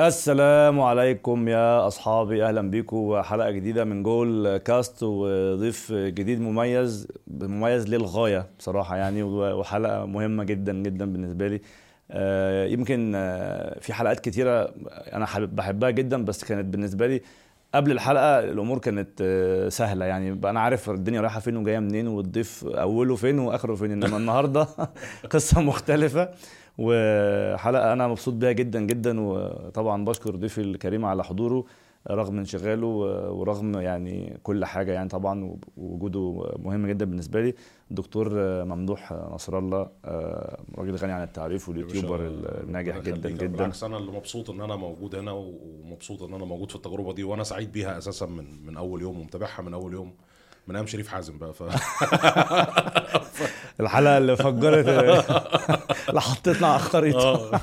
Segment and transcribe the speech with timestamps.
[0.00, 7.88] السلام عليكم يا أصحابي أهلا بيكم حلقه جديدة من جول كاست وضيف جديد مميز مميز
[7.88, 11.60] للغاية بصراحة يعني وحلقة مهمة جدا جدا بالنسبة لي.
[12.10, 14.74] آه، يمكن آه، في حلقات كتيرة
[15.12, 17.22] أنا بحبها جدا بس كانت بالنسبة لي
[17.74, 20.30] قبل الحلقة الأمور كانت آه، سهلة يعني.
[20.44, 24.66] أنا عارف الدنيا رايحة فين وجاية منين والضيف أوله فين وآخره فين إنما النهارده
[25.30, 26.28] قصة مختلفة.
[26.78, 31.64] وحلقة أنا مبسوط بيها جدا جدا وطبعا بشكر ضيفي الكريم على حضوره
[32.10, 32.86] رغم انشغاله
[33.30, 37.54] ورغم يعني كل حاجة يعني طبعا وجوده مهم جدا بالنسبة لي.
[37.90, 38.30] الدكتور
[38.64, 39.88] ممدوح نصر الله
[40.78, 42.26] راجل غني عن التعريف واليوتيوبر
[42.62, 43.46] الناجح جدا جدا.
[43.46, 47.24] بالعكس أنا اللي مبسوط إن أنا موجود هنا ومبسوط إن أنا موجود في التجربة دي
[47.24, 50.12] وأنا سعيد بيها أساسا من من أول يوم ومتابعها من أول يوم.
[50.68, 51.62] من أيام شريف حازم بقى ف
[53.80, 54.88] الحلقة اللي فجرت.
[56.08, 57.54] اللي حطيتنا على الخريطة.
[57.54, 57.60] آه.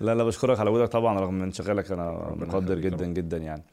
[0.00, 3.64] لا لا بشكرك على وجودك طبعا رغم انشغالك أنا مقدر جدا جدا يعني.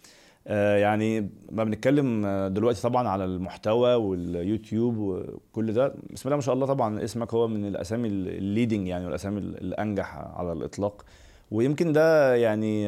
[0.48, 5.94] آه يعني ما بنتكلم دلوقتي طبعا على المحتوى واليوتيوب وكل ده.
[6.10, 10.54] بسم الله ما شاء الله طبعا اسمك هو من الأسامي الليدنج يعني والأسامي الأنجح على
[10.54, 11.06] الإطلاق.
[11.52, 12.88] ويمكن ده يعني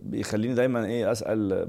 [0.00, 1.68] بيخليني دايما إيه أسأل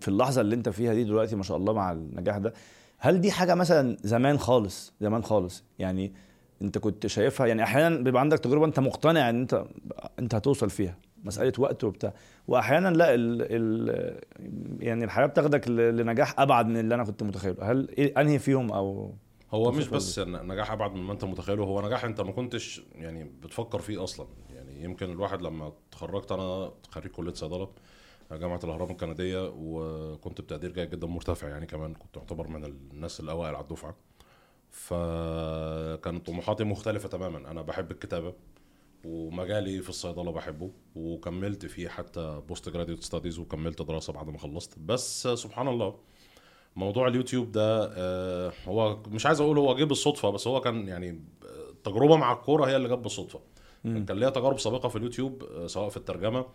[0.00, 2.52] في اللحظة اللي أنت فيها دي دلوقتي ما شاء الله مع النجاح ده
[2.98, 6.12] هل دي حاجة مثلا زمان خالص زمان خالص؟ يعني
[6.62, 9.64] أنت كنت شايفها يعني أحيانا بيبقى عندك تجربة أنت مقتنع إن أنت
[10.18, 12.12] أنت هتوصل فيها مسألة وقت وبتاع
[12.48, 14.20] واحيانا لا ال ال
[14.80, 19.14] يعني الحياة بتاخدك لنجاح أبعد من اللي أنا كنت متخيله هل إيه أنهي فيهم أو
[19.54, 23.24] هو مش بس نجاح أبعد من ما أنت متخيله هو نجاح أنت ما كنتش يعني
[23.24, 24.26] بتفكر فيه أصلا.
[24.50, 27.68] يعني يمكن الواحد لما اتخرجت أنا خريج كلية صيدلة
[28.32, 33.54] جامعة الأهرام الكندية وكنت بتقدير جيد جدا مرتفع يعني كمان كنت اعتبر من الناس الأوائل
[33.54, 33.96] على الدفعة.
[34.70, 37.50] فكانت طموحاتي مختلفة تماما.
[37.50, 38.34] أنا بحب الكتابة
[39.04, 44.78] ومجالي في الصيدلة بحبه وكملت فيه حتى postgraduate studies وكملت دراسة بعد ما خلصت.
[44.78, 45.98] بس سبحان الله
[46.76, 51.20] موضوع اليوتيوب ده آه، هو مش عايز أقول هو جه بالصدفة بس هو كان يعني
[51.70, 53.40] التجربه مع الكورة هي اللي جت بالصدفة.
[53.84, 56.46] كان ليا تجارب سابقة في اليوتيوب آه، سواء في الترجمة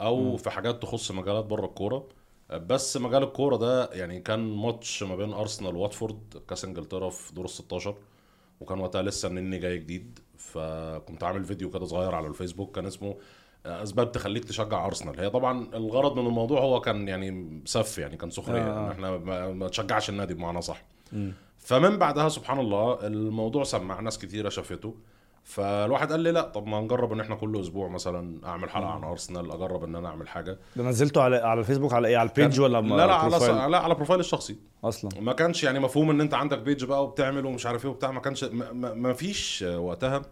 [0.00, 0.36] أو م.
[0.36, 2.08] في حاجات تخص مجالات بره الكورة.
[2.52, 7.44] بس مجال الكورة ده يعني كان ماتش ما بين أرسنال وواتفورد كاس إنجلترا في دور
[7.44, 7.94] ال 16
[8.60, 10.18] وكان وقتها لسه النني جاي جديد.
[10.36, 13.16] فكنت عامل فيديو كده صغير على الفيسبوك كان اسمه
[13.66, 15.20] أسباب تخليك تشجع أرسنال.
[15.20, 18.90] هي طبعا الغرض من الموضوع هو كان يعني سف يعني كان سخرية آه.
[18.92, 19.16] إحنا
[19.52, 20.82] ما تشجعش النادي بمعنى صح.
[21.12, 21.30] م.
[21.58, 24.94] فمن بعدها سبحان الله الموضوع سمع ناس كتيرة شافته.
[25.44, 29.04] فالواحد قال لي لا طب ما نجرب إن إحنا كل أسبوع مثلا أعمل حلقة عن
[29.04, 30.58] أرسنال أجرب إن أنا أعمل حاجة.
[30.76, 33.94] ده نزلته على على الفيسبوك على إيه؟ على البيج ولا لا لا على لا على
[33.94, 34.56] profile الشخصي.
[34.84, 35.20] أصلا.
[35.20, 38.20] ما كانش يعني مفهوم إن أنت عندك page بقى وبتعمل ومش عارف إيه وبتاع ما
[38.20, 40.22] كانش ما, ما فيش وقتها.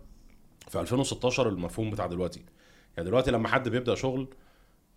[0.68, 2.42] في 2016 المفهوم بتاع دلوقتي.
[3.00, 4.28] يعني دلوقتي لما حد بيبدأ شغل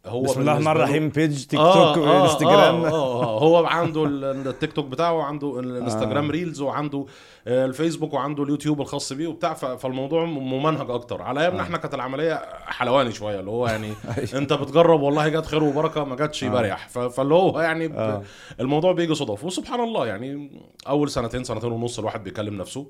[0.05, 3.65] هو بسم الله الرحمن الرحيم page تيك آه توك آه انستجرام آه, آه, آه هو
[3.65, 6.31] عنده التيك توك بتاعه وعنده الانستجرام آه.
[6.31, 7.05] reels وعنده
[7.47, 9.53] الفيسبوك وعنده اليوتيوب الخاص بيه وبتاع.
[9.53, 11.21] فالموضوع ممنهج أكتر.
[11.21, 11.63] على أيامنا آه.
[11.63, 13.87] إحنا كانت العملية حلواني شوية اللي هو يعني
[14.17, 14.29] أيوه.
[14.35, 16.49] أنت بتجرب والله جت خير وبركة ما جاتش آه.
[16.49, 16.87] بريح.
[16.87, 18.23] فاللي هو يعني آه.
[18.59, 19.43] الموضوع بيجي صدف.
[19.43, 20.51] وسبحان الله يعني
[20.87, 22.87] أول سنتين سنتين ونص الواحد بيكلم نفسه.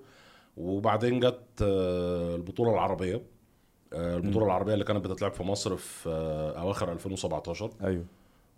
[0.58, 3.16] وبعدين جت آه، البطولة العربية.
[3.16, 3.33] آه،
[3.94, 8.06] البطولة العربية اللي كانت بتتلعب في مصر في آه، أواخر 2017 أيوه.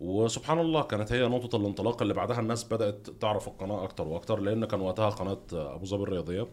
[0.00, 4.64] وسبحان الله كانت هي نقطة الانطلاق اللي بعدها الناس بدأت تعرف القناة أكتر وأكتر لأن
[4.64, 6.46] كان وقتها قناة أبو ظبي الرياضية.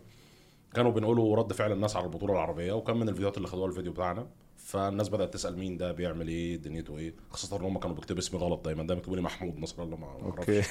[0.76, 4.28] كانوا بينقلوا رد فعل الناس على البطولة العربية وكان من الفيديوهات اللي خدوها الفيديو بتاعنا.
[4.56, 7.16] فالناس بدأت تسأل مين ده بيعمل إيه دنيته إيه.
[7.30, 8.84] خاصة إن هم كانوا بيكتبوا اسمي غلط دايما.
[8.84, 10.62] دايما بيكتبوا لي محمود نصر الله ما أوكي.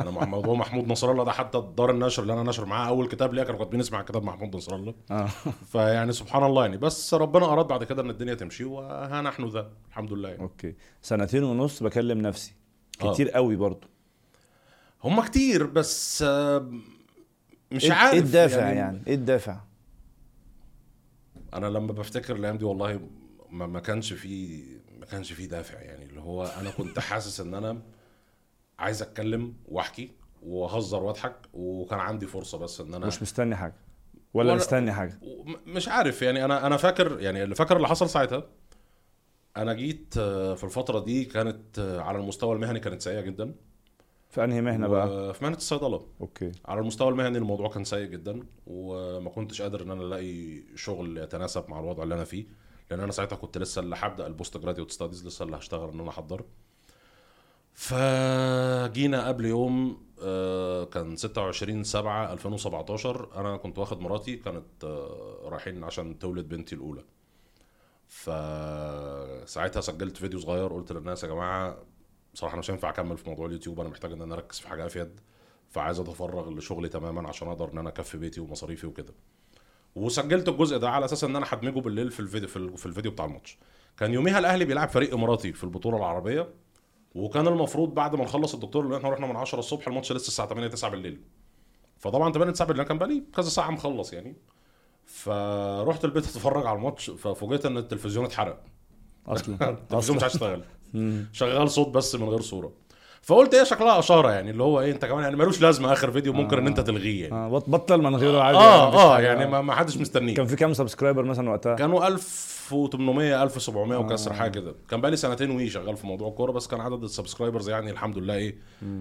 [0.00, 3.34] أنا موضوع محمود نصر الله ده حتى دار النشر اللي أنا نشر معاه أول كتاب
[3.34, 4.94] ليا كانوا كاتبين اسمي على كتاب محمود نصر الله.
[5.10, 5.26] آه.
[5.66, 6.76] فيعني سبحان الله يعني.
[6.76, 9.70] بس ربنا أراد بعد كده إن الدنيا تمشي وها نحن ذا.
[9.88, 10.42] الحمد لله يعني.
[10.42, 10.74] okay.
[11.02, 12.54] سنتين ونص بكلم نفسي.
[12.98, 13.32] كتير آه.
[13.32, 13.86] قوي برضو.
[15.04, 16.24] هم كتير بس
[17.72, 19.60] مش إيه عارف إيه الدافع يعني, يعني؟ إيه الدافع؟
[21.54, 23.00] أنا لما بفتكر الأيام دي والله
[23.50, 24.62] ما, ما كانش في
[24.98, 26.04] ما كانش في دافع يعني.
[26.04, 27.82] اللي هو أنا كنت حاسس إن أنا
[28.78, 30.10] عايز أتكلم وأحكي
[30.42, 33.74] وأهزر وأضحك وكان عندي فرصة بس إن أنا مش مستني حاجة؟
[34.34, 35.18] ولا, ولا مستني حاجة؟
[35.66, 36.44] مش عارف يعني.
[36.44, 38.46] أنا أنا فاكر يعني اللي فاكر اللي حصل ساعتها
[39.56, 43.54] أنا جيت في الفترة دي كانت على المستوى المهني كانت سيئة جدا.
[44.32, 46.06] في أنهي مهنة بقى؟ في مهنة الصيدلة.
[46.20, 46.52] okay.
[46.64, 51.64] على المستوى المهني الموضوع كان سيء جدا وما كنتش قادر إن أنا ألاقي شغل يتناسب
[51.70, 52.46] مع الوضع اللي أنا فيه
[52.90, 56.08] لأن أنا ساعتها كنت لسه اللي هبدأ ال postgraduate studies لسه اللي هشتغل إن أنا
[56.08, 56.44] أحضر.
[57.74, 65.84] فجينا قبل يوم آه، كان 26 7 2017 أنا كنت واخد مراتي كانت آه، رايحين
[65.84, 67.04] عشان تولد بنتي الأولى.
[68.08, 71.78] فساعتها سجلت فيديو صغير قلت للناس يا جماعة
[72.34, 74.86] بصراحة أنا مش هينفع أكمل في موضوع اليوتيوب أنا محتاج إن أنا أركز في حاجة
[74.86, 75.20] أفيد
[75.70, 79.14] فعايز أتفرغ لشغلي تماما عشان أقدر إن أنا أكفي بيتي ومصاريفي وكده.
[79.94, 83.10] وسجلت الجزء ده على أساس إن أنا هدمجه بالليل في الفيديو في ال- في الفيديو
[83.10, 83.58] بتاع الماتش.
[83.98, 86.48] كان يوميها الأهلي بيلعب فريق إماراتي في البطولة العربية
[87.14, 90.48] وكان المفروض بعد ما نخلص الدكتور اللي إحنا رحنا من 10 الصبح الماتش لسه الساعة
[90.48, 91.20] 8 9 بالليل.
[91.98, 94.36] فطبعا 8 9 بالليل كان بقالي كذا ساعة مخلص يعني.
[95.06, 98.64] فرحت البيت أتفرج على الماتش ففوجئت إن التلفزيون اتحرق.
[99.26, 99.70] أصلا.
[99.70, 100.64] التلفزيون مش عايز يشتغل.
[101.32, 102.72] شغال صوت بس من غير صورة.
[103.22, 106.32] فقلت إيه شكلها إشارة يعني اللي هو إيه أنت كمان يعني ملوش لازمة آخر فيديو
[106.32, 107.34] ممكن إن أنت تلغيه يعني.
[107.34, 108.58] آه، بط- بطل من غيره عادي.
[108.58, 109.20] آه مفيش آه.
[109.20, 110.34] يعني ما حدش مستنيه.
[110.34, 114.74] كان في كام subscriber مثلا وقتها؟ كانوا 1800 1700 وكسر حاجة كده.
[114.90, 118.34] كان بقالي سنتين وشغال في موضوع الكورة بس كان عدد ال subscribers يعني الحمد لله
[118.34, 118.54] إيه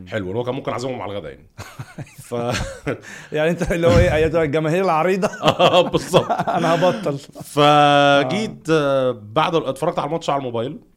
[0.07, 0.27] حلو.
[0.27, 1.47] اللي هو كان ممكن أعزمهم على الغدا يعني.
[2.29, 2.35] ف
[3.35, 6.31] يعني أنت اللي هو إيه أيتها الجماهير العريضة؟ آه بالظبط.
[6.31, 7.17] أنا هبطل.
[7.43, 10.71] فجيت آه، بعد اتفرجت على الماتش على الموبايل.
[10.71, 10.90] آه،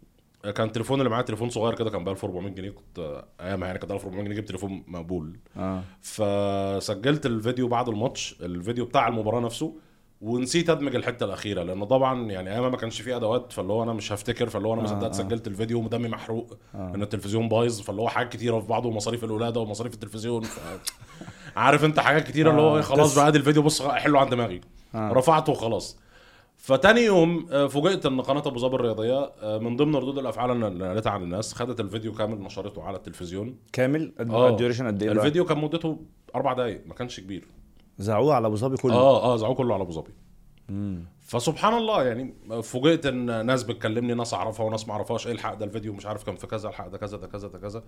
[0.50, 3.78] كان التليفون اللي معايا تليفون صغير كده كان ب 1400 جنيه كنت آه، أيامها يعني
[3.78, 5.38] كان 1400 جنيه جبت تليفون مقبول.
[5.56, 5.82] آه.
[6.00, 9.74] فسجلت الفيديو بعد الماتش الفيديو بتاع المباراة نفسه
[10.20, 13.92] ونسيت أدمج الحتة الأخيرة لأن طبعا يعني أيامها ما كانش فيه أدوات فاللي هو أنا
[13.92, 15.22] مش هفتكر فاللي هو أنا ما آه، صدقت آه.
[15.22, 19.60] سجلت الفيديو ودمي محروق إن التلفزيون بايظ فاللي هو حاجات كتيرة في بعضه ومصاريف الولادة
[19.60, 20.58] ومصاريف التلفزيون ف...
[21.56, 24.60] عارف أنت حاجات كتيرة اللي هو آه، خلاص بقى أدي الفيديو بص حلو عن دماغي.
[24.94, 25.12] آه.
[25.12, 25.98] رفعته وخلاص.
[26.64, 30.88] فتاني يوم آه، فوجئت إن قناة أبو ظبي الرياضية آه، من ضمن ردود الأفعال اللي
[30.88, 33.56] قالتها عن الناس خدت الفيديو كامل نشرته على التلفزيون.
[33.72, 34.48] كامل؟ آه.
[34.48, 35.98] ال duration قد إيه؟ الفيديو كان مدته
[36.34, 37.48] أربع دقايق ما كانش كبير.
[37.98, 40.12] ذاعوه على أبو ظبي كله؟ آه آه ذاعوه كله على أبو ظبي.
[41.20, 45.64] فسبحان الله يعني فوجئت إن ناس بتكلمني ناس أعرفها وناس ما أعرفهاش إيه الحق ده
[45.64, 47.82] الفيديو؟ مش عارف كان في كذا الحق ده كذا ده كذا ده كذا.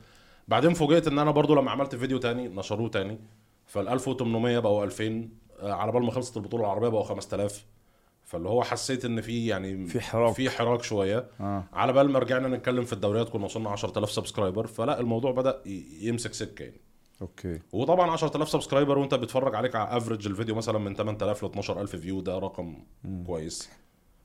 [0.49, 3.19] بعدين فوجئت إن أنا برضو لما عملت فيديو تاني نشروه تاني
[3.67, 5.29] فال 1800 بقوا 2000
[5.61, 7.64] آه، على بال ما خلصت البطولة العربية بقوا 5000
[8.26, 10.34] فاللي هو حسيت إن في يعني في حراك.
[10.34, 11.25] في حراك شوية.
[11.40, 11.64] آه.
[11.73, 15.62] على بال ما رجعنا نتكلم في الدوريات كنا وصلنا 10000 subscriber فلا الموضوع بدأ
[16.00, 16.81] يمسك سكة يعني.
[17.23, 17.61] okay.
[17.73, 22.20] وطبعا 10000 subscriber وأنت بتتفرج عليك على average الفيديو مثلا من 8000 ل 12000 view
[22.20, 22.76] ده رقم
[23.26, 23.70] كويس.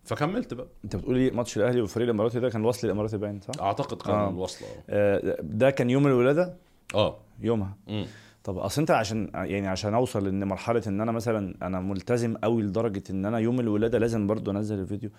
[0.04, 0.68] فكملت بقى.
[0.84, 4.30] أنت بتقولي ماتش الأهلي والفريق الإماراتي ده كان الوصل الإماراتي باين صح؟ أعتقد كان آه.
[4.30, 6.58] الوصل آه، ده كان يوم الولادة؟
[6.96, 7.18] آه.
[7.42, 7.78] يومها.
[7.88, 8.06] مم.
[8.44, 12.64] طب أصل أنت عشان يعني عشان أوصل إن مرحلة إن أنا مثلا أنا ملتزم قوي
[12.64, 15.10] لدرجة إن أنا يوم الولادة لازم برضو أنزل الفيديو.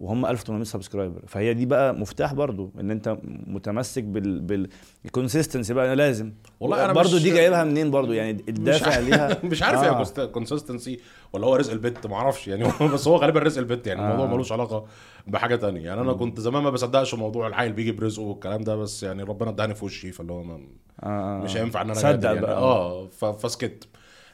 [0.00, 4.68] وهم 1800 subscriber فهي دي بقى مفتاح برضو إن أنت متمسك بال بال
[5.04, 6.32] ال consistency بقى لازم.
[6.60, 9.08] والله أنا برضو مش- دي جايبها منين برضو؟ يعني مش الدافع عارف.
[9.08, 9.38] ليها.
[9.50, 10.22] مش عارف آه.
[10.22, 11.00] هي consistency
[11.32, 12.48] ولا هو رزق البنت ما أعرفش.
[12.48, 12.64] يعني
[12.94, 14.28] بس هو غالبا رزق البنت يعني الموضوع آه.
[14.34, 14.84] ملوش علاقة
[15.26, 15.80] بحاجة تانية.
[15.84, 19.50] يعني أنا كنت زمان ما بصدقش موضوع العيل بيجي برزقه والكلام ده بس يعني ربنا
[19.50, 20.58] اداني في وشي فاللي هو آه،
[21.02, 21.60] آه، مش آه.
[21.60, 22.40] هينفع إن أنا صدق يعني.
[22.40, 22.56] بقى.
[22.56, 23.88] آه فسكت.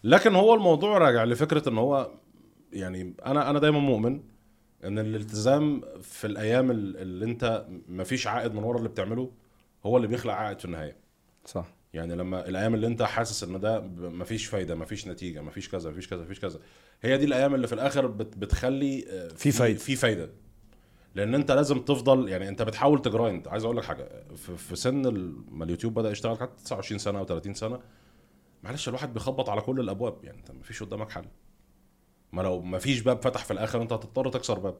[0.05, 2.11] لكن هو الموضوع راجع لفكرة إن هو
[2.73, 4.21] يعني أنا أنا دايما مؤمن
[4.85, 9.31] إن الالتزام في الأيام ال- اللي أنت مفيش عائد من ورا اللي بتعمله
[9.87, 10.97] هو اللي بيخلق عائد في النهاية.
[11.47, 11.67] صح.
[11.95, 16.09] يعني لما الأيام اللي أنت حاسس إن ده مفيش فايدة مفيش نتيجة مفيش كذا مفيش
[16.09, 16.59] كذا مفيش كذا.
[17.03, 19.79] هي دي الأيام اللي في الآخر بت بتخلي آه، في فايدة.
[19.79, 20.31] في فايدة.
[21.15, 23.49] لأن أنت لازم تفضل يعني أنت بتحاول تجرايند.
[23.49, 25.03] عايز أقول لك حاجة في, في سن
[25.51, 27.81] ما اليوتيوب بدأ يشتغل كانت 29 سنة أو 30 سنة
[28.63, 30.25] معلش الواحد بيخبط على كل الأبواب.
[30.25, 31.25] يعني أنت مفيش قدامك حل.
[32.35, 34.75] ما لو مفيش باب فتح في الآخر أنت هتضطر تكسر باب.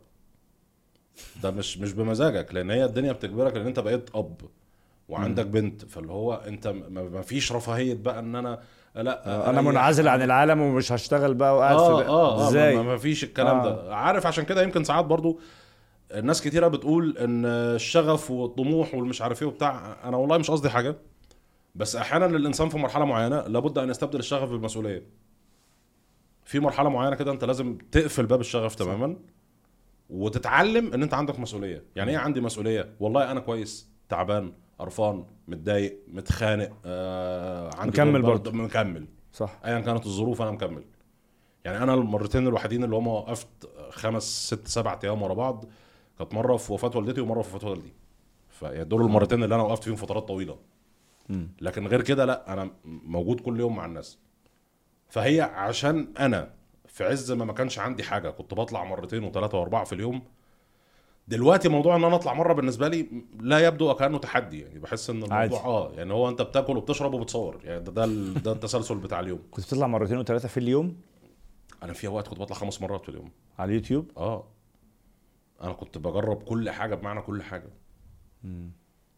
[1.43, 4.37] ده مش مش بمزاجك لأن هي الدنيا بتجبرك لأن أنت بقيت أب
[5.09, 5.85] وعندك بنت.
[5.85, 6.85] فاللي هو أنت م-
[7.17, 8.61] مفيش رفاهية بقى إن أنا
[8.95, 9.71] لا أنا أريح.
[9.71, 13.25] منعزل عن العالم ومش هشتغل بقى وقاعد آه في آه آه إزاي؟ ما- ما فيش
[13.25, 13.65] الكلام آه.
[13.87, 15.41] ده عارف عشان كده يمكن ساعات برضو
[16.15, 20.97] الناس كتيرة بتقول إن الشغف والطموح والمش عارف إيه وبتاع أنا والله مش قصدي حاجة.
[21.75, 25.03] بس أحيانا الإنسان في مرحلة معينة لابد أن يستبدل الشغف بالمسؤولية.
[26.45, 29.17] في مرحلة معينة كده أنت لازم تقفل باب الشغف تماما
[30.11, 31.85] وتتعلم إن أنت عندك مسؤولية.
[31.97, 38.53] يعني إيه عندي مسؤولية؟ والله أنا كويس تعبان قرفان متضايق متخانق آه عندي مكمل برضه.
[38.53, 39.07] مكمل.
[39.33, 39.61] صح.
[39.65, 40.85] ايا كانت الظروف أنا مكمل.
[41.65, 43.49] يعني أنا المرتين الوحيدين اللي هم وقفت
[43.91, 45.65] خمس ست سبع أيام ورا بعض
[46.19, 47.93] كانت مرة في وفاة والدتي ومرة في وفاة والدي.
[48.49, 50.59] فدول دول المرتين اللي أنا وقفت فيهم فترات طويلة.
[51.61, 54.19] لكن غير كده لا أنا موجود كل يوم مع الناس.
[55.09, 56.51] فهي عشان أنا
[56.89, 60.23] في عز ما ما كانش عندي حاجة كنت بطلع مرتين وثلاثه وأربعة في اليوم.
[61.29, 63.07] دلوقتي موضوع إن أنا أطلع مرة بالنسبة لي
[63.41, 65.57] لا يبدو كأنه تحدي يعني بحس إن الموضوع عادي.
[65.57, 68.07] آه يعني هو أنت بتاكل وبتشرب وبتصور يعني ده ده,
[68.41, 69.43] ده التسلسل بتاع اليوم.
[69.51, 70.97] كنت بتطلع مرتين وثلاثه في اليوم؟
[71.83, 73.31] أنا في وقت كنت بطلع خمس مرات في اليوم.
[73.59, 74.45] على اليوتيوب؟ آه.
[75.63, 77.69] أنا كنت بجرب كل حاجة بمعنى كل حاجة.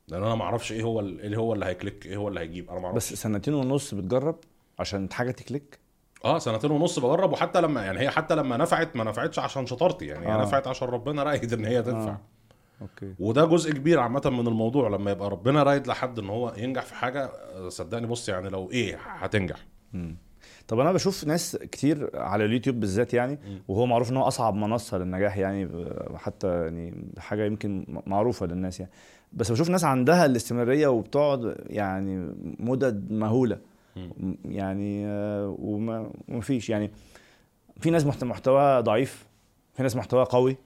[0.08, 2.70] لأن أنا ما أعرفش إيه هو إيه هو اللي هي click إيه هو اللي هيجيب
[2.70, 3.12] أنا ما أعرفش.
[3.12, 4.36] بس سنتين ونص بتجرب؟
[4.78, 5.78] عشان حاجة ت click؟
[6.24, 10.06] آه سنتين ونص بجرب وحتى لما يعني هي حتى لما نفعت ما نفعتش عشان شطارتي
[10.06, 10.42] يعني هي آه.
[10.42, 12.10] نفعت عشان ربنا رايد إن هي تنفع.
[12.10, 12.20] آه.
[12.82, 13.14] okay.
[13.18, 16.94] وده جزء كبير عامة من الموضوع لما يبقى ربنا رايد لحد إن هو ينجح في
[16.94, 19.56] حاجة آه، صدقني بص يعني لو إيه هتنجح.
[20.68, 24.98] طب أنا بشوف ناس كتير على اليوتيوب بالذات يعني وهو معروف إن هو أصعب منصة
[24.98, 25.68] للنجاح يعني
[26.16, 28.92] حتى يعني حاجة يمكن م- معروفة للناس يعني.
[29.32, 33.56] بس بشوف ناس عندها الاستمرارية وبتقعد يعني مدد مهولة.
[33.56, 33.60] م-
[34.44, 36.10] يعني آه، وما
[36.40, 36.90] فيش يعني
[37.80, 39.26] في ناس محت- محتواها ضعيف
[39.74, 40.56] في ناس محتواها قوي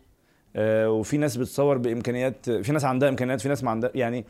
[0.56, 4.24] آه، وفي ناس بتصور بإمكانيات في ناس عندها إمكانيات في ناس ما عندها يعني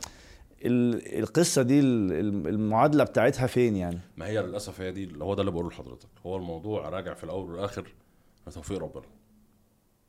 [0.64, 5.34] ال- القصة دي ال- ال- المعادلة بتاعتها فين يعني؟ ما هي للأسف هي دي هو
[5.34, 6.08] ده اللي بقوله لحضرتك.
[6.26, 7.86] هو الموضوع راجع في الأول والآخر
[8.46, 9.04] لتوفيق ربنا.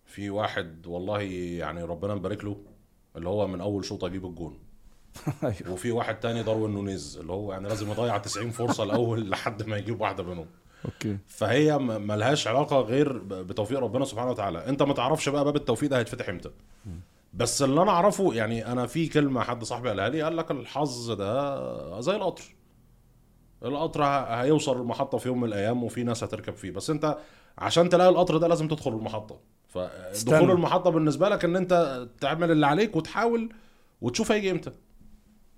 [0.06, 2.58] في واحد والله يعني ربنا مبارك له
[3.16, 4.58] اللي هو من أول شوطه يجيب الجون.
[5.44, 5.72] أيوه.
[5.72, 9.78] وفي واحد تاني داروين نونيز اللي هو يعني لازم يضيع 90 فرصة الأول لحد ما
[9.78, 10.46] يجيب واحدة منهم.
[10.86, 11.18] okay.
[11.28, 14.68] فهي ملهاش علاقة غير بتوفيق ربنا سبحانه وتعالى.
[14.68, 16.50] أنت ما تعرفش بقى باب التوفيق ده هيتفتح إمتى.
[17.34, 21.12] بس اللي أنا أعرفه يعني أنا في كلمة حد صاحبي قالها لي قال لك الحظ
[21.12, 22.44] ده زي القطر.
[23.66, 26.72] القطر هيوصل المحطه في يوم من الأيام وفي ناس هتركب فيه.
[26.72, 27.18] بس أنت
[27.58, 29.40] عشان تلاقي القطر ده لازم تدخل المحطة.
[29.68, 30.52] فدخول.
[30.52, 33.50] المحطة بالنسبة لك إن أنت تعمل اللي عليك وتحاول
[34.02, 34.72] وتشوف هيجي إمتى.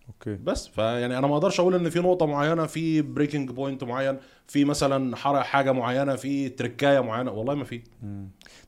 [0.08, 0.36] okay.
[0.36, 0.68] بس.
[0.68, 4.18] فيعني أنا ما أقدرش أقول إن في نقطة معينة في breaking point معين
[4.48, 7.32] في مثلا حاجة معينة في تركاية معينة.
[7.32, 7.82] والله ما في.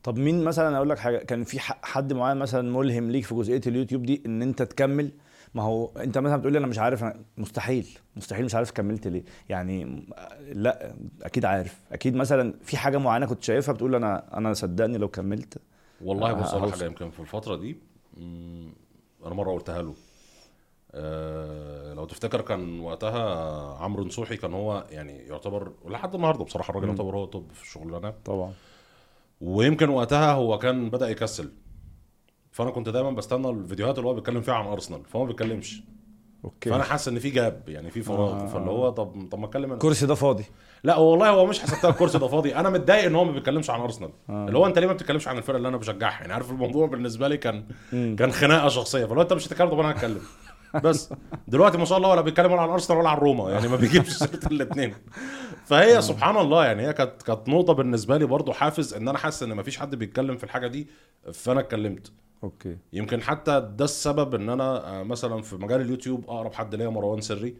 [0.04, 3.62] طب مين مثلا أقول لك حاجة كان في حد معين مثلا ملهم ليك في جزئية
[3.68, 5.12] اليوتيوب دي إن أنت تكمل؟
[5.56, 9.08] ما هو أنت مثلا بتقول لي أنا مش عارف أنا مستحيل مستحيل مش عارف كملت
[9.08, 9.24] ليه.
[9.50, 10.04] يعني
[10.52, 11.80] لا أكيد عارف.
[11.92, 15.58] أكيد مثلا في حاجة معينة كنت شايفها بتقول أنا أنا صدقني لو كملت
[16.02, 16.72] والله بص هوصل.
[16.72, 17.78] حاجة يمكن في الفترة دي
[19.26, 19.90] أنا مرة قلتها له.
[19.90, 19.96] آه
[21.96, 27.16] لو تفتكر كان وقتها عمرو نصوحي كان هو يعني يعتبر ولحد النهارده بصراحة الراجل يعتبر
[27.16, 28.54] هو توب في الشغلانه طبعا.
[29.42, 31.52] ويمكن وقتها هو كان بدأ يكسل.
[32.52, 35.82] فأنا كنت دايما بستنى الفيديوهات اللي هو بيتكلم فيها عن أرسنال فهو ما بيتكلمش.
[36.46, 36.70] okay.
[36.70, 38.44] فأنا حاسس إن في gap يعني في فراغ.
[38.44, 38.48] آه.
[38.48, 39.74] فاللي هو طب طب ما أتكلم أنا.
[39.74, 40.44] الكرسي ده فاضي.
[40.84, 42.56] لا والله هو مش حسبتها الكرسي ده فاضي.
[42.56, 44.10] أنا متضايق إن هو ما بيتكلمش عن أرسنال.
[44.30, 44.48] آه.
[44.48, 47.28] اللي هو أنت ليه ما بتتكلمش عن الفرقة اللي أنا بشجعها؟ يعني عارف الموضوع بالنسبة
[47.28, 48.16] لي كان مم.
[48.20, 49.06] كان خناقة شخصية.
[49.06, 50.22] فلو أنت مش هتتكلم طب أنا هتكلم.
[50.84, 51.14] بس
[51.48, 54.10] دلوقتي ما شاء الله ولا بيتكلم ولا عن أرسنال ولا عن روما يعني ما بيجيبش
[54.18, 54.94] سيرة الاثنين
[55.66, 59.44] فهي سبحان الله يعني هي كانت كانت نقطة بالنسبة لي برضو حافز إن أنا حاسس
[59.44, 60.88] إن ما فيش حد بيتكلم في الحاجة دي
[61.34, 62.12] فأنا اتكلمت.
[62.44, 62.78] okay.
[62.94, 67.22] يمكن حتى ده السبب إن أنا آه، مثلا في مجال اليوتيوب أقرب حد ليا مروان
[67.22, 67.56] سري.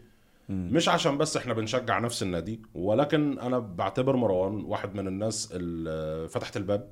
[0.50, 6.28] مش عشان بس إحنا بنشجع نفس النادي ولكن أنا بعتبر مروان واحد من الناس اللي
[6.30, 6.90] فتحت الباب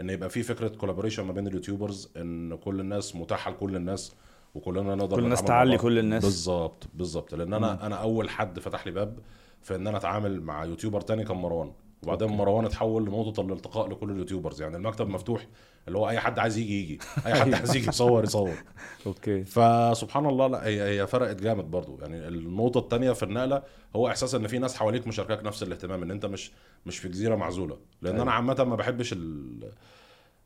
[0.00, 4.14] إن يبقى في فكرة collaboration ما بين ال YouTubers إن كل الناس متاحة لكل الناس.
[4.54, 5.78] وكلنا نقدر كل الناس تعلي.
[5.78, 6.24] كل الناس.
[6.24, 7.34] بالظبط بالظبط.
[7.34, 9.18] لأن أنا أنا أول حد فتح لي باب
[9.62, 11.72] في إن أنا أتعامل مع YouTuber تاني كان مروان.
[12.02, 14.62] وبعدين مروان اتحول لنقطة الالتقاء لكل اليوتيوبرز.
[14.62, 15.46] يعني المكتب مفتوح
[15.88, 16.98] اللي هو أي حد عايز يجي يجي.
[17.26, 18.54] أي حد عايز يجي يصور يصور.
[19.06, 19.44] أوكي.
[19.44, 21.98] فسبحان الله لا هي هي فرقت جامد برضو.
[22.00, 23.62] يعني النقطة الثانية في النقلة
[23.96, 26.52] هو إحساس إن في ناس حواليك مشاركاك نفس الاهتمام إن أنت مش
[26.86, 27.78] مش في جزيرة معزولة.
[28.02, 28.20] لأن.
[28.20, 29.14] أنا عامة ما بحبش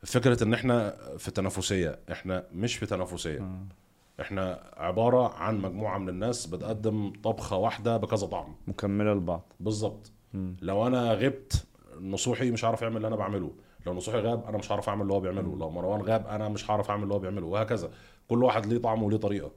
[0.03, 1.99] فكرة إن إحنا في تنافسية.
[2.11, 3.49] إحنا مش في تنافسية.
[4.21, 8.55] إحنا عبارة عن مجموعة من الناس بتقدم طبخة واحدة بكذا طعم.
[8.67, 9.53] مكملة لبعض.
[9.59, 10.11] بالظبط.
[10.61, 11.65] لو أنا غبت
[12.01, 13.51] نصوحي مش هعرف يعمل اللي أنا بعمله.
[13.85, 15.57] لو نصوحي غاب أنا مش هعرف أعمل اللي هو بيعمله.
[15.57, 17.45] لو مروان غاب أنا مش هعرف أعمل اللي هو بيعمله.
[17.45, 17.89] وهكذا.
[18.29, 19.51] كل واحد ليه طعمه وليه طريقة.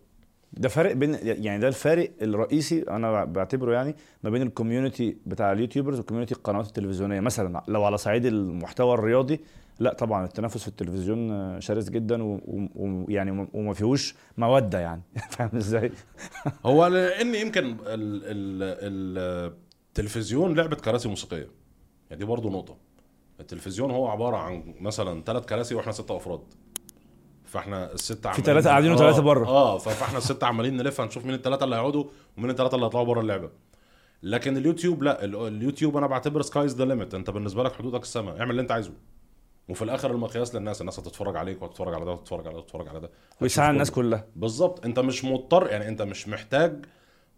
[0.53, 5.53] ده فرق بين يعني ده الفارق الرئيسي أنا بعتبره يعني ما بين ال community بتاع
[5.53, 7.21] اليوتيوبرز و community القنوات التلفزيونية.
[7.21, 9.41] مثلا لو على صعيد المحتوى الرياضي
[9.81, 12.39] لا طبعا التنافس في التلفزيون شرس جدا
[12.77, 15.03] ويعني وما فيهوش مودة يعني.
[15.31, 15.93] فاهم إزاي؟
[16.67, 19.53] هو لأن يمكن ال ال
[19.89, 21.49] التلفزيون لعبة كراسي موسيقية.
[22.11, 22.77] يعني دي برضو نقطة.
[23.41, 26.41] التلفزيون هو عبارة عن مثلا ثلاث كراسي وإحنا ستة أفراد.
[27.51, 29.47] فاحنا الستة عمالين تلاتة قاعدين وتلاتة آه، بره.
[29.47, 32.05] آه فاحنا الستة عمالين نلف هنشوف مين الثلاثه اللي هيقعدوا
[32.39, 33.51] ومين الثلاثه اللي هيطلعوا بره اللعبة.
[34.23, 38.39] لكن اليوتيوب لا ال- اليوتيوب أنا بعتبر sky's the limit أنت بالنسبة لك حدودك السماء.
[38.41, 38.93] اعمل اللي أنت عايزه.
[39.69, 40.81] وفي الآخر المقياس للناس.
[40.81, 43.11] الناس هتتفرج عليك وهتتفرج على ده وهتتفرج على ده وهتتفرج على ده.
[43.41, 44.05] هتشوف الناس كله.
[44.17, 44.25] كلها.
[44.37, 44.85] بالظبط.
[44.85, 46.85] أنت مش مضطر يعني أنت مش محتاج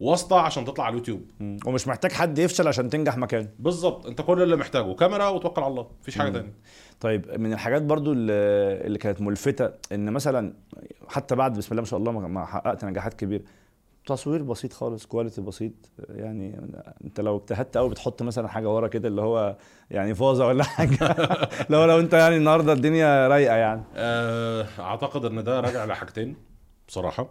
[0.01, 1.23] واسطة عشان تطلع على اليوتيوب.
[1.41, 1.57] مم.
[1.67, 4.07] ومش محتاج حد يفشل عشان تنجح مكانه بالظبط.
[4.07, 4.95] انت كل اللي محتاجه.
[4.95, 5.87] كاميرا وتوكل على الله.
[6.01, 6.53] مفيش حاجة تانية.
[7.01, 10.55] طيب من الحاجات برضو اللي كانت ملفتة إن مثلا
[11.09, 13.43] حتى بعد بسم الله ما شاء الله ما- حققت نجاحات كبيرة
[14.07, 15.73] تصوير بسيط خالص كواليتي بسيط.
[16.09, 16.61] يعني
[17.05, 19.57] أنت لو اجتهدت قوي بتحط مثلا حاجة ورا كده اللي هو
[19.91, 21.17] يعني فازة ولا حاجة.
[21.71, 23.83] لو لو أنت يعني النهارده الدنيا رايقة يعني.
[23.97, 26.37] آه، أعتقد إن ده راجع لحاجتين
[26.89, 27.29] بصراحة.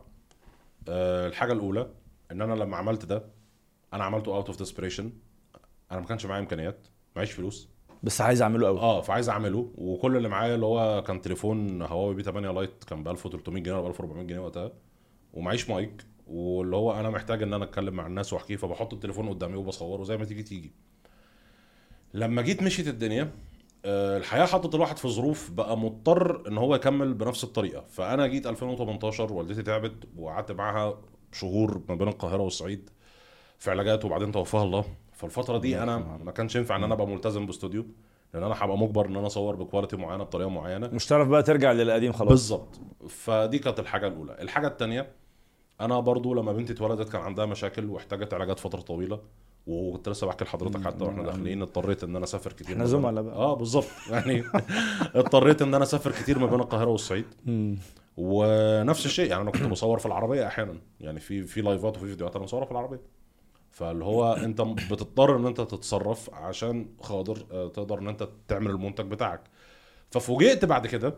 [0.89, 1.87] آه، الحاجة الأولى
[2.31, 3.25] إن أنا لما عملت ده
[3.93, 5.11] أنا عملته out of desperation
[5.91, 7.69] أنا ما كانش معايا إمكانيات معيش فلوس.
[8.03, 9.71] بس عايز أعمله قوي آه فعايز أعمله.
[9.75, 13.73] وكل اللي معايا اللي هو كان تليفون هواوي بي 8 لايت كان ب 1300 جنيه
[13.75, 14.71] ولا ب 1400 جنيه وقتها.
[15.33, 16.05] ومعيش مايك.
[16.27, 20.17] واللي هو أنا محتاج إن أنا أتكلم مع الناس واحكيه فبحط التليفون قدامي وبصوره زي
[20.17, 20.71] ما تيجي تيجي.
[22.13, 23.31] لما جيت مشيت الدنيا
[23.85, 27.85] آه، الحياة حطت الواحد في ظروف بقى مضطر إن هو يكمل بنفس الطريقة.
[27.89, 32.89] فأنا جيت 2018 والدتي تعبت وقعدت معاها شهور ما بين القاهرة والصعيد
[33.59, 35.97] في علاجات وبعدين توفاها الله فالفترة دي أنا.
[36.23, 37.85] ما كانش ينفع إن أنا أبقى ملتزم باستوديو
[38.33, 41.43] لأن أنا هبقى مجبر إن أنا أصور ب quality معينة بطريقة معينة مش تعرف بقى
[41.43, 45.11] ترجع للقديم خلاص بالظبط فدي كانت الحاجة الأولى الحاجة الثانية
[45.81, 49.19] أنا برضو لما بنتي اتولدت كان عندها مشاكل واحتاجت علاجات فترة طويلة
[49.67, 51.23] وكنت لسه بحكي لحضرتك حتى وإحنا.
[51.23, 53.35] داخلين اضطريت إن أنا أسافر كتير إحنا زملاء بقى.
[53.35, 54.43] آه بالظبط يعني
[55.15, 57.25] اضطريت إن أنا أسافر كتير ما بين القاهرة والصعيد.
[58.23, 60.81] ونفس الشيء يعني أنا كنت بصور في العربية أحيانا.
[60.99, 63.01] يعني في في لايفات وفي فيديوهات أنا بصورها في العربية.
[63.71, 69.05] فاللي هو أنت بتضطر إن أنت تتصرف عشان خاطر آه، تقدر إن أنت تعمل المنتج
[69.05, 69.41] بتاعك.
[70.11, 71.15] ففوجئت بعد كده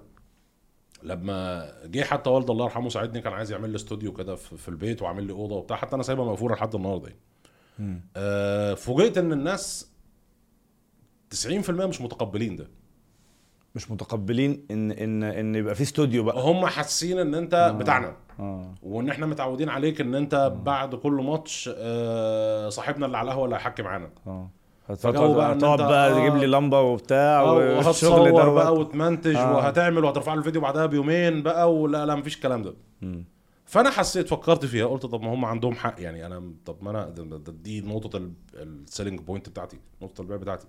[1.03, 5.01] لما جه حتى والد الله يرحمه ساعدني كان عايز يعمل لي استوديو كده في البيت
[5.01, 5.77] وعامل لي أوضة وبتاع.
[5.77, 7.15] حتى أنا سايبها مقفولة لحد النهارده.
[8.15, 9.91] آه، فوجئت إن الناس
[11.29, 12.69] 90% مش متقبلين ده.
[13.75, 16.39] مش متقبلين ان ان إن يبقى في استوديو بقى.
[16.41, 18.15] هم حاسين إن أنت بتاعنا.
[18.39, 18.73] آه.
[18.83, 23.55] وإن إحنا متعودين عليك إن أنت بعد كل ماتش آه، صاحبنا اللي على القهوة اللي
[23.55, 24.09] هيحكم معانا.
[24.27, 24.49] آه.
[24.95, 26.19] فجو بقى هتقعد أنت- بقى آه.
[26.19, 29.55] تجيب لي لمبة وبتاع آه، والشغل وهتصور ده بقى وتمنتج آه.
[29.55, 32.73] وهتعمل وهترفع له الفيديو بعدها بيومين بقى ولا لا مفيش الكلام ده.
[33.01, 33.25] مم.
[33.65, 35.95] فأنا حسيت فكرت فيها قلت طب ما هم عندهم حق.
[35.97, 37.09] يعني أنا طب ما أنا
[37.63, 38.21] دي نقطة
[38.55, 40.67] ال selling point بتاعتي نقطة البيع بتاعتي.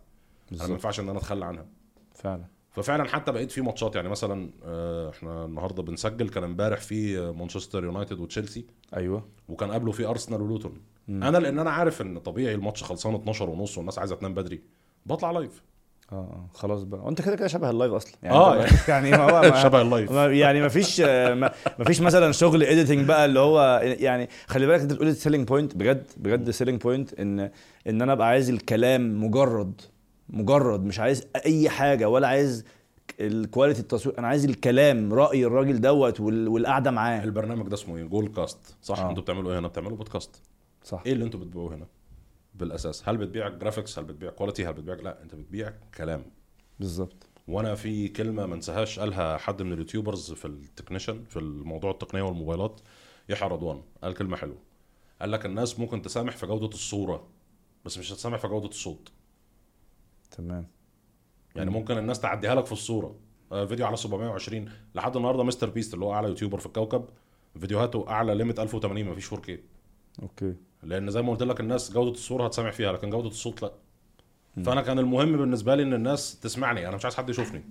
[0.53, 1.67] أنا ما ينفعش إن أنا أتخلى عنها.
[2.15, 2.45] فعلا.
[2.75, 3.97] ففعلا حتى بقيت في ماتشات.
[3.97, 8.65] يعني مثلا آه، إحنا النهارده بنسجل كان امبارح في آه، مانشستر يونايتد وتشيلسي.
[8.97, 9.25] أيوه.
[9.49, 10.81] وكان قبله في أرسنال ولوتون.
[11.09, 11.25] مم.
[11.25, 14.63] أنا لأن أنا عارف إن طبيعي الماتش خلصان 12 ونص والناس عايزة تنام بدري
[15.07, 15.63] بطلع live
[16.13, 17.01] آه آه خلاص بقى.
[17.01, 18.13] وأنت كده كده شبه ال live أصلا.
[18.25, 19.11] آه، أنت- يعني.
[19.11, 21.35] ما هو ما شبه اللايف ما- يعني ما فيش ما
[21.79, 25.77] ما فيش مثلا شغل editing بقى اللي هو يعني خلي بالك أنت بتقول selling point
[25.77, 27.51] بجد بجد selling point إن
[27.87, 29.81] إن أنا أبقى عايز الكلام مجرد
[30.29, 32.65] مجرد مش عايز أي حاجة ولا عايز
[33.21, 34.19] ال quality التصوير.
[34.19, 37.25] أنا عايز الكلام رأي الراجل دوت وال- والقعدة معاه.
[37.25, 39.11] البرنامج ده اسمه إيه؟ جول كاست صح آه.
[39.11, 40.43] أنتوا بتعملوا إيه هنا؟ بتعملوا بودكاست
[40.85, 41.03] صح.
[41.07, 41.87] إيه اللي أنتوا بتبيعوه هنا؟
[42.55, 43.09] بالأساس.
[43.09, 46.25] هل بتبيع graphics هل بتبيع quality هل بتبيع لا انت بتبيع كلام.
[46.81, 47.27] بالظبط.
[47.49, 52.23] وأنا في كلمة ما انساهاش قالها حد من اليوتيوبرز في ال technician في الموضوع التقنية
[52.23, 52.81] والموبايلات
[53.29, 53.83] يحيى رضوان.
[54.03, 54.59] قال كلمة حلوة.
[55.21, 57.27] قال لك الناس ممكن تسامح في جودة الصورة
[57.85, 59.13] بس مش هتسامح في جودة الصوت.
[60.31, 60.67] تمام.
[61.55, 63.15] يعني ممكن الناس تعديها لك في الصورة.
[63.53, 67.05] آه، فيديو على 720 لحد النهارده مستر بيست اللي هو أعلى يوتيوبر في الكوكب
[67.61, 69.51] فيديوهاته أعلى limit 1080 مفيش 4K
[70.23, 70.55] أوكي.
[70.83, 73.73] لأن زي ما قلت لك الناس جودة الصورة هتسامح فيها لكن جودة الصوت لأ.
[74.65, 76.89] فأنا كان المهم بالنسبة لي إن الناس تسمعني.
[76.89, 77.65] أنا مش عايز حد يشوفني.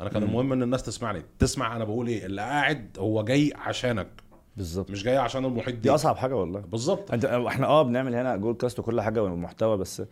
[0.00, 0.28] أنا كان مم.
[0.28, 1.22] المهم إن الناس تسمعني.
[1.38, 4.08] تسمع أنا بقول إيه؟ اللي قاعد هو جاي عشانك.
[4.56, 4.90] بالظبط.
[4.90, 5.90] مش جاي عشان المحيط دي دي.
[5.90, 6.60] أصعب حاجة والله.
[6.60, 7.10] بالظبط.
[7.24, 10.02] إحنا آه بنعمل هنا جول كاست وكل حاجة ومحتوى بس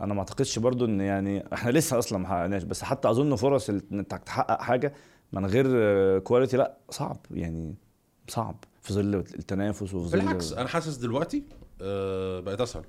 [0.00, 3.70] أنا ما اعتقدش برضو ان يعني إحنا لسه أصلا ما حققناش بس حتى اظن فرص
[3.70, 4.94] انك تحقق حاجة
[5.32, 7.74] من غير quality لا صعب يعني
[8.28, 11.42] صعب في ظل التنافس وفي ظل بالعكس أنا حاسس دلوقتي
[11.82, 12.84] آه، بقت اسهل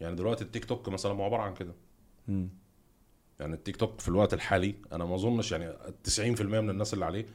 [0.00, 1.74] يعني دلوقتي التيك توك مثلا هو عبارة عن كده.
[3.40, 5.72] يعني التيك توك في الوقت الحالي أنا ما اظنش يعني
[6.08, 7.26] 90% من الناس اللي عليه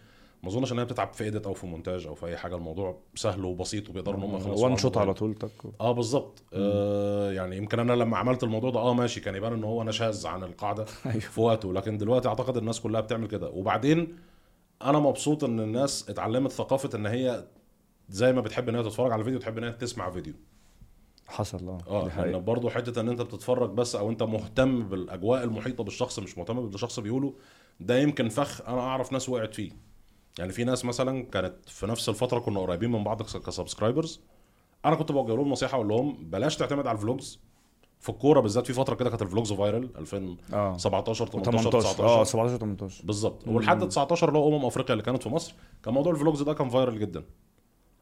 [0.46, 2.98] ما أظنش إن هي بتتعب في إيديت أو في مونتاج أو في أي حاجة الموضوع
[3.16, 4.98] سهل وبسيط وبيقدروا إن هم يخلصوا وان شوت.
[4.98, 5.52] على طول تك.
[5.82, 6.44] آه بالظبط.
[6.54, 9.92] آه يعني يمكن أنا لما عملت الموضوع ده آه ماشي كان يبان إن هو أنا
[9.92, 11.20] شاذ عن القاعدة أيوه.
[11.20, 11.74] في وقته.
[11.74, 13.50] لكن دلوقتي أعتقد الناس كلها بتعمل كده.
[13.50, 14.16] وبعدين
[14.82, 17.48] أنا مبسوط إن الناس اتعلمت ثقافة إن هي
[18.10, 20.34] زي ما بتحب إن هي تتفرج على فيديو تحب إن هي تسمع فيديو.
[21.28, 22.38] حصل آه آه.
[22.38, 26.76] برضه حتة إن أنت بتتفرج بس أو أنت مهتم بالأجواء المحيطة بالشخص مش مهتم باللي
[26.76, 27.34] الشخص بيقوله
[27.80, 29.72] ده يمكن فخ أنا أعرف ناس وقعت فيه.
[30.40, 34.22] يعني في ناس مثلا كانت في نفس الفترة كنا قريبين من بعض كس- ك subscribers.
[34.86, 37.40] أنا كنت بوجه لهم نصيحة أقول لهم بلاش تعتمد على ال vlogs.
[38.00, 42.24] في الكورة بالذات في فترة كده كانت ال vlogs viral 2017 آه 18 18 آه
[42.24, 45.94] 19 17 18 بالظبط ولحد 19 اللي هو أمم أفريقيا اللي كانت في مصر كان
[45.94, 47.24] موضوع ال vlogs ده كان viral جدا.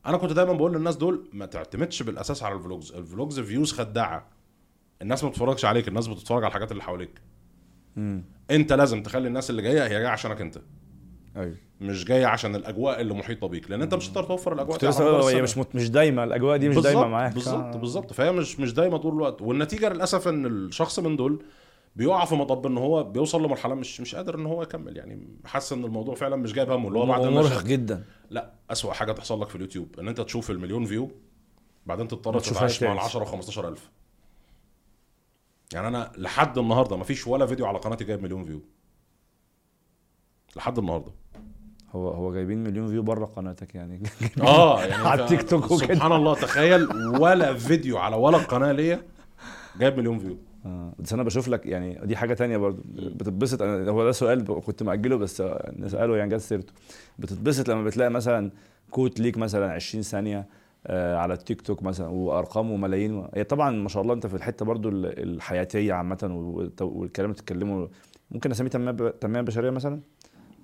[0.06, 2.91] أنا كنت دايما بقول للناس دول ما تعتمدش بالأساس على ال vlogs.
[2.91, 4.28] ال vlogs views خداعة.
[5.02, 7.22] الناس ما بتتفرجش عليك الناس بتتفرج على الحاجات اللي حواليك.
[7.98, 10.58] امم أنت لازم تخلي الناس اللي جاية هي جاية عشانك أنت.
[11.38, 11.56] أيوه.
[11.82, 14.86] مش جاية عشان الأجواء اللي محيطة بيك لأن أنت مش هتقدر توفر الأجواء دي
[15.38, 15.41] هي.
[15.41, 17.34] مش مت- مش دايما الأجواء دي مش دايما معاك.
[17.34, 17.78] بالظبط آه.
[17.78, 18.13] بالظبط.
[18.13, 19.41] فهي مش مش دايما طول الوقت.
[19.41, 21.43] والنتيجة للأسف إن الشخص من دول
[21.96, 24.98] بيقع في مطب إن هو بيوصل لمرحلة مش مش قادر إن هو يكمل.
[24.98, 28.04] يعني حاسس إن الموضوع فعلا مش جايب همه اللي هو بعد المجهود جدا.
[28.30, 31.12] لا أسوأ حاجة تحصل لك في اليوتيوب إن أنت تشوف المليون view
[31.86, 33.00] بعدين تضطر تتعايش مع ال تاني.
[33.10, 33.89] 10 و 15000
[35.74, 38.62] يعني أنا لحد النهارده ما فيش ولا فيديو على قناتي جايب مليون view.
[40.56, 41.12] لحد النهارده.
[41.93, 44.03] هو هو جايبين مليون view بره قناتك يعني.
[44.41, 45.93] آه يعني على التيك توك وكده.
[45.95, 46.88] سبحان الله تخيل
[47.19, 49.01] ولا فيديو على ولا قناة ليا
[49.79, 50.93] جايب مليون view آه.
[50.99, 52.82] بس أنا بشوف لك يعني دي حاجة تانية برضو.
[52.95, 53.62] بتتبسط.
[53.62, 55.43] أنا هو ده سؤال كنت مأجله بس
[55.77, 56.73] نسأله يعني جت سيرته.
[57.19, 58.51] بتتبسط لما بتلاقي مثلا
[58.91, 60.47] quote ليك مثلا 20 ثانية
[60.88, 64.65] آه، على التيك توك مثلا وارقام وملايين هي طبعا ما شاء الله أنت في الحتة
[64.65, 66.17] برضو ال- الحياتية عامة
[66.82, 67.89] والكلام اللي بتتكلمه.
[68.32, 68.69] ممكن أسميه
[69.21, 69.99] تنمية بشرية مثلا؟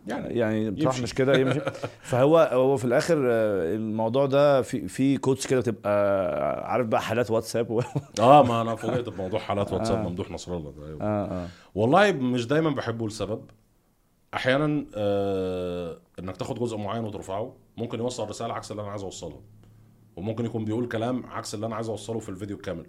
[0.07, 1.03] يعني يعني يمشي.
[1.03, 1.59] مش كده يمشي
[2.09, 7.31] فهو هو في الآخر آه، الموضوع ده في في quotes كده بتبقى عارف بقى حالات
[7.31, 7.81] واتساب و...
[8.19, 10.09] آه ما أنا فوجئت بموضوع حالات واتساب آه.
[10.09, 11.01] ممدوح نصر الله ده أيوة.
[11.01, 13.41] آه آه والله مش دايما بحبه لسبب
[14.33, 19.41] أحيانا آه إنك تاخد جزء معين وترفعه ممكن يوصل رسالة عكس اللي أنا عايز اوصلها
[20.15, 22.85] وممكن يكون بيقول كلام عكس اللي أنا عايز أوصله في الفيديو الكامل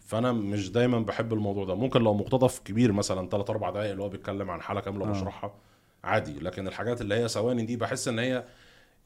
[0.00, 4.02] فأنا مش دايما بحب الموضوع ده ممكن لو مقتطف كبير مثلا 3 4 دقائق اللي
[4.02, 5.10] هو بيتكلم عن حالة كاملة آه.
[5.10, 5.54] بشرحها
[6.04, 6.38] عادي.
[6.40, 8.44] لكن الحاجات اللي هي ثواني دي بحس إن هي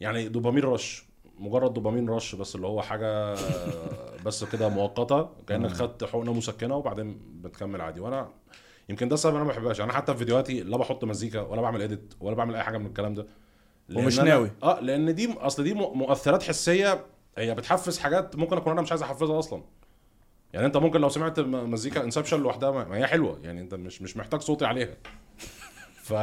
[0.01, 1.05] يعني دوبامين رش
[1.39, 3.35] مجرد دوبامين رش بس اللي هو حاجة
[4.27, 8.01] بس كده مؤقتة كأنك خدت حقنة مسكنة وبعدين بتكمل عادي.
[8.01, 8.29] وأنا
[8.89, 9.81] يمكن ده السبب أنا ما بحبهاش.
[9.81, 12.87] أنا حتى في فيديوهاتي لا بحط مزيكا ولا بعمل اديت ولا بعمل أي حاجة من
[12.87, 13.27] الكلام ده.
[13.95, 14.51] ومش ناوي.
[14.63, 17.07] آه لأن دي أصل دي مؤثرات حسية
[17.39, 19.63] هي بتحفز حاجات ممكن أكون أنا مش عايز أحفزها أصلا.
[20.53, 23.39] يعني أنت ممكن لو سمعت مزيكا انسبشن لوحدها ما هي حلوة.
[23.43, 24.97] يعني أنت مش مش محتاج صوتي عليها.
[26.09, 26.15] ف...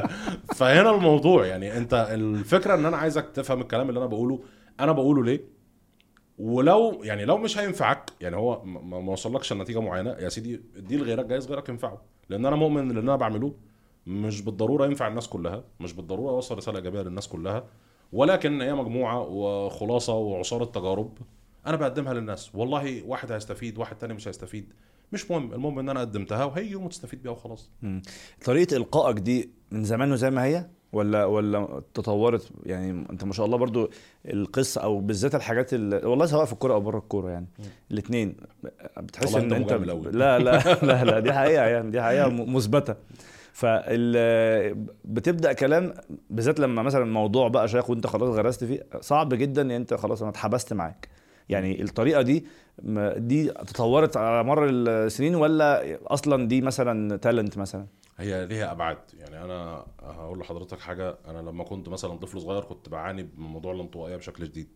[0.58, 1.46] فهنا الموضوع.
[1.46, 4.40] يعني انت الفكرة ان أنا عايزك تفهم الكلام اللي أنا بقوله.
[4.80, 5.40] أنا بقوله ليه؟
[6.38, 11.26] ولو يعني لو مش هينفعك يعني هو ما وصلكش لنتيجة معينة يا سيدي دي لغيرك
[11.26, 12.02] جايز غيرك ينفعه.
[12.28, 13.54] لأن أنا مؤمن ان اللي أنا بعمله.
[14.06, 17.64] مش بالضرورة ينفع الناس كلها مش بالضرورة أوصل رسالة إيجابية للناس كلها.
[18.12, 21.18] ولكن هي مجموعة وخلاصة وعصارة تجارب
[21.66, 22.54] أنا بقدمها للناس.
[22.54, 24.72] والله واحد هيستفيد واحد تاني مش هيستفيد.
[25.12, 27.70] مش مهم المهم إن أنا قدمتها وهي يوم تستفيد بيها وخلاص.
[28.44, 33.46] طريقة إلقائك دي من زمان زي ما هي؟ ولا ولا تطورت؟ يعني أنت ما شاء
[33.46, 33.90] الله برضو
[34.26, 37.46] القصة أو بالذات الحاجات اللي والله سواء في الكورة أو بره الكورة يعني.
[37.90, 38.36] الاثنين
[38.98, 39.72] بتحس إن أنت.
[39.72, 42.94] لا لا لا لا دي حقيقة يعني دي حقيقة مثبتة.
[43.52, 45.94] فال بتبدأ كلام
[46.30, 50.22] بالذات لما مثلا موضوع بقى شيخ وأنت خلاص غرست فيه صعب جدا إن أنت خلاص
[50.22, 51.08] أنا اتحبست معاك.
[51.48, 52.46] يعني الطريقة دي
[53.16, 57.86] دي تطورت على مر السنين ولا أصلا دي مثلا تالنت مثلا؟
[58.18, 58.98] هي ليها أبعاد.
[59.18, 61.18] يعني أنا هقول لحضرتك حاجة.
[61.26, 64.68] أنا لما كنت مثلا طفل صغير كنت بعاني من موضوع الانطوائية بشكل شديد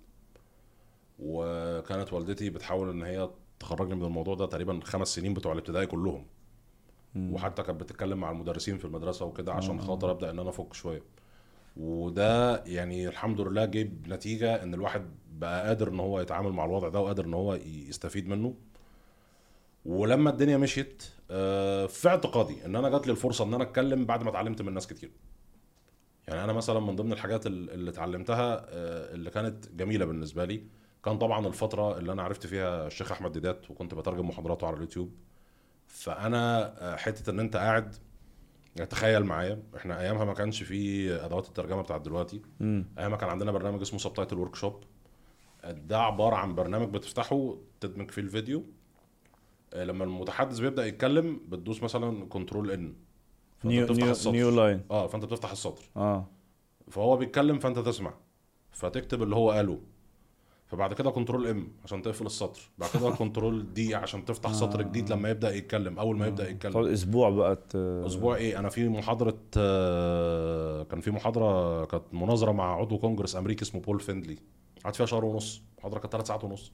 [1.18, 3.30] وكانت والدتي بتحاول إن هي
[3.61, 6.26] تخرجني من الموضوع ده تقريبا خمس سنين بتوع الابتدائي كلهم.
[7.16, 11.02] وحتى كانت بتتكلم مع المدرسين في المدرسة وكده عشان خاطر أبدأ إن أنا أفك شوية.
[11.76, 16.88] وده يعني الحمد لله جيب نتيجة إن الواحد بقى قادر إن هو يتعامل مع الوضع
[16.88, 18.54] ده وقادر إن هو يستفيد منه.
[19.85, 24.22] ولما الدنيا مشيت آه، في اعتقادي إن أنا جات لي الفرصة إن أنا أتكلم بعد
[24.22, 25.11] ما اتعلمت من ناس كتير.
[26.28, 30.62] يعني أنا مثلا من ضمن الحاجات ال- اللي اتعلمتها آه، اللي كانت جميلة بالنسبة لي
[31.04, 35.12] كان طبعا الفترة اللي أنا عرفت فيها الشيخ أحمد ديدات وكنت بترجم محاضراته على اليوتيوب.
[35.87, 37.94] فأنا آه، حتة إن أنت قاعد
[38.76, 42.42] يعني تخيل معايا إحنا أيامها ما كانش في أدوات الترجمة بتاعت دلوقتي.
[42.61, 44.85] امم أيامها كان عندنا برنامج اسمه Subtitle Workshop
[45.64, 48.64] ده عبارة عن برنامج بتفتحه تدمج فيه الفيديو.
[49.74, 52.94] آه، لما المتحدث بيبدأ يتكلم بتدوس مثلا control N
[53.64, 55.83] new new new line آه فأنت بتفتح السطر.
[55.96, 56.26] آه.
[56.90, 58.14] فهو بيتكلم فأنت تسمع.
[58.72, 59.80] فتكتب اللي هو قاله.
[60.70, 62.61] فبعد كده control M عشان تقفل السطر.
[62.78, 66.72] بعد كده control D عشان تفتح سطر جديد لما يبدأ يتكلم أول ما يبدأ يتكلم.
[66.72, 67.59] تقعد أسبوع بقى.
[68.06, 73.62] أسبوع إيه؟ أنا في محاضرة آه، كان في محاضرة كانت مناظرة مع عضو كونجرس أمريكي
[73.62, 74.38] اسمه بول فيندلي.
[74.85, 75.62] قعدت فيها شهر ونص.
[75.78, 76.72] محاضرة كانت ثلاث ساعات ونص.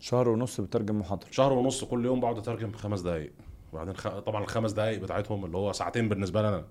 [0.00, 1.28] شهر ونص بترجم محاضرة.
[1.30, 3.32] شهر ونص كل يوم بقعد أترجم خمس دقائق
[3.72, 4.08] وبعدين خ...
[4.08, 6.64] طبعا الخمس دقائق بتاعتهم اللي هو ساعتين بالنسبة لي أنا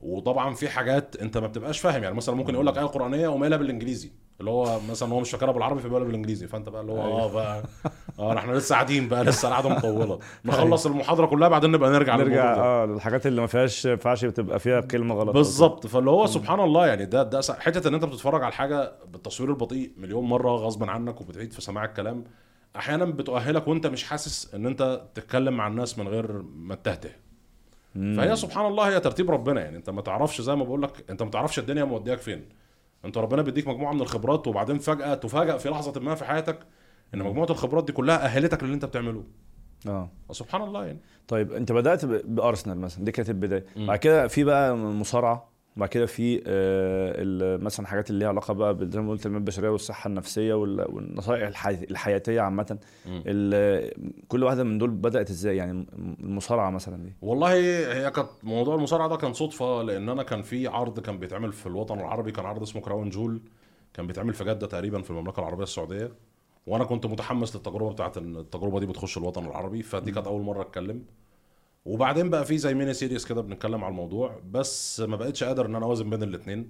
[0.00, 2.02] وطبعا في حاجات أنت ما بتبقاش فاهم.
[2.02, 4.10] يعني مثلا ممكن يقول لك آية قرآنية وما قايلها بالإنجليزي.
[4.40, 6.46] اللي هو مثلا هو مش فاكرها بالعربي فبيقولها بالإنجليزي.
[6.46, 7.62] فأنت بقى اللي هو آه بقى
[8.18, 10.18] آه إحنا لسه قاعدين بقى لسه القعدة مطولة.
[10.44, 12.54] نخلص المحاضرة كلها بعدين نبقى نرجع نرجع.
[12.54, 15.34] آه للحاجات اللي ما فيهاش ما ينفعش تبقى فيها بكلمه غلط.
[15.34, 15.86] بالظبط.
[15.86, 19.92] فاللي هو سبحان الله يعني ده ده حتة إن أنت بتتفرج على حاجة بالتصوير البطيء
[19.96, 22.24] مليون مرة غصبا عنك وبتعيد في سماع الكلام
[22.76, 27.10] أحيانا بتؤهلك وأنت مش حاسس إن أنت تتكلم مع الناس من غير ما تتهته
[27.94, 28.16] مم.
[28.16, 29.76] فهي سبحان الله هي ترتيب ربنا يعني.
[29.76, 32.44] أنت ما تعرفش زي ما بقول لك أنت ما تعرفش الدنيا مودياك فين.
[33.04, 36.58] انت ربنا بيديك مجموعة من الخبرات وبعدين فجأة تفاجئ في لحظة ما في حياتك
[37.14, 39.24] إن مجموعة الخبرات دي كلها أهلتك للي أنت بتعمله.
[39.86, 40.10] آه.
[40.30, 40.98] سبحان الله يعني.
[41.28, 43.64] طيب أنت بدأت بأرسنال مثلا دي كانت البداية.
[43.76, 45.51] بعد كده في بقى مصارعة.
[45.76, 49.68] وبعد كده في آه، مثلا حاجات اللي ليها علاقة بقى زي ما قلت التنميه البشرية
[49.68, 52.78] والصحة النفسية وال- والنصائح الحي- الحياتية عامة.
[54.28, 55.86] كل واحدة من دول بدأت إزاي؟ يعني
[56.20, 57.12] المصارعة مثلا دي.
[57.22, 57.52] والله
[57.94, 61.66] هي كانت موضوع المصارعة ده كان صدفة لأن أنا كان في عرض كان بيتعمل في
[61.66, 63.40] الوطن العربي كان عرض اسمه Crown Jewel.
[63.94, 66.12] كان بيتعمل في جدة تقريبا في المملكة العربية السعودية.
[66.66, 69.82] وأنا كنت متحمس للتجربة بتاعت التجربة دي بتخش الوطن العربي.
[69.82, 71.02] فدي كانت أول مرة أتكلم.
[71.84, 75.74] وبعدين بقى في زي mini series كده بنتكلم على الموضوع بس ما بقتش قادر إن
[75.74, 76.68] أنا أوازن بين الاثنين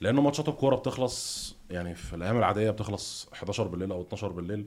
[0.00, 4.66] لأن ماتشات الكورة بتخلص يعني في الأيام العادية بتخلص 11 بالليل أو 12 بالليل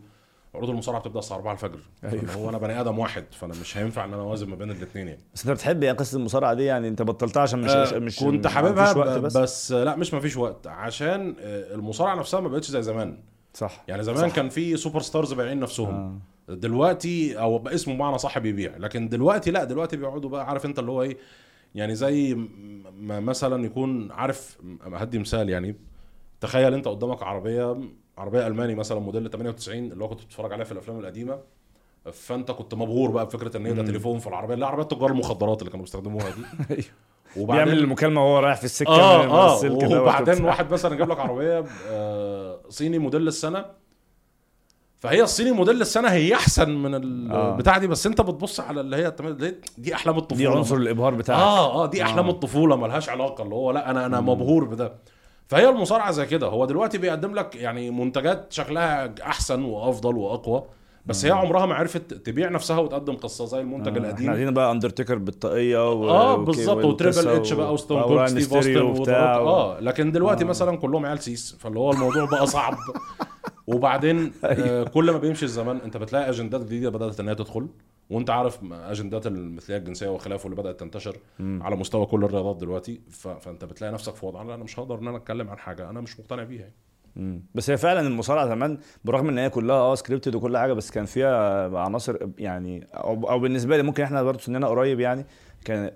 [0.55, 1.79] عروض المصارعة بتبدأ الساعة 4 الفجر.
[2.03, 2.33] أيوة.
[2.33, 5.21] هو أنا بني آدم واحد فأنا مش هينفع إن أنا أوازن ما بين الاثنين يعني.
[5.33, 8.47] بس أنت بتحب يعني قصة المصارعة دي؟ يعني أنت بطلتها عشان مش آه، مش كنت
[8.47, 12.71] ما حاببها فيش بس, بس, لا مش مفيش وقت عشان آه، المصارعة نفسها ما بقتش
[12.71, 13.19] زي زمان.
[13.53, 13.83] صح.
[13.87, 14.35] يعني زمان صح.
[14.35, 15.95] كان في superstars بايعين نفسهم.
[15.95, 16.32] آه.
[16.49, 20.79] دلوقتي أو بقى اسمه بمعنى صح بيبيع لكن دلوقتي لا دلوقتي بيقعدوا بقى عارف أنت
[20.79, 21.17] اللي هو إيه؟
[21.75, 22.33] يعني زي
[22.99, 24.57] ما مثلا يكون عارف
[24.93, 25.75] هدي مثال يعني
[26.41, 27.77] تخيل أنت قدامك عربية
[28.17, 31.39] عربية ألماني مثلا موديل 98 اللي هو كنت بتتفرج عليها في الأفلام القديمة.
[32.13, 33.83] فأنت كنت مبهور بقى بفكرة إن ده.
[33.83, 36.41] تليفون في العربية اللي عربيات تجار المخدرات اللي كانوا بيستخدموها دي.
[36.71, 36.83] أيوه.
[37.37, 40.45] وبعدين بيعمل المكالمة وهو رايح في السكة آه آه وبعدين.
[40.45, 43.65] واحد مثلا يجيب لك عربية آه، صيني موديل السنة.
[45.03, 46.93] فهي الصيني موديل السنة هي أحسن من
[47.31, 47.51] آه.
[47.51, 51.15] البتاع دي بس أنت بتبص على اللي هي دي, دي أحلام دي الطفولة عنصر الإبهار
[51.15, 52.31] بتاعك آه آه دي أحلام آه.
[52.31, 54.93] الطفولة ملهاش علاقة اللي هو لا أنا أنا مبهور بده
[55.47, 60.63] فهي المصارعة زي كده هو دلوقتي بيقدم لك يعني منتجات شكلها أحسن وأفضل وأقوى
[61.05, 64.51] بس هي عمرها ما عرفت تبيع نفسها وتقدم قصة زي المنتج آه، إحنا القديم قاعدين
[64.51, 66.09] بقى اندرتيكر بالطاقية و...
[66.09, 69.13] آه بالظبط و Triple H بقى و Stone Cold ستيف أوستن.
[69.13, 70.47] آه لكن دلوقتي آه.
[70.47, 72.77] مثلا كلهم عيال سيس فاللي هو الموضوع بقى صعب
[73.67, 77.67] وبعدين آه كل ما بيمشي الزمن انت بتلاقي أجندات جديدة بدأت إن هي تدخل
[78.09, 81.59] وأنت عارف أجندات المثليه الجنسية وخلافه اللي بدأت تنتشر مم.
[81.63, 83.27] على مستوى كل الرياضات دلوقتي ف...
[83.27, 86.01] فأنت بتلاقي نفسك في وضع لا أنا مش هقدر إن أنا أتكلم عن حاجة أنا
[86.01, 86.73] مش مقتنع بيها يعني.
[87.15, 87.43] مم.
[87.55, 91.05] بس هي فعلا المصارعة زمان برغم إن هي كلها آه scripted وكل حاجة بس كان
[91.05, 95.25] فيها عناصر يعني أو, أو بالنسبة لي ممكن إحنا برضه سننا قريب يعني
[95.65, 95.91] كان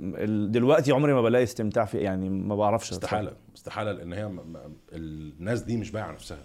[0.51, 4.36] دلوقتي عمري ما بلاقي استمتاع في يعني ما بعرفش استحالة استحالة لأن هي م...
[4.36, 4.58] م...
[4.93, 6.38] الناس دي مش بايعة نفسها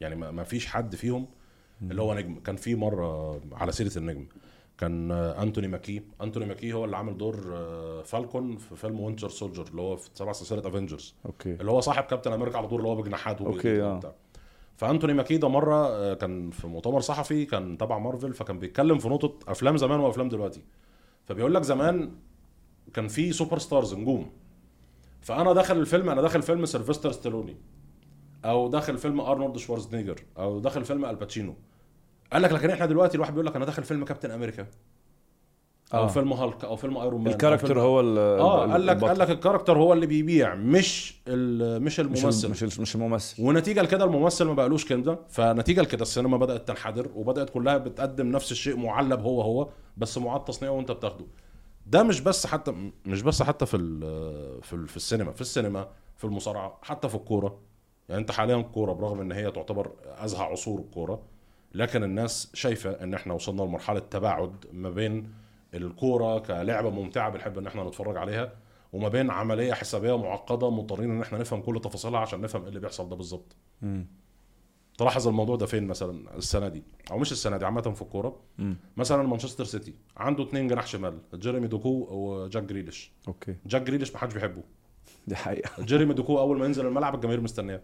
[0.00, 0.44] يعني ما...
[0.44, 1.26] فيش حد فيهم
[1.82, 2.40] اللي هو نجم.
[2.40, 4.26] كان في مرة على سيرة النجم
[4.78, 6.02] كان أنتوني ماكي.
[6.22, 10.10] أنتوني ماكي هو اللي عامل دور آه، فالكون في فيلم Winter Soldier اللي هو في
[10.14, 11.54] سبع سلسلة Avengers okay.
[11.54, 13.94] اللي هو صاحب كابتن أمريكا على طول اللي هو بجناحات وبيطير okay، آه.
[13.94, 14.12] وبتاع.
[14.76, 19.08] فأنتوني ماكي ده مرة آه، كان في مؤتمر صحفي كان تبع مارفل فكان بيتكلم في
[19.08, 20.62] نقطة أفلام زمان وأفلام دلوقتي.
[21.24, 22.12] فبيقول لك زمان
[22.94, 24.30] كان في superstars نجوم.
[25.20, 27.56] فأنا داخل الفيلم أنا داخل فيلم سيلفستر ستالوني
[28.44, 31.54] أو داخل فيلم أرنولد شوارزنيجر أو داخل فيلم آل باتشينو
[32.32, 34.66] قال لك لكن إحنا دلوقتي الواحد بيقول لك أنا داخل فيلم كابتن أمريكا.
[35.94, 36.06] أو آه.
[36.06, 39.04] فيلم هالك أو فيلم Iron Man ال character فيلم- هو ال آه ال- قال لك.
[39.04, 42.44] قال لك ال character هو اللي بيبيع مش ال- مش مش الممثل.
[42.46, 43.42] الم- مش ال- مش الممثل.
[43.42, 48.52] ونتيجة لكده الممثل ما بقالوش كده فنتيجة لكده السينما بدأت تنحدر وبدأت كلها بتقدم نفس
[48.52, 51.24] الشيء معلب هو هو بس معاد تصنيعه وانت بتاخده.
[51.86, 55.88] ده مش بس حتى مش بس حتى في ال- في ال- في السينما في السينما
[56.16, 57.58] في المصارعة حتى في الكورة.
[58.08, 61.22] يعني انت حاليا الكوره برغم إن هي تعتبر أزهى عصور الكوره
[61.74, 65.32] لكن الناس شايفة إن إحنا وصلنا لمرحلة تباعد ما بين
[65.74, 68.52] الكورة كلعبة ممتعة بنحب إن إحنا نتفرج عليها
[68.92, 72.80] وما بين عملية حسابية معقدة مضطرين إن إحنا نفهم كل تفاصيلها عشان نفهم إيه اللي
[72.80, 73.56] بيحصل ده بالظبط.
[74.98, 78.40] تلاحظ الموضوع ده فين مثلا؟ السنة دي أو مش السنة دي عامة في الكورة.
[78.96, 83.12] مثلا مانشستر سيتي عنده اتنين جناح شمال جيريمي دوكو وجاك جريليش.
[83.28, 83.56] okay.
[83.66, 84.62] جاك جريليش ما حدش بيحبه.
[85.26, 85.70] دي حقيقة.
[85.84, 87.80] جيريمي دوكو أول ما ينزل الملعب الجماهير مستنياه.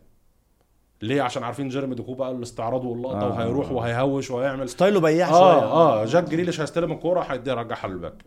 [1.04, 3.28] ليه؟ عشان عارفين جيريمي دوكو بقى الاستعراض واللقطة آه.
[3.28, 4.68] وهيروح وهيهوش وهيعمل.
[4.68, 5.38] style ه بياع شوية.
[5.40, 8.24] آه آه جاك جريليش هيستلم الكورة هيديها يرجعها لل back.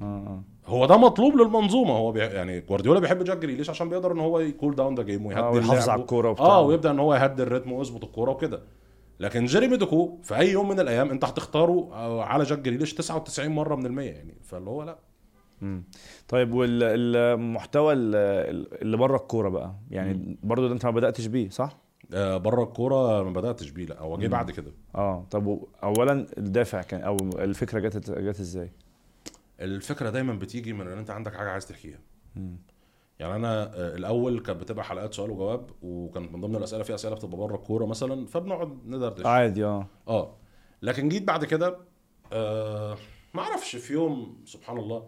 [0.00, 0.42] آه آه.
[0.66, 1.92] هو ده مطلوب للمنظومة.
[1.92, 2.20] هو بي...
[2.20, 5.40] يعني جوارديولا بيحب جاك جريليش عشان بيقدر إن هو ي cool down the game ويهدي
[5.40, 6.46] آه، على الكورة وبتاع.
[6.46, 8.60] آه ويبدأ إن هو يهدي ال rhythm ويظبط الكورة وكده.
[9.20, 13.48] لكن جيريمي دوكو في أي يوم من الأيام أنت هتختاره آه، على جاك جريليش 99
[13.50, 14.34] مرة من المية يعني.
[14.42, 14.98] فاللي هو لا.
[15.60, 15.84] مم.
[16.28, 21.76] طيب والمحتوى اللي بره الكورة بقى يعني برضو ده أنت ما بدأتش بيه صح؟
[22.14, 24.72] آه، بره الكوره ما بداتش بيه لا هو جه بعد كده.
[24.94, 28.72] آه طب اولا الدافع كان أو الفكرة جت جت إزاي؟
[29.60, 31.98] الفكرة دايما بتيجي من إن أنت عندك حاجة عايز تحكيها.
[33.18, 37.14] يعني أنا آه، الأول كانت بتبقى حلقات سؤال وجواب وكانت من ضمن الأسئلة في أسئلة
[37.14, 39.86] بتبقى بره الكورة مثلا فبنقعد ندردش عادي آه.
[40.08, 40.34] آه.
[40.82, 41.76] لكن جيت بعد كده
[42.32, 42.96] آه
[43.34, 45.06] ما أعرفش في يوم سبحان الله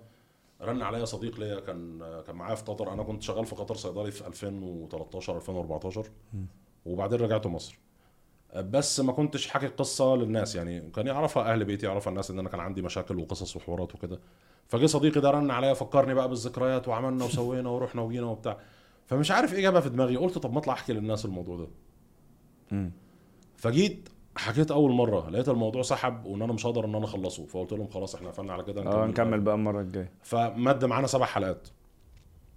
[0.62, 2.92] رن عليا صديق ليا كان كان معايا في قطر.
[2.92, 6.06] أنا كنت شغال في قطر صيدلي في 2013 2014
[6.88, 7.78] وبعدين رجعت مصر.
[8.52, 12.38] آه، بس ما كنتش حاكي القصة للناس يعني كان يعرفها أهل بيتي يعرفها الناس إن
[12.38, 14.20] أنا كان عندي مشاكل وقصص وحوارات وكده.
[14.66, 18.58] فجه صديقي ده رن عليا فكرني بقى بالذكريات وعملنا وسوينا ورحنا وجينا وبتاع.
[19.06, 21.68] فمش عارف إيه جابها في دماغي قلت طب ما أطلع أحكي للناس الموضوع ده.
[23.56, 27.46] فجيت حكيت أول مرة لقيت الموضوع سحب وإن أنا مش هقدر إن أنا أخلصه.
[27.46, 30.12] فقلت لهم خلاص إحنا قفلنا على كده آه نكمل بقى المرة الجاية.
[30.22, 31.68] فمد معانا سبع حلقات.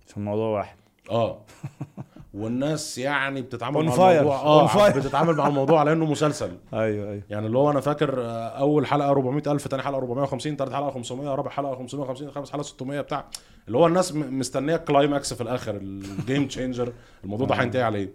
[0.08, 0.78] في الموضوع واحد.
[1.12, 1.42] آه.
[2.34, 3.82] والناس يعني بتتعامل مع.
[3.82, 4.90] الموضوع آه.
[4.90, 6.52] بتتعامل مع الموضوع على إنه مسلسل.
[6.74, 7.24] أيوه أيوه.
[7.30, 11.36] يعني اللي هو أنا فاكر آه، أول حلقة 400000 ثاني حلقة 450 ثالث حلقة 500
[11.36, 13.26] رابع حلقة 550 خامس حلقة 600 بتاع.
[13.68, 16.94] اللي هو الناس مستنية ال climax في الآخر ال game changer
[17.24, 18.14] الموضوع ده هينتهي على إيه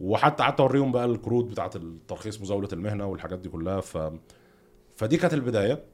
[0.00, 3.80] وحتى قعدت أوريهم بقى الكروت بتاعت الترخيص مزاولة المهنة والحاجات دي كلها.
[3.80, 3.98] ف
[4.96, 5.84] فدي كانت البداية.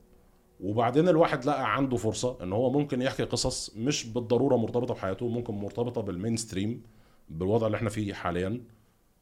[0.60, 5.54] وبعدين الواحد لقى عنده فرصة إن هو ممكن يحكي قصص مش بالضرورة مرتبطة بحياته ممكن
[5.54, 6.82] مرتبطة بال mainstream
[7.30, 8.64] بالوضع اللي إحنا فيه حاليا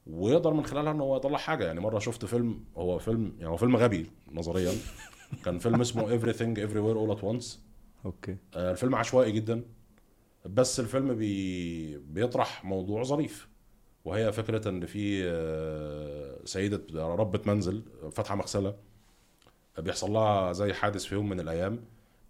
[0.07, 1.65] ويقدر من خلالها إن هو يطلع حاجة.
[1.65, 4.73] يعني مرة شفت فيلم هو فيلم يعني هو فيلم غبي نظريا.
[5.45, 7.59] كان فيلم اسمه Everything Everywhere All at Once.
[8.05, 8.37] أوكي.
[8.55, 9.63] آه، الفيلم عشوائي جدا.
[10.47, 13.49] بس الفيلم بي بيطرح موضوع ظريف.
[14.05, 18.75] وهي فكرة إن في آه، سيدة ربة منزل فاتحة مغسلة
[19.79, 21.85] بيحصل لها زي حادث في يوم من الأيام.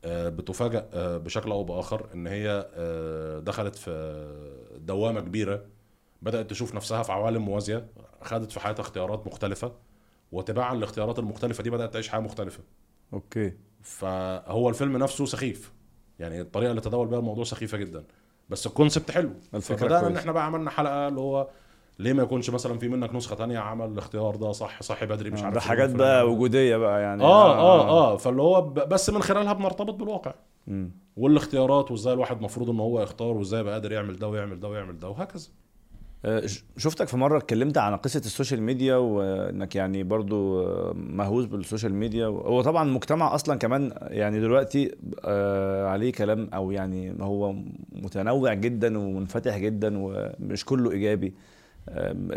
[0.05, 4.25] بتفاجأ آه، بشكل أو بآخر إن هي آه، دخلت في
[4.79, 5.65] دوامة كبيرة
[6.23, 7.87] بدأت تشوف نفسها في عوالم موازية
[8.23, 9.73] خدت في حياتها اختيارات مختلفة
[10.33, 12.61] وتباعا للاختيارات المختلفة دي بدأت تعيش حياة مختلفة.
[13.13, 13.53] okay.
[13.83, 15.73] فهو الفيلم نفسه سخيف.
[16.19, 18.05] يعني الطريقة اللي تداول بيها الموضوع سخيفة جدا.
[18.49, 19.31] بس ال concept حلو.
[19.55, 19.61] إن
[20.01, 20.21] كويسة.
[20.21, 21.49] إحنا بقى عملنا حلقة اللي هو
[21.99, 25.43] ليه ما يكونش مثلا في منك نسخة تانية عمل الاختيار ده؟ صح صح بدري مش
[25.43, 26.31] عارف ده إيه حاجات بقى.
[26.31, 27.23] وجودية بقى يعني.
[27.23, 27.89] آه آه.
[27.89, 30.35] آه فاللي هو بس من خلالها بنرتبط بالواقع.
[30.67, 30.91] مم.
[31.17, 34.99] والاختيارات وإزاي الواحد المفروض إن هو يختار وإزاي يبقى قادر يعمل ده ويعمل ده ويعمل
[34.99, 35.49] ده وهكذا.
[36.25, 36.43] آه،
[36.77, 41.57] شفتك في مرة اتكلمت عن قصة ال social media وإنك يعني برضو آه، مهووس بال
[41.57, 47.55] social media هو طبعا المجتمع أصلا كمان يعني دلوقتي آه، عليه كلام أو يعني هو
[47.93, 51.27] متنوع جدا ومنفتح جدا ومش كله إيجابي.
[51.27, 51.58] آه،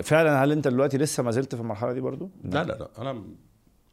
[0.04, 2.90] فعلا هل أنت دلوقتي لسه ما زلت في المرحلة دي برضو؟ لا لا لا.
[2.98, 3.24] أنا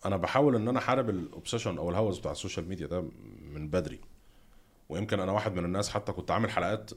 [0.06, 3.04] أنا بحاول إن أنا أحارب ال obsession أو الهوس بتاع ال social media ده
[3.52, 4.00] من بدري.
[4.88, 6.90] ويمكن أنا واحد من الناس حتى كنت عامل حلقات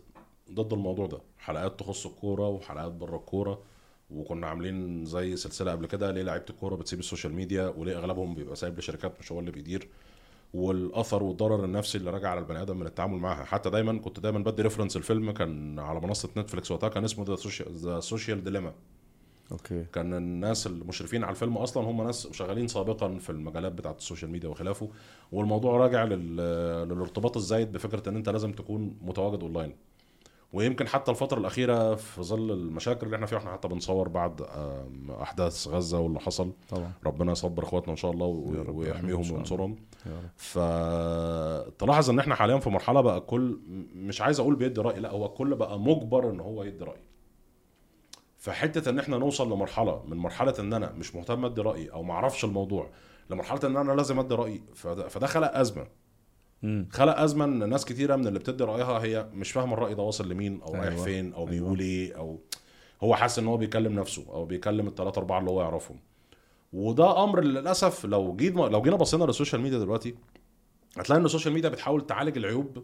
[0.51, 1.21] ضد الموضوع ده.
[1.37, 3.61] حلقات تخص الكورة وحلقات بره الكورة.
[4.09, 8.35] وكنا عاملين زي سلسلة قبل كده ليه لعيبة الكورة بتسيب ال social media وليه أغلبهم
[8.35, 9.89] بيبقى سايب لشركات مش هو اللي بيدير.
[10.53, 14.39] والأثر والضرر النفسي اللي راجع على البني آدم من التعامل معاها حتى دايما كنت دايما
[14.39, 17.25] بدي reference لفيلم كان على منصة نتفليكس وقتها كان اسمه
[17.69, 18.73] The Social Dilemma
[19.51, 19.85] okay.
[19.93, 24.31] كان الناس المشرفين على الفيلم أصلا هم ناس شغالين سابقا في المجالات بتاعة ال social
[24.31, 24.89] media وخلافه.
[25.31, 26.37] والموضوع راجع لل...
[26.89, 29.75] للارتباط الزايد بفكرة إن أنت لازم تكون متواجد أونلاين.
[30.53, 34.41] ويمكن حتى الفترة الأخيرة في ظل المشاكل اللي إحنا فيها إحنا حتى بنصور بعد
[35.21, 38.25] أحداث غزة واللي حصل طبعا ربنا يصبر أخواتنا إن شاء الله.
[38.67, 39.31] إن ويحميهم.
[39.31, 39.75] وينصرهم.
[40.35, 43.59] فتلاحظ إن إحنا حاليا في مرحلة بقى كل
[43.95, 47.01] مش عايز أقول بيدي رأي لا هو الكل بقى مجبر إن هو يدي رأي
[48.37, 52.13] فحته إن إحنا نوصل لمرحلة من مرحلة إن أنا مش مهتم أدي رايي أو ما
[52.13, 52.89] أعرفش الموضوع
[53.29, 55.85] لمرحلة إن أنا لازم أدي رايي فده, فده خلق أزمة
[56.63, 56.87] مم.
[56.91, 60.29] خلق ازمه إن ناس كتيرة من اللي بتدي رأيها هي مش فاهمة الرأي ده واصل
[60.29, 61.03] لمين أو رايح أيوة.
[61.03, 61.49] فين أو أيوة.
[61.49, 62.39] بيقول إيه أو
[63.03, 65.99] هو حاسس إن هو بيكلم نفسه أو بيكلم الثلاثه أربعة اللي هو يعرفهم
[66.73, 70.15] وده أمر للأسف لو جينا لو جينا بصينا لل social media دلوقتي
[70.97, 72.83] هتلاقي إن ال social media بتحاول تعالج العيوب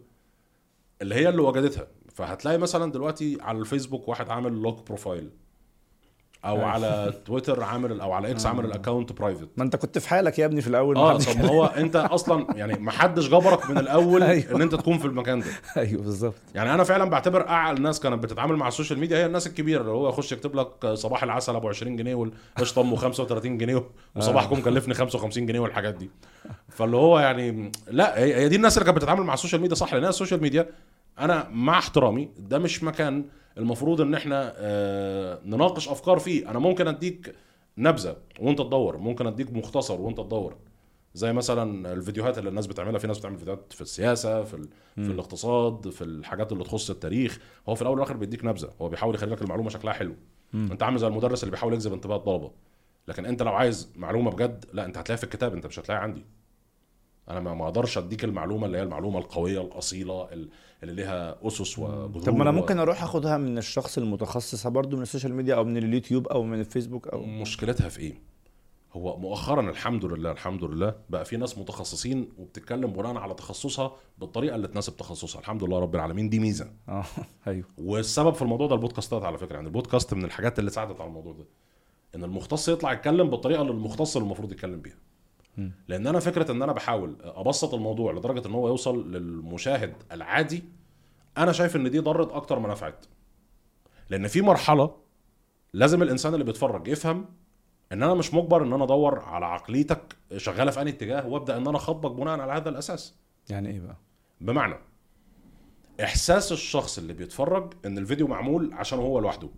[1.02, 5.30] اللي هي اللي وجدتها فهتلاقي مثلا دلوقتي على الفيسبوك واحد عامل lock profile
[6.44, 6.66] أو أيوة.
[6.66, 10.38] على تويتر عامل أو على إكس عامل ال account private ما أنت كنت في حالك
[10.38, 13.78] يا ابني في الأول آه طب ما هو أنت أصلا يعني ما حدش جبرك من
[13.78, 14.54] الأول أيوة.
[14.54, 15.46] إن أنت تكون في المكان ده.
[15.82, 16.34] أيوه بالظبط.
[16.54, 19.80] يعني أنا فعلا بعتبر أحلى ناس كانت بتتعامل مع ال social media هي الناس الكبيرة
[19.80, 23.84] اللي هو يخش يكتب لك صباح العسل أبو 20 جنيه والقشطه ام 35 جنيه
[24.16, 26.10] وصباحكم كلفني 55 جنيه والحاجات دي.
[26.68, 29.94] فاللي هو يعني لا هي دي الناس اللي كانت بتتعامل مع ال social media صح
[29.94, 30.66] لأن ال social media
[31.18, 33.24] أنا مع احترامي ده مش مكان
[33.58, 36.50] المفروض إن إحنا آه، نناقش أفكار فيه.
[36.50, 37.34] أنا ممكن أديك
[37.78, 40.56] نبذة وأنت تدور ممكن أديك مختصر وأنت تدور.
[41.14, 42.98] زي مثلا الفيديوهات اللي الناس بتعملها.
[42.98, 44.68] في ناس بتعمل فيديوهات في السياسة في ال...
[44.94, 47.38] في الاقتصاد في الحاجات اللي تخص التاريخ.
[47.68, 48.70] هو في الأول والآخر بيديك نبذة.
[48.80, 50.14] هو بيحاول يخلي لك المعلومة شكلها حلو.
[50.54, 52.50] أنت عامل زي المدرس اللي بيحاول يجذب انتباه الطلبة.
[53.08, 55.54] لكن أنت لو عايز معلومة بجد لا أنت هتلاقيها في الكتاب.
[55.54, 56.24] أنت مش هتلاقيها عندي.
[57.30, 60.48] أنا ما ما أقدرش أديك المعلومة اللي هي المعلومة القوية الأصيلة ال-
[60.82, 65.02] اللي ليها أسس وجذور طب ما أنا ممكن أروح آخدها من الشخص المتخصص برضو من
[65.02, 68.28] ال social media أو من اليوتيوب أو من الفيسبوك أو مشكلتها في إيه؟
[68.92, 74.54] هو مؤخرا الحمد لله الحمد لله بقى في ناس متخصصين وبتتكلم بناء على تخصصها بالطريقة
[74.56, 75.40] اللي تناسب تخصصها.
[75.40, 76.70] الحمد لله رب العالمين دي ميزة.
[76.88, 77.04] آه
[77.46, 77.64] أيوه.
[77.78, 79.54] والسبب في الموضوع ده ال podcastات على فكرة.
[79.54, 81.44] يعني البودكاست من الحاجات اللي ساعدت على الموضوع ده.
[82.14, 84.96] إن المختص يطلع يتكلم بالطريقة اللي المختص المفروض يتكلم بيها.
[85.88, 90.64] لأن أنا فكرة إن أنا بحاول أبسط الموضوع لدرجة إن هو يوصل للمشاهد العادي
[91.38, 93.06] أنا شايف إن دي ضرت أكتر ما نفعت.
[94.10, 94.96] لأن في مرحلة
[95.72, 97.24] لازم الإنسان اللي بيتفرج يفهم
[97.92, 101.66] إن أنا مش مجبر إن أنا أدور على عقليتك شغالة في أنهي اتجاه وأبدأ إن
[101.66, 103.14] أنا اخاطبك بناء على هذا الأساس.
[103.50, 103.96] يعني إيه بقى؟
[104.40, 104.74] بمعنى
[106.04, 109.48] إحساس الشخص اللي بيتفرج إن الفيديو معمول عشان هو لوحده.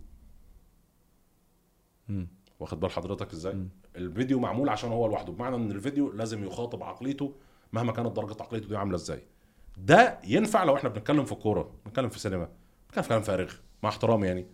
[2.59, 3.69] واخد بال حضرتك إزاي؟ مم.
[3.95, 7.31] الفيديو معمول عشان هو لوحده بمعنى إن الفيديو لازم يخاطب عقليته
[7.73, 9.23] مهما كانت درجة عقليته دي عاملة إزاي
[9.77, 12.47] ده ينفع لو إحنا بنتكلم في الكوره بنتكلم في السينما
[12.87, 13.51] بنتكلم في كلام فارغ
[13.83, 14.45] مع احترامي يعني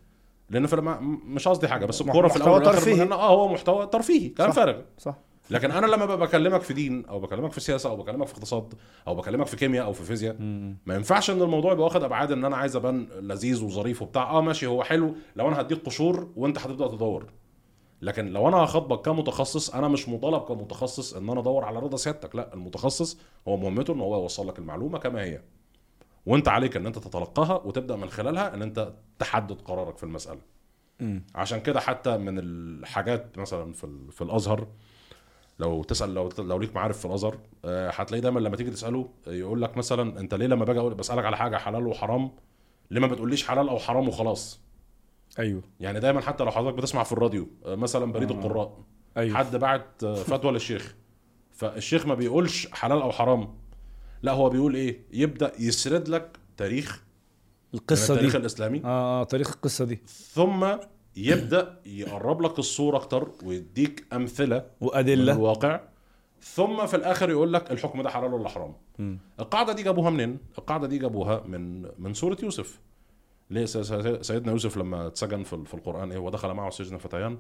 [0.49, 3.03] لأن في الم- مش قصدي حاجة بس الكوره في الأول ترفيهي.
[3.11, 4.51] آه هو محتوى ترفيهي كلام.
[4.51, 5.15] فارغ صح
[5.49, 8.73] لكن أنا لما بكلمك في دين أو بكلمك في سياسة أو بكلمك في اقتصاد
[9.07, 10.35] أو بكلمك في كيمياء أو في فيزياء.
[10.85, 14.41] ما ينفعش إن الموضوع يبقى واخد أبعاد إن أنا عايز أبان لذيذ وظريف وبتاع آه
[14.41, 17.25] ماشي هو حلو لو أنا هديك قشور وأنت هتبدأ تدور
[18.01, 22.35] لكن لو أنا هخاطبك كمتخصص أنا مش مطالب كمتخصص إن أنا أدور على رضا سيادتك.
[22.35, 23.17] لا المتخصص
[23.47, 25.41] هو مهمته إن هو يوصل لك المعلومة كما هي.
[26.25, 30.39] وأنت عليك إن أنت تتلقاها وتبدأ من خلالها إن أنت تحدد قرارك في المسألة.
[30.99, 31.23] مم.
[31.35, 34.67] عشان كده حتى من الحاجات مثلا في في الأزهر
[35.59, 39.61] لو تسأل لو لو ليك معارف في الأزهر آه، هتلاقيه دايما لما تيجي تسأله يقول
[39.61, 42.31] لك مثلا أنت ليه لما باجي بسألك على حاجة حلال وحرام
[42.91, 44.59] ليه ما بتقوليش حلال أو حرام وخلاص؟
[45.39, 45.61] أيوه.
[45.79, 48.35] يعني دايما حتى لو حضرتك بتسمع في الراديو آه، مثلا بريد آه.
[48.35, 48.77] القراء.
[49.17, 49.37] أيوه.
[49.37, 50.95] حد بعت آه، فتوى للشيخ.
[51.51, 53.57] فالشيخ ما بيقولش حلال أو حرام.
[54.21, 57.03] لا هو بيقول إيه؟ يبدأ يسرد لك تاريخ
[57.73, 58.37] من القصة التاريخ دي.
[58.37, 58.81] الإسلامي.
[58.85, 60.01] آه آه، تاريخ القصة دي.
[60.07, 60.67] ثم
[61.15, 65.81] يبدأ يقرب لك الصورة أكتر ويديك أمثلة من وادله الواقع.
[66.41, 68.73] ثم في الآخر يقول لك الحكم ده حلال ولا حرام.
[69.39, 72.79] القاعدة دي جابوها منين؟ القاعدة دي جابوها من من سورة يوسف.
[73.49, 77.37] ليه سيدنا يوسف لما اتسجن في القرآن إيه؟ ودخل معه السجن فتيان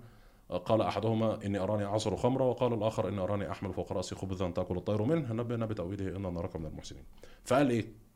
[0.65, 4.77] قال أحدهما إني أراني اعصر خمرا وقال الآخر إني أراني أحمل فوق رأسي خبزا تأكل
[4.77, 5.33] الطير منه.
[5.33, 7.03] نبئنا بتاويله أنا نراك من المحسنين.
[7.45, 8.06] فقال إيه؟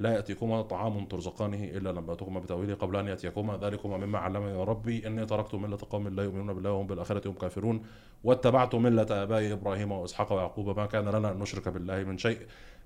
[0.00, 3.56] لا يأتيكما طعام ترزقانه إلا نباتكما بتأويله قبل أن يأتيكما.
[3.56, 7.82] ذلكما مما علمني ربي أني تركت ملة قوم لا يؤمنون بالله وهم بالآخرة هم كافرون.
[8.24, 12.38] واتبعت ملة ابائي إبراهيم وإسحاق ويعقوب ما كان لنا أن نشرك بالله من شيء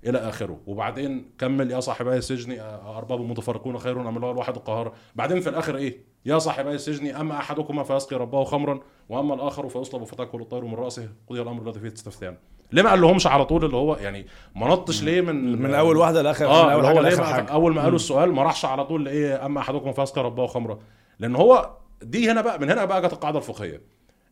[0.05, 0.59] إلى آخره.
[0.67, 5.75] وبعدين كمل يا صاحبي السجن أرباب متفرقون خير أم الله؟ الواحد القهار بعدين في الآخر
[5.77, 10.73] إيه؟ يا صاحبي السجن أما أحدكما فيسقي ربه خمرا وأما الآخر فيصلب فتأكل الطير من
[10.73, 11.09] رأسه.
[11.27, 12.37] قضي الأمر الذي فيه تستفتيان.
[12.71, 15.97] ليه ما قال لهمش على طول اللي هو يعني ما نطش ليه من من أول
[15.97, 17.51] واحدة لاخر آه من أول اللي هو ليه حاجة.
[17.51, 20.79] أول ما قالوا السؤال ما راحش على طول لإيه اما أحدكم فيسقي ربه خمرا
[21.19, 21.69] لأن هو
[22.01, 23.81] دي هنا بقى من هنا بقى جت القاعدة الفقهية.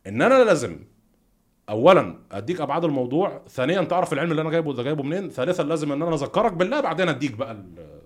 [0.06, 0.76] إن أنا لازم
[1.70, 5.92] اولا أديك أبعاد الموضوع ثانيا تعرف العلم اللي أنا جايبه ده جايبه منين ثالثا لازم
[5.92, 8.00] إن أنا أذكرك بالله بعدين أديك بقى ال-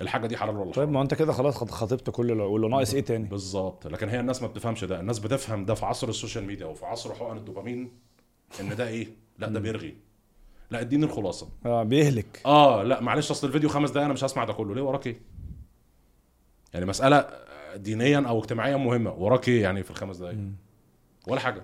[0.00, 3.00] الحاجة دي حلال ولا طيب ما أنت كده خلاص خط- خاطبت كل العقول وناقص إيه
[3.00, 3.86] تاني؟ بالظبط.
[3.86, 5.00] لكن هي الناس ما بتفهمش ده.
[5.00, 7.92] الناس بتفهم ده في عصر ال social media وفي عصر حقن الدوبامين
[8.60, 9.08] إن ده إيه؟
[9.38, 9.94] لا ده بيرغي.
[10.70, 11.48] لا اديني الخلاصة.
[11.66, 12.42] آه بيهري.
[12.46, 14.74] آه لا معلش أصل الفيديو خمس دقايق أنا مش هسمع ده كله.
[14.74, 15.20] ليه؟ وراك إيه؟
[16.74, 17.26] يعني مسألة
[17.76, 19.10] دينية أو اجتماعية مهمة.
[19.12, 20.38] وراك إيه يعني في الخمس دقايق؟
[21.28, 21.62] ولا حاجة.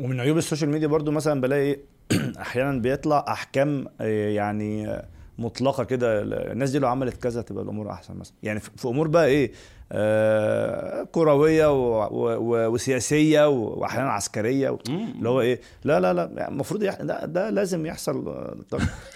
[0.00, 1.78] ومن عيوب السوشيال ميديا برضو مثلا بلاقي
[2.40, 5.08] أحيانا بيطلع أحكام آه، يعني آه،
[5.38, 6.22] مطلقة كده
[6.52, 9.52] الناس دي لو عملت كذا تبقى الأمور أحسن مثلا يعني في أمور بقى إيه
[9.92, 14.78] آه كروية و- و- وسياسية واحيانا عسكرية و-.
[14.88, 16.94] اللي هو إيه لا لا لا يعني المفروض يح...
[17.02, 18.34] ده, ده لازم يحصل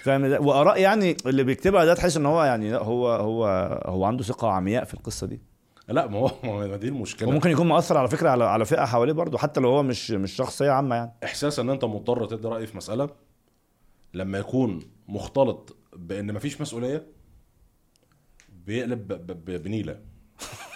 [0.03, 3.45] فاهم؟ وآراء يعني اللي بيكتبها ده تحس إن هو يعني لا هو هو
[3.85, 5.41] هو عنده ثقة عمياء في القصة دي
[5.87, 9.13] لا ما هو ما دي المشكلة وممكن يكون مؤثر على فكرة على على فئة حواليه
[9.13, 12.67] برضو حتى لو هو مش مش شخصية عامة يعني احساس إن أنت مضطر تدي رأي
[12.67, 13.09] في مسألة
[14.13, 17.07] لما يكون مختلط بان مفيش مسؤولية
[18.49, 20.01] بيقلب ب- ب- بنيلة.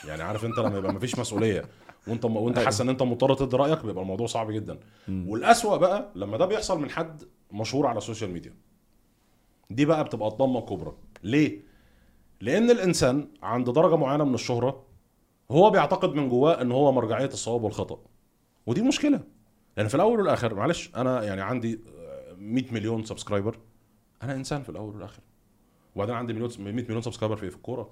[0.08, 1.66] يعني عارف انت لما يبقى مفيش مسؤولية
[2.08, 4.80] وانت وانت حاسس ان انت مضطر تدي رأيك بيبقى الموضوع صعب جدا.
[5.10, 8.54] والأسوأ بقى لما ده بيحصل من حد مشهور على ال social media
[9.70, 10.94] دي بقى بتبقى الطامة الكبرى.
[11.24, 11.62] ليه؟
[12.42, 14.86] لأن الإنسان عند درجة معينة من الشهرة
[15.52, 18.00] هو بيعتقد من جواه إن هو مرجعية الصواب والخطأ.
[18.66, 19.20] ودي مشكلة.
[19.78, 23.58] لأن في الأول والآخر معلش أنا يعني عندي آه، 100 مليون subscriber
[24.24, 25.22] أنا إنسان في الأول والآخر.
[25.96, 27.90] وبعدين عندي مليون 100 مليون subscriber في؟ في الكورة.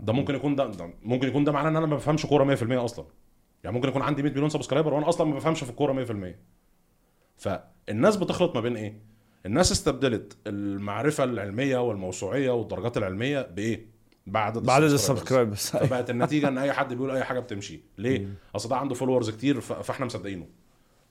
[0.00, 2.72] ده ممكن يكون ده, ده ممكن يكون ده معناه إن أنا ما بفهمش كورة 100%
[2.72, 3.06] أصلا.
[3.64, 6.34] يعني ممكن يكون عندي 100 مليون subscriber وأنا أصلا ما بفهمش في الكورة 100%
[7.36, 9.02] فالناس بتخلط ما بين إيه؟
[9.46, 13.86] الناس استبدلت المعرفة العلمية والموسوعية والدرجات العلمية بإيه؟
[14.26, 17.80] بعد بعد ال subscribers فبقت النتيجة إن أي حد بيقول أي حاجة بتمشي.
[17.98, 20.46] ليه؟ أصل ده عنده followers كتير فإحنا مصدقينه.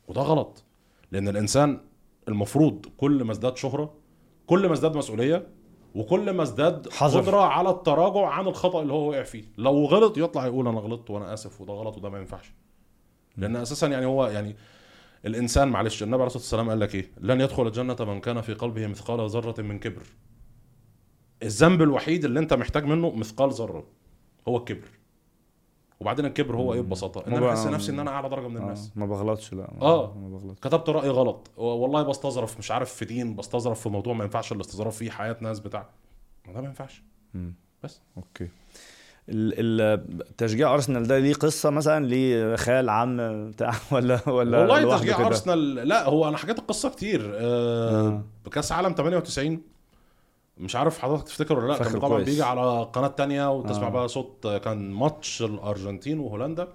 [0.08, 0.64] وده غلط.
[1.12, 1.80] لأن الإنسان
[2.28, 3.94] المفروض كل ما ازداد شهرة
[4.48, 5.48] كل ما ازداد مسؤولية
[5.96, 6.88] وكل ما ازداد.
[7.22, 9.44] قدرة على التراجع عن الخطأ اللي هو وقع فيه.
[9.58, 12.54] لو غلط يطلع يقول أنا غلطت وأنا آسف وده غلط وده ما ينفعش.
[13.38, 14.56] لأن أساسا يعني هو يعني
[15.26, 18.54] الإنسان معلش النبي عليه الصلاة والسلام قال لك إيه؟ لن يدخل الجنة من كان في
[18.54, 20.04] قلبه مثقال ذرة من كبر.
[21.44, 23.88] الذنب الوحيد اللي أنت محتاج منه مثقال ذرة
[24.48, 24.88] هو الكبر.
[26.04, 27.28] وبعدين الكبر هو إيه ببساطة.
[27.28, 28.92] إن ما أنا أحس نفسي إن أنا أعلى درجة من الناس.
[28.96, 29.00] آه.
[29.00, 30.14] ما بغلطش لا آه.
[30.18, 30.60] ما بغلطش.
[30.60, 31.52] كتبت راي غلط.
[31.58, 35.60] والله بستظرف مش عارف في دين بستظرف في موضوع ما ينفعش الاستظراف فيه حياة ناس
[35.60, 35.90] بتاع.
[36.48, 37.04] ما ده ما ينفعش.
[37.34, 37.54] مم.
[37.84, 38.02] بس.
[38.18, 38.48] أوكي.
[39.30, 43.18] ال- ال- تشجيع أرسنال ده ليه قصة مثلا؟ ليه خيال عام
[43.52, 47.32] بتاع؟ ولا ولا والله تشجيع؟ أرسنال لا هو أنا حكيت القصة كتير.
[47.36, 48.24] آه آه.
[48.46, 49.62] بكأس عالم 98
[50.58, 52.26] مش عارف حضرتك تفتكر ولا لا كان طبعا كويس.
[52.30, 53.90] بيجي على قناة تانية وتسمع آه.
[53.92, 56.68] بقى صوت كان ماتش الأرجنتين وهولندا.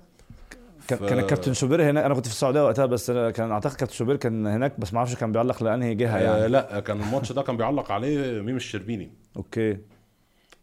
[0.88, 3.94] كان ف- كان الكابتن شوبير هناك أنا كنت في السعودية وقتها بس كان أعتقد كابتن
[3.94, 6.48] شوبير كان هناك بس ما أعرفش كان بيعلق لأنهي جهة آه يعني.
[6.48, 9.10] لا كان الماتش ده كان بيعلق عليه ميم الشربيني.
[9.36, 9.78] okay.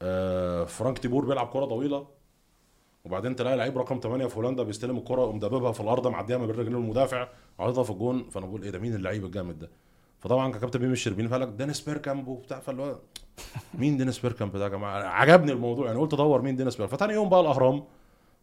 [0.01, 2.07] آه فرانك دي بور بيلعب كرة طويلة
[3.05, 6.45] وبعدين تلاقي لعيب رقم 8 في هولندا بيستلم الكرة ويقوم دببها في الأرض معديها ما
[6.45, 7.27] بين رجلين المدافع
[7.59, 8.29] عارضها في الجون.
[8.29, 9.69] فأنا بقول إيه ده؟ مين اللعيب الجامد ده؟
[10.25, 12.95] فطبعا كابتن ميمي الشربيني فقال لك دينيس بيركامب وبتاع فاللي هو
[13.73, 16.97] مين دينيس بيركامب ده يا جماعة؟ عجبني الموضوع يعني قلت أدور مين دينيس بيركامب.
[16.99, 17.83] فتاني يوم بقى الأهرام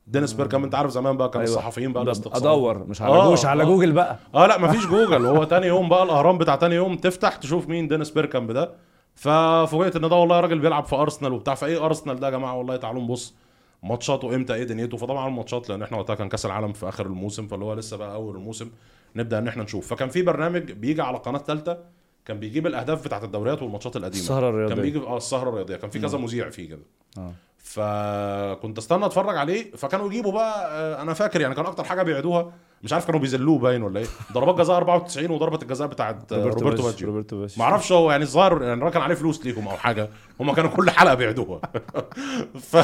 [0.06, 1.54] دينيس بيركامب أنت عارف زمان بقى كان أيوة.
[1.54, 2.38] الصحفيين بقى الاستقصاء.
[2.38, 3.66] أدور مش على آه، جوجل على آه.
[3.66, 4.18] جوجل بقى.
[4.34, 5.26] آه لا مفيش جوجل.
[5.26, 8.70] هو تاني يوم بقى الأهرام بتاع تاني يوم تفتح تشوف مين دينيس بيركامب ده.
[9.14, 11.54] ففوجئت إن ده والله راجل بيلعب في أرسنال وبتاع.
[11.54, 13.34] فإيه أرسنال ده يا جماعة؟ والله تعالوا نبص
[13.82, 17.46] ماتشاته إمتى؟ إيه دنيته؟ فطبعا الماتشات لأن إحنا وقتها كان كأس العالم في آخر الموسم
[17.46, 18.70] فاللي هو لسه بقى أول الموسم.
[19.16, 19.86] نبدأ إن إحنا نشوف.
[19.88, 21.78] فكان في برنامج بيجي على قناة ثالثه
[22.24, 24.22] كان بيجيب الأهداف بتاعت الدوريات والماتشات القديمة.
[24.22, 24.74] السهرة الرياضية.
[24.74, 25.76] كان بيجي آه السهرة الرياضية.
[25.76, 26.82] كان في كذا مذيع فيه كده.
[27.18, 27.32] آه.
[27.58, 32.52] فكنت استنى أتفرج عليه فكانوا يجيبوا بقى آه، أنا فاكر يعني كان أكتر حاجة بيعيدوها
[32.82, 34.06] مش عارف كانوا بيذلوه باين ولا إيه.
[34.32, 38.62] ضربات جزاء 94 وضربة الجزاء بتاعت روبرتو باجيو روبرتو باجيو ما أعرفش هو يعني الظاهر
[38.62, 40.08] يعني الراجل كان عليه فلوس ليهم أو حاجة.
[40.40, 41.60] هم كانوا كل حلقة بيعيدوها
[42.70, 42.76] ف...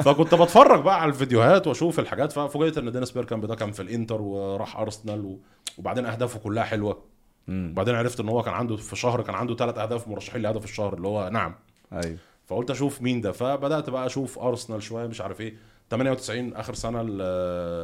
[0.00, 2.32] فكنت بتفرج بقى على الفيديوهات وأشوف الحاجات.
[2.32, 5.38] ففوجئت إن دينيس بيركامب ده كان في الإنتر وراح أرسنال و...
[5.78, 7.02] وبعدين أهدافه كلها حلوة.
[7.48, 10.94] وبعدين عرفت إن هو كان عنده في شهر كان عنده ثلاث أهداف مرشحين لهدف الشهر
[10.94, 11.54] اللي هو نعم.
[11.92, 12.16] أيوه.
[12.46, 13.32] فقلت أشوف مين ده.
[13.32, 15.54] فبدأت بقى أشوف أرسنال شوية مش عارف إيه.
[15.90, 17.02] 98 آخر سنة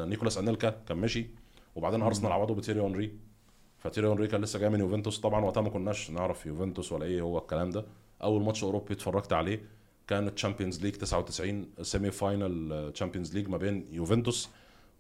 [0.04, 1.26] نيكولاس أنيلكا كان مشي
[1.76, 3.12] وبعدين أرسنال عوضه بتيري هنري.
[3.78, 5.20] فتيري هنري كان لسه جاي من يوفنتوس.
[5.20, 7.84] طبعا وقتها ما كناش نعرف يوفنتوس ولا إيه هو الكلام ده.
[8.22, 9.62] أول ماتش أوروبي اتفرجت عليه
[10.08, 14.48] كان Champions League 99 semi-final Champions League ما بين يوفنتوس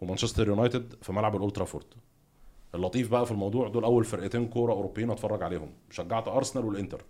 [0.00, 1.86] ومانشستر يونايتد في ملعب الأولد ترافورد.
[2.74, 5.70] اللطيف بقى في الموضوع دول أول فرقتين كورة أوروبيين أتفرج عليهم.
[5.90, 7.04] شجعت أرسنال والإنتر.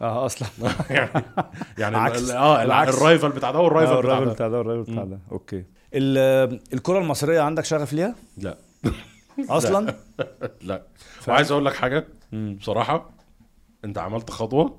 [0.00, 0.48] آه أصلا.
[0.90, 1.10] يعني
[1.78, 2.30] يعني عكس.
[2.30, 2.94] آه العكس.
[2.94, 4.32] ال rival بتاع ده آه، وال rival بتاع الراجل ده.
[4.32, 5.18] بتاع ده والراجل بتاع ده.
[5.32, 5.64] okay.
[5.94, 8.56] ال- الكرة المصرية عندك شغف ليها؟ لا.
[9.48, 9.94] أصلا؟
[10.62, 10.82] لا.
[11.28, 12.06] وعايز أقول لك حاجة.
[12.32, 13.10] بصراحة
[13.84, 14.78] أنت عملت خطوة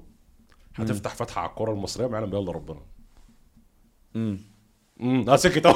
[0.75, 2.79] هتفتح فتحة على الكرة المصرية بها إلا ربنا.
[4.15, 4.39] مم.
[5.01, 5.75] امم آه سكت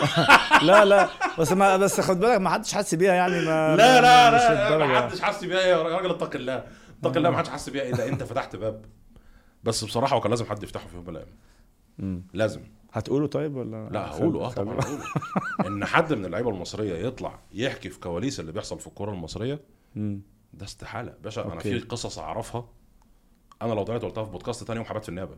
[0.61, 1.09] لا لا.
[1.39, 4.87] بس ما بس خد بالك ما حدش حاسس بيها يعني ما لا لا لا للدرجة.
[4.87, 5.59] ما حدش حس بيها.
[5.61, 6.63] يا راجل اتق الله.
[7.03, 7.83] اتق الله ما حدش حس بيها.
[7.83, 8.85] إيه ده؟ أنت فتحت باب.
[9.65, 11.29] بس بصراحة وكان لازم حد يفتحه في يوم من الأيام.
[11.99, 12.23] مم.
[12.33, 12.61] لازم.
[12.93, 14.45] هتقوله طيب ولا لا هقوله.
[14.45, 15.03] آه طبعا هقوله.
[15.67, 19.59] إن حد من اللعيبة المصرية يطلع يحكي في كواليس اللي بيحصل في الكره المصرية
[19.95, 20.21] مم.
[20.53, 21.13] ده استحالة.
[21.23, 21.59] باشا أنا.
[21.59, 22.69] في قصص أعرفها.
[23.61, 25.35] أنا لو طلعت قلتها في بودكاست تاني يوم هبات في النيابة.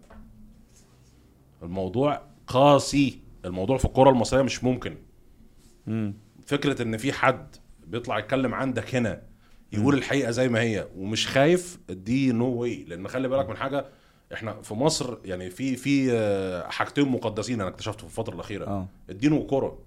[1.64, 3.20] الموضوع قاسي.
[3.46, 4.98] الموضوع في الكره المصرية مش ممكن.
[5.88, 6.14] مم.
[6.46, 7.56] فكرة إن في حد
[7.88, 9.22] بيطلع يتكلم عندك هنا
[9.74, 13.86] يقول الحقيقة زي ما هي ومش خايف دي no way لأن خلي بالك من حاجة
[14.34, 18.88] إحنا في مصر يعني في في آه، حاجتين مقدسين أنا اكتشفته في الفترة الأخيرة آه
[19.10, 19.78] الدين والكره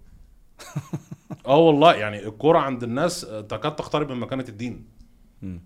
[1.47, 4.85] آه والله يعني الكره عند الناس آه، تكاد تقترب من مكانة الدين
[5.43, 5.61] مم.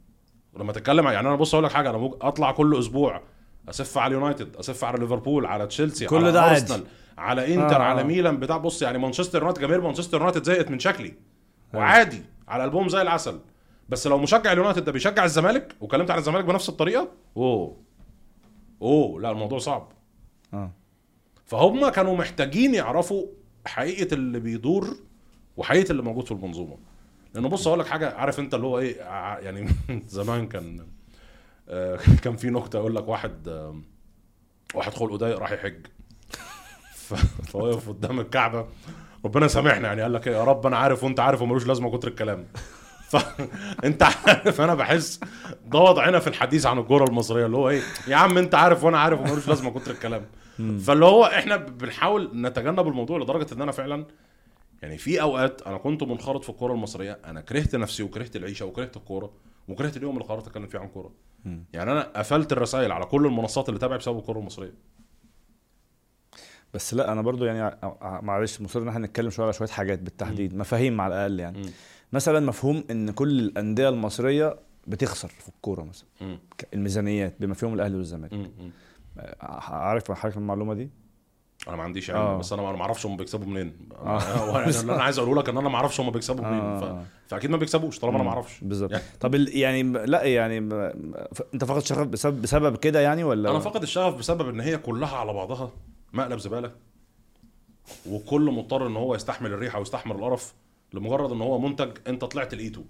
[0.52, 3.22] ولما تتكلم يعني أنا بص أقول لك حاجة أنا ممكن أطلع كل أسبوع
[3.68, 6.50] أسفّ على اليونايتد أسفّ على ليفربول على تشيلسي كل على ده.
[6.50, 6.84] أرسنال
[7.18, 7.82] على إنتر آه،.
[7.82, 8.04] على.
[8.04, 11.14] ميلان بتاع بص يعني مانشستر يونايتد جماهير مانشستر يونايتد زهقت من شكلي
[11.74, 13.40] وعادي على قلبهم زي العسل
[13.88, 17.76] بس لو مشجع اليونايتد ده بيشجع الزمالك وكلمت عن الزمالك بنفس الطريقة أوه
[18.82, 19.88] أوه لا الموضوع صعب.
[20.54, 20.70] آه.
[21.46, 23.26] فهم كانوا محتاجين يعرفوا
[23.66, 24.96] حقيقة اللي بيدور
[25.56, 26.76] وحقيقة اللي موجود في المنظومة.
[27.34, 28.96] لأنه بص أقول لك حاجة عارف أنت اللي هو إيه
[29.40, 29.68] يعني
[30.08, 30.86] زمان كان
[31.68, 33.80] آه، كان في نكتة يقول لك واحد آه،
[34.74, 35.86] واحد خلقه ضيق راح يحج.
[37.52, 38.66] فوقف قدام الكعبة
[39.24, 42.08] ربنا سامحنا يعني قال لك إيه، يا رب أنا عارف وأنت عارف وملوش لازمة كتر
[42.08, 42.46] الكلام.
[43.18, 45.20] فانت عارف أنا بحس
[45.66, 48.98] ده وضعنا في الحديث عن الكورة المصرية اللي هو إيه يا عم انت عارف وأنا
[48.98, 50.26] عارف وملوش لازمة كتر الكلام.
[50.78, 54.06] فاللي هو إحنا بنحاول نتجنب الموضوع لدرجة ان أنا فعلا
[54.82, 58.96] يعني في أوقات أنا كنت منخرط في الكورة المصرية أنا كرهت نفسي وكرهت العيشة وكرهت
[58.96, 59.32] الكورة
[59.68, 61.12] وكرهت اليوم اللي قررت أتكلم فيه عن كورة.
[61.72, 64.74] يعني أنا قفلت الرسائل على كل المنصات اللي تابعي بسبب الكورة المصرية.
[66.74, 70.54] بس لا أنا برضو يعني معلش مصر إن إحنا نتكلم شوية على شوية حاجات بالتحديد
[70.54, 71.58] مفاهيم على الأقل يعني.
[71.58, 71.70] مم.
[72.14, 74.56] مثلا مفهوم إن كل الأندية المصرية
[74.86, 76.38] بتخسر في الكورة مثلا مم.
[76.74, 78.32] الميزانيات بما فيهم الأهلي والزمالك.
[78.32, 78.50] مم.
[79.42, 80.90] عارف حضرتك المعلومة دي
[81.68, 82.38] أنا ما عنديش علم آه.
[82.38, 84.18] بس أنا ما أعرفش هم بيكسبوا منين آه.
[84.68, 87.02] اللي أنا عايز أقوله لك إن أنا ما أعرفش هم بيكسبوا منين آه.
[87.02, 87.06] ف...
[87.30, 90.58] فأكيد ما بيكسبوش طالما أنا ما أعرفش بالظبط يعني- طب ال- يعني لا يعني
[91.54, 95.16] أنت فقط شغف بسبب بسبب كده يعني ولا أنا فاقد الشغف بسبب إن هي كلها
[95.16, 95.70] على بعضها
[96.12, 96.70] مقلب زبالة
[98.10, 100.54] وكل مضطر إن هو يستحمل الريحة ويستحمل القرف
[100.94, 102.84] لمجرد إن هو منتج أنت طلعت لقيته.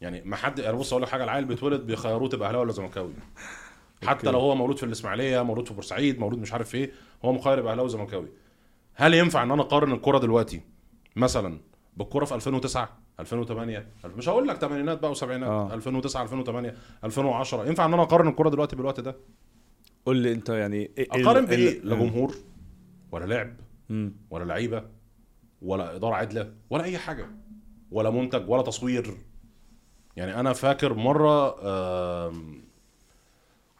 [0.00, 3.12] يعني ما حد يعني بص أقول لك حاجة العيل بيتولد بيخيروه تبقى اهلاوي ولا زملكاوي.
[4.06, 4.30] حتى.
[4.30, 6.92] لو هو مولود في الإسماعيلية مولود في بورسعيد مولود مش عارف إيه
[7.24, 8.28] هو مخير يبقى اهلاوي وزملكاوي.
[8.94, 10.60] هل ينفع إن أنا أقارن الكرة دلوقتي
[11.16, 11.58] مثلا
[11.96, 12.88] بالكرة في 2009
[13.20, 15.74] 2008 مش هقول لك ثمانينات بقى وسبعينات آه.
[15.74, 16.74] 2009 2008
[17.04, 19.16] 2010 ينفع إن أنا أقارن الكرة دلوقتي بالوقت ده؟
[20.06, 22.34] قول لي أنت يعني إيه أقارن بإيه؟ لا جمهور
[23.12, 23.56] ولا لعب
[23.88, 24.16] مم.
[24.30, 24.84] ولا لعيبة؟
[25.64, 27.26] ولا إدارة عادله ولا أي حاجة
[27.90, 29.16] ولا منتج ولا تصوير.
[30.16, 31.50] يعني أنا فاكر مرة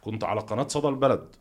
[0.01, 1.35] كنت على قناة صدى البلد.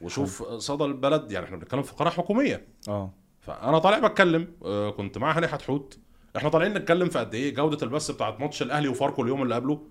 [0.00, 2.66] وشوف صدى البلد يعني إحنا بنتكلم في قناة حكومية.
[2.88, 3.12] آه.
[3.40, 5.98] فأنا طالع بتكلم آه، كنت مع هاني حتحوت
[6.36, 9.86] إحنا طالعين نتكلم في قد إيه؟ جودة البث بتاعت ماتش الأهلي وفاركو اليوم اللي قبله.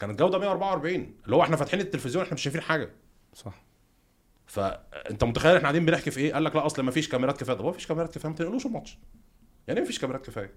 [0.00, 2.90] كانت جودة 144 اللي هو إحنا فاتحين التلفزيون إحنا مش شايفين حاجة.
[3.34, 3.64] صح.
[4.46, 7.56] فأنت متخيل إحنا قاعدين بنحكي في إيه؟ قال لك لا أصل ما فيش كاميرات كفاية،
[7.56, 8.98] طب هو مفيش كاميرات كفاية؟ ما تنقلوش الماتش.
[9.68, 10.54] يعني مفيش كاميرات كفاية؟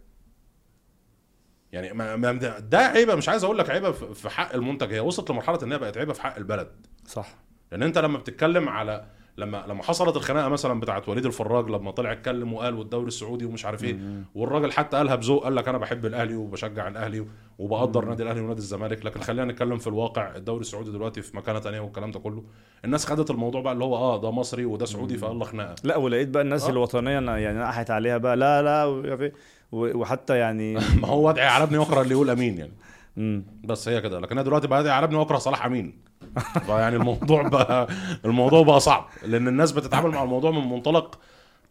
[1.71, 4.93] يعني ما ما ده, ده عيبة مش عايز أقول لك عيبة في في حق المنتج
[4.93, 6.87] هي وصلت لمرحلة انها بقت عيبة في حق البلد.
[7.05, 7.35] صح
[7.71, 9.05] لأن أنت لما بتتكلم على
[9.37, 13.65] لما لما حصلت الخناقة مثلا بتاعت وليد الفراج لما طلع اتكلم وقال والدوري السعودي ومش
[13.65, 13.97] عارف إيه
[14.35, 17.25] والراجل حتى قالها بذوق قال لك أنا بحب الأهلي وبشجع الأهلي
[17.59, 19.05] وبقدر نادي الأهلي ونادي الزمالك.
[19.05, 22.43] لكن خلينا نتكلم في الواقع الدوري السعودي دلوقتي في مكانة تانية والكلام ده كله.
[22.85, 25.75] الناس خدت الموضوع بقى اللي هو آه ده مصري وده سعودي فيلا خناقة.
[25.83, 26.69] لا ولقيت بقى الناس آه.
[26.69, 29.31] الوطنية أنا يعني نقحت عليها بقى لا لا
[29.71, 33.43] وحتى يعني ما هو ادعي على ابني واكره اللي يقول أمين يعني.
[33.63, 34.19] بس هي كده.
[34.19, 36.06] لكن أنا دلوقتي بقى ابني واكره صلاح أمين.
[36.67, 37.87] فيعني الموضوع بقى
[38.25, 41.19] الموضوع بقى صعب لأن الناس بتتعامل مع الموضوع من منطلق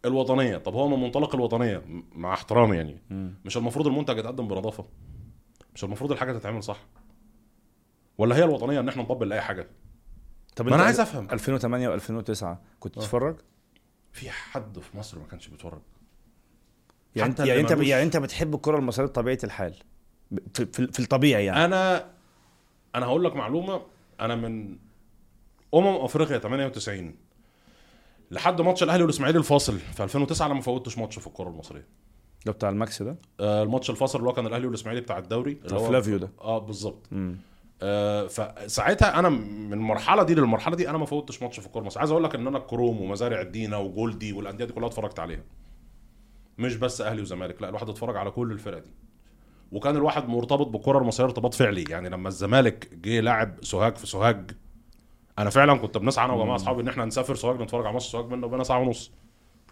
[0.05, 0.57] الوطنية.
[0.57, 1.83] طب هو من منطلق الوطنية؟
[2.15, 3.03] مع احترامي يعني.
[3.45, 4.85] مش المفروض المنتج يتقدم بنظافة.
[5.75, 6.79] مش المفروض الحاجة تتعمل صح.
[8.19, 9.69] ولا هي الوطنية إن إحنا نطبل لأي حاجة.
[10.57, 11.29] طب ما أنا عايز أفهم.
[11.33, 12.45] 2008 و2009
[12.81, 13.01] كنت آه.
[13.01, 13.37] تتفرج؟
[14.13, 15.81] في حد في مصر ما كانش بيتفرج.
[17.17, 19.75] يعني انت يعني أنت يعني أنت بتحب الكرة المصرية بطبيعه الحال؟
[20.55, 21.65] في, في الطبيعي يعني.
[21.65, 22.11] أنا
[22.95, 23.83] أنا هقول لك معلومة
[24.21, 24.79] أنا من
[25.75, 27.15] أمم أفريقيا 98
[28.31, 31.87] لحد ماتش الأهلي والإسماعيلي الفاصل في 2009 أنا ما فوتش ماتش في الكرة المصرية.
[32.47, 35.63] ده بتاع الماكس ده؟ آه الماتش الفاصل اللي هو كان الأهلي والإسماعيلي بتاع الدوري اللي
[35.65, 36.31] بتاع هو فلافيو ده.
[36.41, 37.09] آه بالظبط.
[37.83, 42.01] آه فساعتها أنا من المرحلة دي للمرحلة دي أنا ما فوتش ماتش في الكوره المصرية.
[42.01, 45.43] عايز أقول لك إن أنا الكروم ومزارع الدينا وجولدي والأندية دي كلها اتفرجت عليها.
[46.59, 48.91] مش بس أهلي وزمالك لا الواحد اتفرج على كل الفرق دي.
[49.73, 51.85] وكان الواحد مرتبط بالكره المصرية ارتباط فعلي.
[51.91, 54.51] يعني لما الزمالك جه لعب سوهاج في سوهاج
[55.39, 58.27] أنا فعلا كنت بنسعى أنا وجماعة أصحابي إن إحنا نسافر سوهاج نتفرج على ماتش سوهاج
[58.27, 59.13] بينا وبينا ساعة ونص.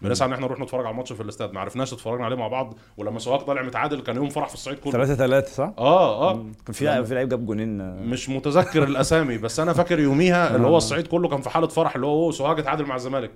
[0.01, 1.53] بنسعى إن إحنا نروح نتفرج على الماتش في الاستاد.
[1.53, 2.73] ما عرفناش اتفرجنا عليه مع بعض.
[2.97, 4.91] ولما سوهاج طلع متعادل كان يوم فرح في الصعيد كله.
[4.91, 6.33] 3 3 صح؟ آه آه.
[6.65, 7.81] كان في في لعيب جاب جونين.
[7.81, 8.01] آه.
[8.01, 11.95] مش متذكر الأسامي بس أنا فاكر يوميها اللي هو الصعيد كله كان في حالة فرح
[11.95, 13.31] اللي هو سوهاج اتعادل مع الزمالك.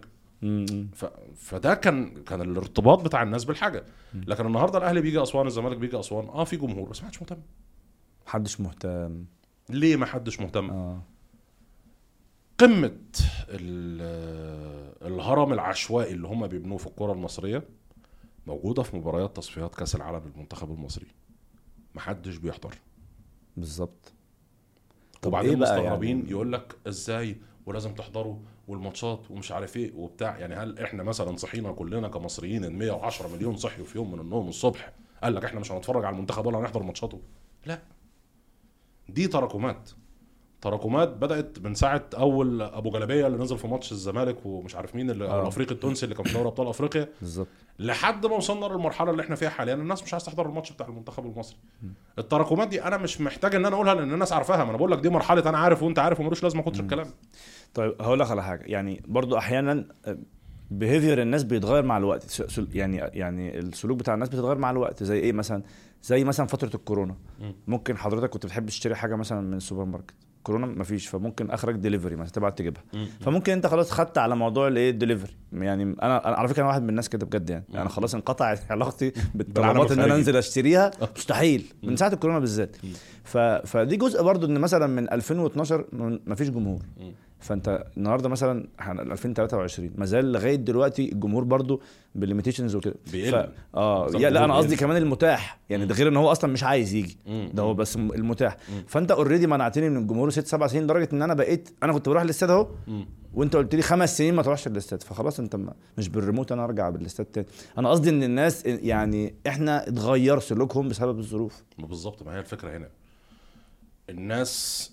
[0.94, 1.06] ف...
[1.36, 3.84] فده كان كان الارتباط بتاع الناس بالحاجة.
[4.14, 7.38] لكن النهارده الأهلي بيجي أسوان الزمالك بيجي أسوان آه في جمهور بس ما حدش مهتم.
[8.28, 9.26] محدش مهتم.
[9.70, 11.02] ليه ما حدش مهتم؟ آه.
[12.58, 12.96] قمة
[13.50, 17.64] ال- الهرم العشوائي اللي هم بيبنوه في الكرة المصرية
[18.48, 21.08] موجودة في مباريات تصفيات كأس العالم للمنتخب المصري.
[21.96, 22.76] محدش بيحضر.
[23.58, 24.14] بالظبط.
[25.26, 28.38] وبعدين إيه مستغربين يعني؟ يقول لك إزاي ولازم تحضروا؟
[28.70, 30.38] والماتشات ومش عارف إيه وبتاع.
[30.38, 34.48] يعني هل إحنا مثلا صحينا كلنا كمصريين ال 110 مليون صحيوا في يوم من النوم
[34.48, 34.92] الصبح؟
[35.24, 37.20] قال لك إحنا مش هنتفرج على المنتخب ولا هنحضر ماتشاته.
[37.66, 37.80] لا.
[39.10, 39.90] دي تراكمات.
[40.62, 45.10] تراكمات بدأت من ساعة أول أبو جلبيه اللي نزل في ماتش الزمالك ومش عارف مين
[45.10, 45.42] اللي آه.
[45.42, 47.10] الأفريقي التونسي اللي كان في دوري أبطال أفريقيا.
[47.22, 47.48] بالظبط.
[47.80, 49.74] لحد ما وصلنا للمرحلة اللي إحنا فيها حاليا.
[49.74, 51.58] الناس مش عايز تحضر الماتش بتاع المنتخب المصري.
[52.20, 54.64] التراكمات دي أنا مش محتاج إن أنا أقولها لأن الناس عارفاها.
[54.64, 57.08] ما أنا بقول لك دي مرحلة أنا عارف وأنت عارف وملوش لازمة كتر الكلام.
[57.74, 58.64] طيب هقول لك على حاجة.
[58.66, 59.86] يعني برضو أحيانا
[60.72, 62.44] behavior الناس بيتغير مع الوقت.
[62.74, 65.04] يعني يعني السلوك بتاع الناس بيتغير مع الوقت.
[65.04, 65.64] زي إيه مثلا؟
[66.04, 67.16] زي مثلا فترة الكورونا.
[67.42, 67.54] مم.
[67.68, 70.14] ممكن حضرتك كنت بتحب تشتري حاجة مثلا من السوبر ماركت
[70.44, 72.84] كورونا مفيش فممكن أخرك ديليفري مثلا تبعت تجيبها.
[73.22, 76.90] فممكن أنت خلاص خدت على موضوع الايه الدليفري يعني أنا على فكرة أنا واحد من
[76.90, 77.66] الناس كده بجد يعني.
[77.76, 80.16] أنا خلاص انقطعت علاقتي بالطلبات إن أنا.
[80.16, 80.92] أنزل أشتريها.
[81.18, 81.66] مستحيل.
[81.84, 82.76] من ساعة الكورونا بالذات.
[83.66, 86.82] فدي جزء برضو إن مثلا من 2012 م- مفيش جمهور.
[87.40, 91.82] فانت النهارده مثلا إحنا 2023 ما زال لغاية دلوقتي الجمهور برضو
[92.16, 93.32] بال limitations وكده بيقل.
[93.32, 93.50] ف...
[93.76, 94.76] آه يا لا أنا قصدي.
[94.76, 97.18] كمان المتاح يعني ده غير إن هو أصلا مش عايز يجي.
[97.54, 98.58] ده هو بس المتاح.
[98.88, 102.22] فأنت already منعتني من الجمهور ست سبع سنين لدرجة إن أنا بقيت أنا كنت بروح
[102.22, 102.68] الاستاد أهو.
[103.34, 106.90] وأنت قلت لي خمس سنين ما تروحش الاستاد فخلاص أنت ما مش بالريموت أنا أرجع
[106.90, 112.40] بالاستاد تاني أنا قصدي إن الناس يعني إحنا اتغير سلوكهم بسبب الظروف بالظبط ما هي
[112.40, 112.90] الفكرة هنا
[114.10, 114.92] الناس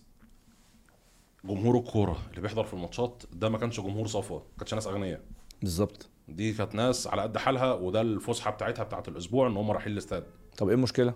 [1.47, 5.20] جمهور الكورة اللي بيحضر في الماتشات ده ما كانش جمهور صفوة ما كانتش ناس أغنياء.
[5.62, 6.09] بالظبط.
[6.28, 10.24] دي كانت ناس على قد حالها وده الفسحة بتاعتها بتاعت الأسبوع إن هم رايحين الاستاد.
[10.59, 11.14] طب إيه المشكلة؟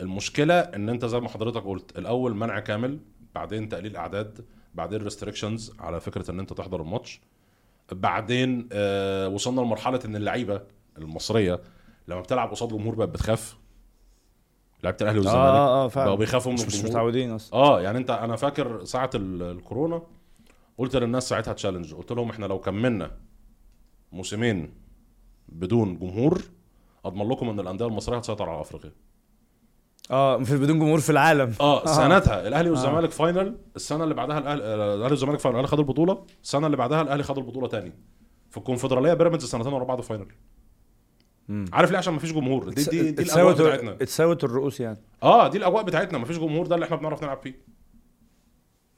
[0.00, 2.98] المشكلة إن أنت زي ما حضرتك قلت الأول منع كامل
[3.34, 4.44] بعدين تقليل أعداد
[4.74, 7.20] بعدين ريستريكشنز على فكرة إن أنت تحضر الماتش
[7.92, 10.62] بعدين آه وصلنا لمرحلة إن اللعيبة
[10.98, 11.60] المصرية
[12.08, 13.56] لما بتلعب قصاد جمهور بقت بتخاف.
[14.82, 15.38] لعيبه الأهلي والزمالك.
[15.38, 16.06] آه آه فعلا.
[16.06, 16.84] بقوا بيخافوا من مش, مش.
[16.84, 17.58] متعودين أصلا.
[17.60, 20.02] آه يعني أنت أنا فاكر ساعة ال- الكورونا
[20.78, 23.10] قلت للناس ساعتها challenge قلت لهم إحنا لو كملنا
[24.12, 24.74] موسمين
[25.48, 26.42] بدون جمهور
[27.04, 28.92] أضمن لكم إن الأندية المصرية هتسيطر على أفريقيا.
[30.10, 31.54] آه في بدون جمهور في العالم.
[31.60, 35.78] آه سنتها الأهلي والزمالك final السنة اللي بعدها الاهلي آه، الأهلي والزمالك فاينل الأهلي خد
[35.78, 37.92] البطولة السنة اللي بعدها الأهلي خد البطولة تاني.
[38.50, 40.26] في الكونفدرالية بيراميدز سنتين ورا بعض final
[41.48, 41.64] مم.
[41.72, 42.68] عارف ليه؟ عشان مفيش جمهور.
[42.68, 43.92] دي دي, دي الأجواء بتاعتنا.
[43.92, 44.98] اتساوت الرؤوس يعني.
[45.22, 46.18] آه دي الأجواء بتاعتنا.
[46.18, 47.54] مفيش جمهور ده اللي إحنا بنعرف نلعب فيه.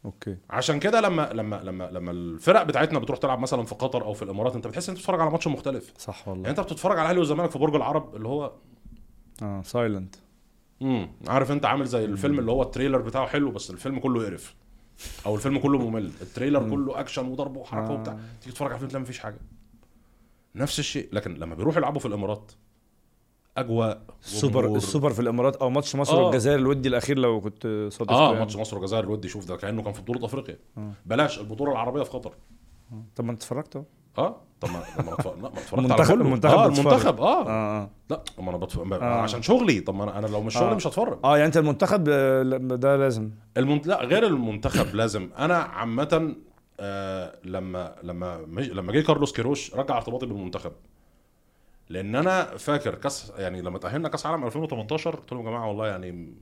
[0.04, 0.36] okay.
[0.50, 4.22] عشان كده لما لما لما لما الفرق بتاعتنا بتروح تلعب مثلا في قطر أو في
[4.22, 5.92] الإمارات أنت بتحس إن أنت بتتفرج على ماتش مختلف.
[5.98, 8.52] صح يعني والله أنت بتتفرج على الاهلي والزمالك في برج العرب اللي هو
[9.42, 10.14] آه silent
[10.82, 14.24] امم عارف أنت عامل زي الفيلم اللي هو ال trailer بتاعه حلو بس الفيلم كله
[14.24, 14.54] قرف
[15.26, 16.10] أو الفيلم كله ممل.
[16.22, 17.92] ال trailer كله أكشن وضرب وحركة آه.
[17.94, 18.18] وبتاع.
[18.40, 19.38] تيجي تتفرج على الفيلم تلاقي مفيش حاجة.
[20.54, 22.52] نفس الشيء لكن لما بيروحوا يلعبوا في الإمارات
[23.56, 24.76] أجواء السوبر.
[24.76, 26.22] السوبر في الإمارات أو ماتش مصر آه.
[26.24, 28.38] والجزائر الودي الأخير لو كنت صادفته آه يعني.
[28.38, 30.92] ماتش مصر والجزائر الودي شوف ده كأنه كان في بطولة أفريقيا آه.
[31.06, 32.34] بلاش البطولة العربية في قطر
[33.16, 33.84] طب ما انت اتفرجت أهو
[34.18, 36.24] آه طب ما ما اتفرجت على المنتخب- كله.
[36.24, 36.66] المنتخب آه.
[36.66, 39.04] المنتخب آه آه لا ما أنا بتفرج آه.
[39.04, 40.74] عشان شغلي طب ما أنا أنا لو مش شغلي آه.
[40.74, 43.86] مش هتفرج آه يعني أنت المنتخب آه، ده لازم المنت...
[43.86, 46.34] لا غير المنتخب لازم أنا عامة
[46.80, 48.36] آه لما لما.
[48.48, 50.72] لما جه كارلوس كيروش رجع ارتباطي بالمنتخب.
[51.88, 55.86] لأن أنا فاكر كأس يعني لما تأهلنا كأس عالم 2018 قلت لهم يا جماعة والله
[55.86, 56.34] يعني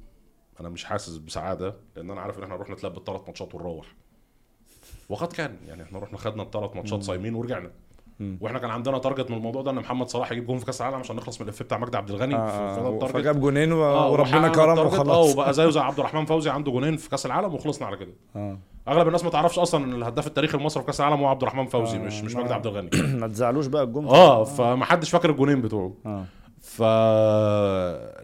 [0.61, 3.87] أنا مش حاسس بسعادة لأن أنا عارف إن إحنا نروح نتلعب بالثلاث ماتشات ونروح
[5.09, 7.71] وقد كان يعني إحنا رحنا خدنا الثلاث ماتشات صايمين ورجعنا.
[8.41, 10.97] وإحنا كان عندنا target من الموضوع ده إن محمد صلاح يجيب جون في كأس العالم
[10.99, 12.35] عشان نخلص من الإفيه بتاع مجدي عبد الغني.
[12.35, 12.39] آه
[13.03, 14.95] آه فجاب جونين آه، وربنا وحققنا كرم ال target.
[14.95, 17.97] آه وخلاص وبقى زيه زي عبد الرحمن فوزي عنده جونين في كأس العالم وخلصنا على
[17.97, 18.13] كده.
[18.37, 18.59] آه.
[18.89, 21.67] اغلب الناس ما تعرفش أصلا إن الهداف التاريخي لمصر في كأس العالم هو عبد الرحمن
[21.67, 22.91] فوزي آه، مش مش مجدي عبد الغني.
[23.21, 25.95] ما تزعلوش بقى الجمله آه فمحدش فاكر الجونين بتوعه.
[26.07, 26.25] آه.
[26.61, 26.83] ف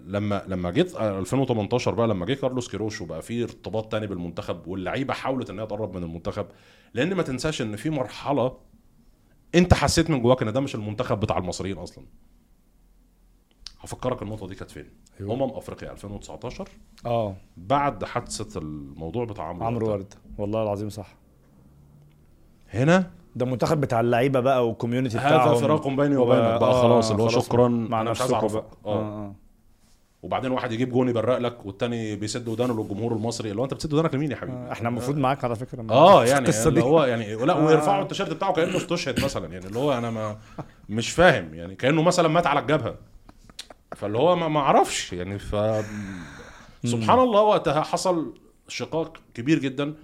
[0.07, 5.15] لما لما جيت 2018 بقى لما جه كارلوس كيروش وبقى في ارتباط تاني بالمنتخب واللعيبة
[5.15, 6.47] حاولت إن هي تقرب من المنتخب
[6.95, 8.57] لأن ما تنساش إن في مرحلة
[9.55, 12.05] أنت حسيت من جواك إن ده مش المنتخب بتاع المصريين أصلا.
[13.85, 14.87] هفكرك النقطة دي كانت فين؟
[15.21, 15.35] أيوة.
[15.35, 16.69] أمم أفريقيا 2019
[17.07, 17.37] آه.
[17.57, 19.91] بعد حادثة الموضوع بتاع عمرو عمرو.
[19.91, 21.15] ورد والله العظيم صح.
[22.71, 25.49] هنا؟ ده المنتخب بتاع اللعيبة بقى وال community بتاعهم.
[25.49, 27.69] هذا فراق بيني وبينك بقى آه، خلاص اللي هو شكرا.
[27.69, 28.53] مع أعرفك.
[28.53, 28.65] بقى.
[28.87, 29.01] آه.
[29.01, 29.35] آه آه.
[30.23, 33.51] وبعدين واحد يجيب جون يبرق لك والتاني بيسد ودانه للجمهور المصري.
[33.51, 35.87] اللي هو أنت بتسد ودانك لمين يا حبيبي؟ آه، إحنا المفروض معاك على فكرة.
[35.91, 36.83] آه يعني القصة اللي.
[36.83, 37.65] هو يعني لا آه.
[37.65, 39.53] ويرفعوا التيشيرت بتاعه كأنه استشهد مثلا.
[39.53, 40.37] يعني اللي هو أنا ما
[40.89, 41.55] مش فاهم.
[41.55, 42.95] يعني كأنه مثلا مات على الجبهة.
[43.95, 45.57] فاللي هو ما أعرفش يعني ف
[46.85, 48.35] سبحان الله وقتها حصل
[48.69, 49.95] شقاق كبير جدا.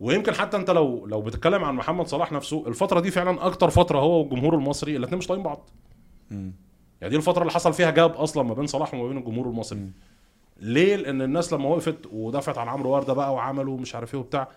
[0.00, 3.98] ويمكن حتى انت لو لو بتتكلم عن محمد صلاح نفسه الفترة دي فعلا أكتر فترة
[3.98, 5.70] هو والجمهور المصري الاثنين مش طايقين بعض.
[7.00, 9.78] يعني دي الفترة اللي حصل فيها جاب أصلا ما بين صلاح وما بين الجمهور المصري.
[10.60, 14.48] ليه؟ لأن الناس لما وقفت ودافعت عن عمرو وردة بقى وعملوا مش عارف إيه وبتاع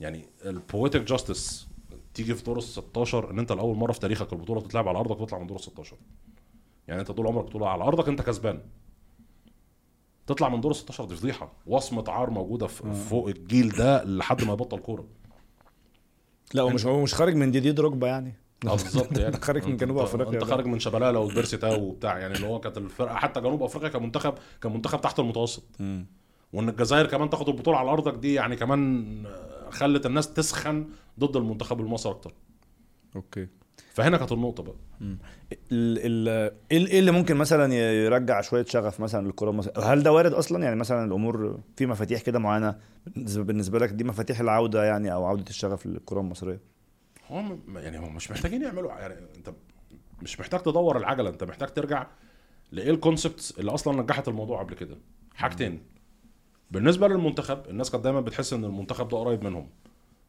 [0.00, 1.68] يعني البويتك جاستس
[2.14, 5.20] تيجي في دور ال 16 إن أنت لأول مرة في تاريخك البطولة تتلعب على أرضك
[5.20, 5.96] وتطلع من دور ال 16
[6.88, 8.60] يعني انت طول عمرك بطوله على أرضك انت كسبان.
[10.26, 14.44] تطلع من دور ال 16 دي فضيحه وصمة عار موجودة في فوق الجيل ده لحد
[14.44, 15.04] ما يبطل كورة.
[16.54, 18.34] لا هو مش هو مش خارج من ديدي دروجبا يعني.
[18.66, 19.34] آه بالظبط يعني.
[19.34, 20.44] أنت خارج من جنوب أفريقيا أنت.
[20.44, 22.18] خارج من شبلاله وبيرسي تاو وبتاع.
[22.18, 25.64] يعني اللي هو كانت الفرقه حتى جنوب أفريقيا كمنتخب كان منتخب تحت المتوسط.
[26.52, 29.26] وإن الجزائر كمان تاخد البطولة على أرضك دي يعني كمان
[29.70, 32.34] خلت الناس تسخن ضد المنتخب المصري أكتر.
[33.16, 33.48] okay.
[33.96, 34.74] فهنا كانت النقطة بقى.
[35.02, 35.18] ال
[35.72, 36.28] ال
[36.72, 40.64] إيه إيه اللي ممكن مثلا يرجع شوية شغف مثلا للكرة المصرية؟ هل ده وارد أصلا؟
[40.64, 42.78] يعني مثلا الأمور في مفاتيح كده معينة
[43.16, 46.60] بالنسبة لك دي مفاتيح العودة يعني أو عودة الشغف للكرة المصرية؟
[47.28, 49.52] هو يعني هم مش محتاجين يعملوا يعني أنت
[50.22, 52.06] مش محتاج تدور العجلة أنت محتاج ترجع
[52.72, 54.96] لإيه ال concepts اللي أصلا نجحت الموضوع قبل كده.
[55.34, 55.82] حاجتين.
[56.70, 59.68] بالنسبة للمنتخب الناس كانت دايما بتحس إن المنتخب ده قريب منهم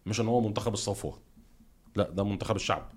[0.05, 1.20] مش إن هو منتخب الصفوة.
[1.95, 2.91] لا ده منتخب الشعب.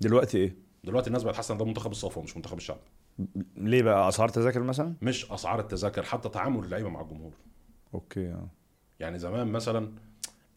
[0.00, 2.78] دلوقتي إيه؟ دلوقتي الناس بقت حاسة إن ده منتخب الصفوه مش منتخب الشعب.
[3.56, 7.32] ليه بقى أسعار تذاكر مثلا؟ مش أسعار التذاكر حتى تعامل اللعيبة مع الجمهور.
[7.94, 8.48] أوكي آه.
[9.00, 9.92] يعني زمان مثلا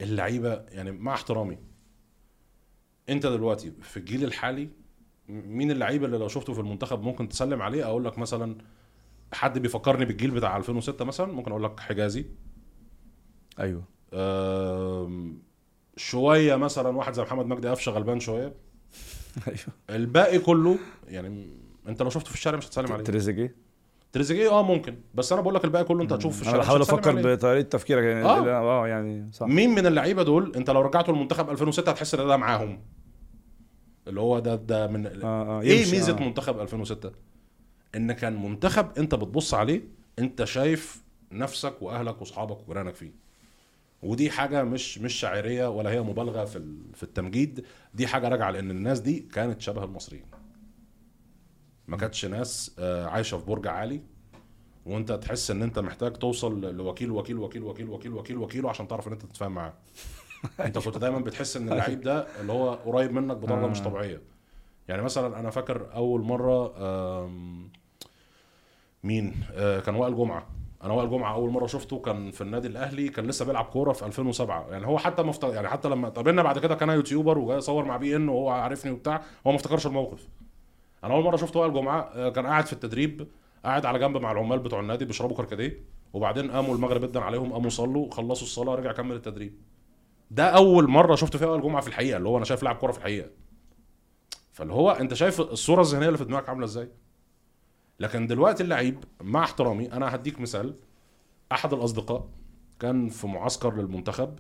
[0.02, 1.58] اللعيبة يعني مع احترامي
[3.10, 4.70] أنت دلوقتي في الجيل الحالي
[5.28, 8.58] مين اللعيبة اللي لو شفته في المنتخب ممكن تسلم عليه؟ أقول لك مثلا
[9.34, 12.26] حد بيفكرني بالجيل بتاع 2006 مثلا ممكن أقول لك حجازي.
[13.60, 13.84] أيوه.
[15.98, 18.54] شوية مثلا واحد زي محمد مجدي قفشه غلبان شوية.
[19.90, 20.78] الباقي كله
[21.08, 21.48] يعني
[21.88, 23.04] أنت لو شفته في الشارع مش هتسلم عليه.
[23.04, 23.56] تريزيجيه؟
[24.12, 24.96] تريزيجيه؟ آه ممكن.
[25.14, 27.36] بس أنا بقول لك الباقي كله أنت هتشوفه في أنا الشارع بحاول مش هتسلم أفكر.
[27.36, 28.50] بطريقة تفكيرك يعني آه.
[28.50, 29.46] آه يعني صح.
[29.48, 32.80] مين من اللعيبة دول أنت لو رجعته المنتخب 2006 هتحس إن ده معاهم؟
[34.08, 36.20] اللي هو ده ده من آه آه إيه ميزة آه.
[36.24, 37.12] منتخب 2006
[37.96, 39.82] إن كان منتخب أنت بتبص عليه
[40.20, 43.12] أنت شايف نفسك وأهلك وأصحابك وجيرانك فيه.
[44.04, 47.66] ودي حاجة مش مش شاعرية ولا هي مبالغة في في التمجيد.
[47.94, 50.26] دي حاجة راجعة لأن الناس دي كانت شبه المصريين.
[51.88, 54.02] ما كانتش ناس آه، عايشة في برج عالي
[54.86, 59.08] وانت تحس إن انت محتاج توصل لوكيل وكيل وكيل وكيل وكيل وكيل وكيل عشان تعرف
[59.08, 59.74] إن انت تتفاهم معاه.
[60.66, 63.84] انت كنت دايما بتحس إن اللعيب ده اللي هو قريب منك بدرجه مش آه.
[63.84, 64.22] طبيعية.
[64.88, 66.74] يعني مثلا أنا فاكر أول مرة
[69.04, 70.48] مين؟ آه، كان وائل جمعة.
[70.84, 74.06] أنا وائل جمعة أول مرة شفته كان في النادي الأهلي كان لسه بيلعب كورة في
[74.06, 75.44] 2007 يعني هو حتى مفت...
[75.44, 78.92] يعني حتى لما قابلنا بعد كده كان يوتيوبر وجاي يصور مع بي إن وهو عارفني
[78.92, 80.28] وبتاع هو ما افتكرش الموقف.
[81.04, 83.28] أنا أول مرة شفت وائل جمعة آه، كان قاعد في التدريب
[83.66, 87.70] قاعد على جنب مع العمال بتوع النادي بيشربوا كركديه وبعدين قاموا المغرب ادن عليهم قاموا
[87.70, 89.54] صلوا خلصوا الصلاة رجع كمل التدريب.
[90.32, 92.92] ده أول مرة شفت فيها وائل جمعة في الحقيقة اللي هو أنا شايف لاعب كورة
[92.92, 93.30] في الحقيقة.
[94.52, 96.90] فاللي هو أنت شايف الصورة الذهنية اللي في دماغك عاملة إزاي؟
[98.00, 100.76] لكن دلوقتي اللعيب مع احترامي أنا هديك مثال
[101.52, 102.28] أحد الأصدقاء
[102.80, 104.40] كان في معسكر للمنتخب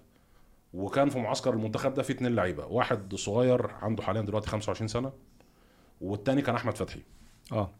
[0.73, 5.11] وكان في معسكر المنتخب ده فيه اتنين لعيبة واحد صغير عنده حاليا دلوقتي 25 سنة
[6.01, 7.01] والتاني كان أحمد فتحي
[7.51, 7.71] آه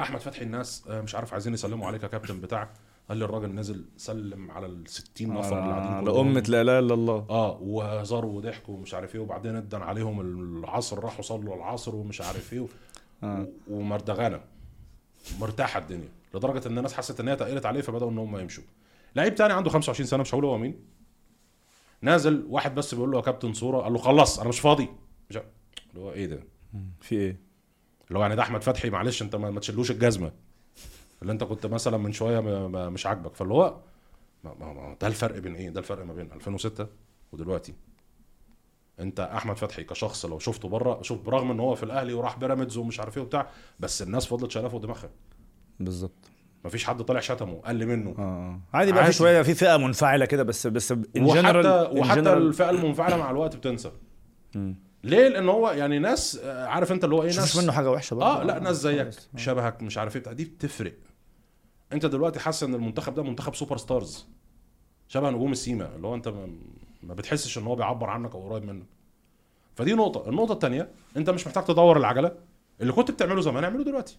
[0.00, 2.70] أحمد فتحي الناس آه، مش عارف عايزين يسلموا عليك يا كابتن بتاع
[3.08, 6.12] قال لي الراجل نزل سلم على ال 60 نفر اللي قاعدين آه،.
[6.12, 11.04] لأمة لا إله إلا الله آه وهزار وضحك ومش عارف إيه وبعدين ادن عليهم العصر
[11.04, 12.66] راحوا صلوا العصر ومش عارف إيه.
[13.22, 13.46] آه.
[13.70, 14.40] ومردغانه
[15.40, 18.64] مرتاحة الدنيا لدرجة إن الناس حست إن هي تقلت عليه فبدأوا إن هم يمشوا.
[19.16, 20.80] لعيب تاني عنده 25 سنة مش هقول هو مين؟
[22.02, 24.88] نازل واحد بس بيقول له يا كابتن صورة قال له خلص أنا مش فاضي.
[25.30, 26.40] مش اللي هو إيه ده؟
[27.00, 27.36] في إيه؟
[28.08, 30.32] اللي هو يعني ده أحمد فتحي معلش أنت ما تشيلوش الجزمة.
[31.22, 33.34] اللي أنت كنت مثلا من شوية مش عاجبك.
[33.34, 33.76] فاللي هو
[34.44, 36.86] ما- ما- ما- ده الفرق بين إيه؟ ده الفرق ما بين 2006
[37.32, 37.74] ودلوقتي.
[39.00, 42.76] انت احمد فتحي كشخص لو شفته بره شوف برغم ان هو في الاهلي وراح بيراميدز
[42.76, 45.10] ومش عارف إيه وبتاع بس الناس فضلت شايلاه دماغها
[45.80, 46.30] بالظبط
[46.64, 48.60] مفيش حد طالع شتمه قل منه آه آه.
[48.76, 49.12] عادي بقى في.
[49.12, 53.92] شوية في فئة منفعلة كده بس بس in وحتى وحتى الفئة المنفعلة مع الوقت بتنسى
[54.54, 54.76] مم.
[55.04, 57.90] ليه لأن هو يعني ناس آه، عارف أنت اللي هو إيه مش ناس منه حاجة
[57.90, 59.28] وحشة برضه آه لا ناس زيك خلاص.
[59.34, 59.38] آه.
[59.38, 60.94] شبهك مش عارف إيه دي بتفرق
[61.92, 64.26] أنت دلوقتي حاسس إن المنتخب ده منتخب superstars
[65.08, 66.34] شبه نجوم السيما اللي هو أنت
[67.02, 68.86] ما, بتحسش إن هو بيعبر عنك أو قريب منك.
[69.74, 70.28] فدي نقطة.
[70.28, 72.32] النقطة الثانية أنت مش محتاج تدور العجلة.
[72.80, 74.18] اللي كنت بتعمله زمان اعمله دلوقتي.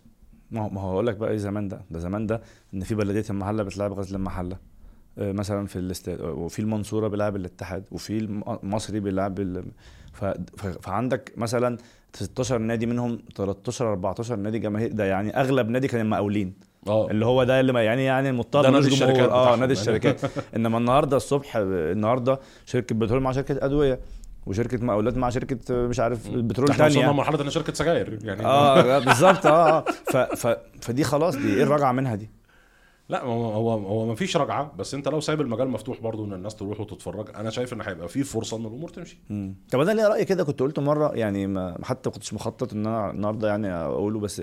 [0.52, 1.82] ما هو ما هو أقول لك بقى إيه زمان ده.
[1.92, 2.42] ده زمان ده
[2.74, 4.58] إن في بلدية المحلة بتلعب غزل المحلة.
[5.18, 8.18] آه، مثلا في الاستاد وفي المنصورة بيلعب الاتحاد وفي
[8.64, 9.66] المصري بيلعب ال...
[10.14, 10.26] ف...
[10.58, 11.78] فعندك مثلا
[12.14, 16.54] 16 نادي منهم 13 14 نادي جماهير ده يعني أغلب نادي كان المقاولين.
[16.88, 18.88] آه اللي هو ده اللي يعني يعني المضطر ده نادي.
[18.88, 19.56] الشركات آه.
[19.56, 20.22] نادي الشركات
[20.56, 24.00] إنما النهارده الصبح النهارده شركة بترول مع شركة أدوية
[24.46, 29.00] وشركة مقاولات مع شركة مش عارف بترول إحنا وصلنا لمرحلة إن شركة سجاير يعني آه
[29.00, 30.18] بالظبط آه آه ف...
[30.18, 30.58] ف...
[30.82, 32.30] فدي خلاص دي إيه الرجعة منها دي
[33.10, 36.34] لا هو هو هو ما فيش رجعة بس أنت لو سايب المجال مفتوح برضو إن
[36.34, 39.56] الناس تروح وتتفرج أنا شايف إن هيبقى في فرصة إن الأمور تمشي مم.
[39.72, 42.86] طب أنا ليا رأي كده كنت قلته مرة يعني ما حتى ما كنتش مخطط إن
[42.88, 44.42] أنا النهارده يعني أقوله بس.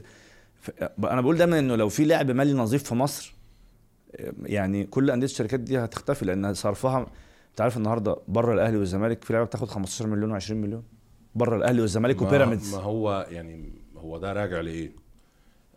[1.04, 3.34] أنا بقول دايما إنه لو في لعب مالي نظيف في مصر
[4.42, 7.06] يعني كل أندية الشركات دي هتختفي لأن صرفها
[7.50, 10.82] أنت عارف النهارده بره الأهلي والزمالك في لعيبه بتاخد 15 مليون و20 مليون؟
[11.34, 12.74] بره الأهلي والزمالك ما- وبيراميدز.
[12.74, 14.92] ما هو يعني هو ده راجع لإيه؟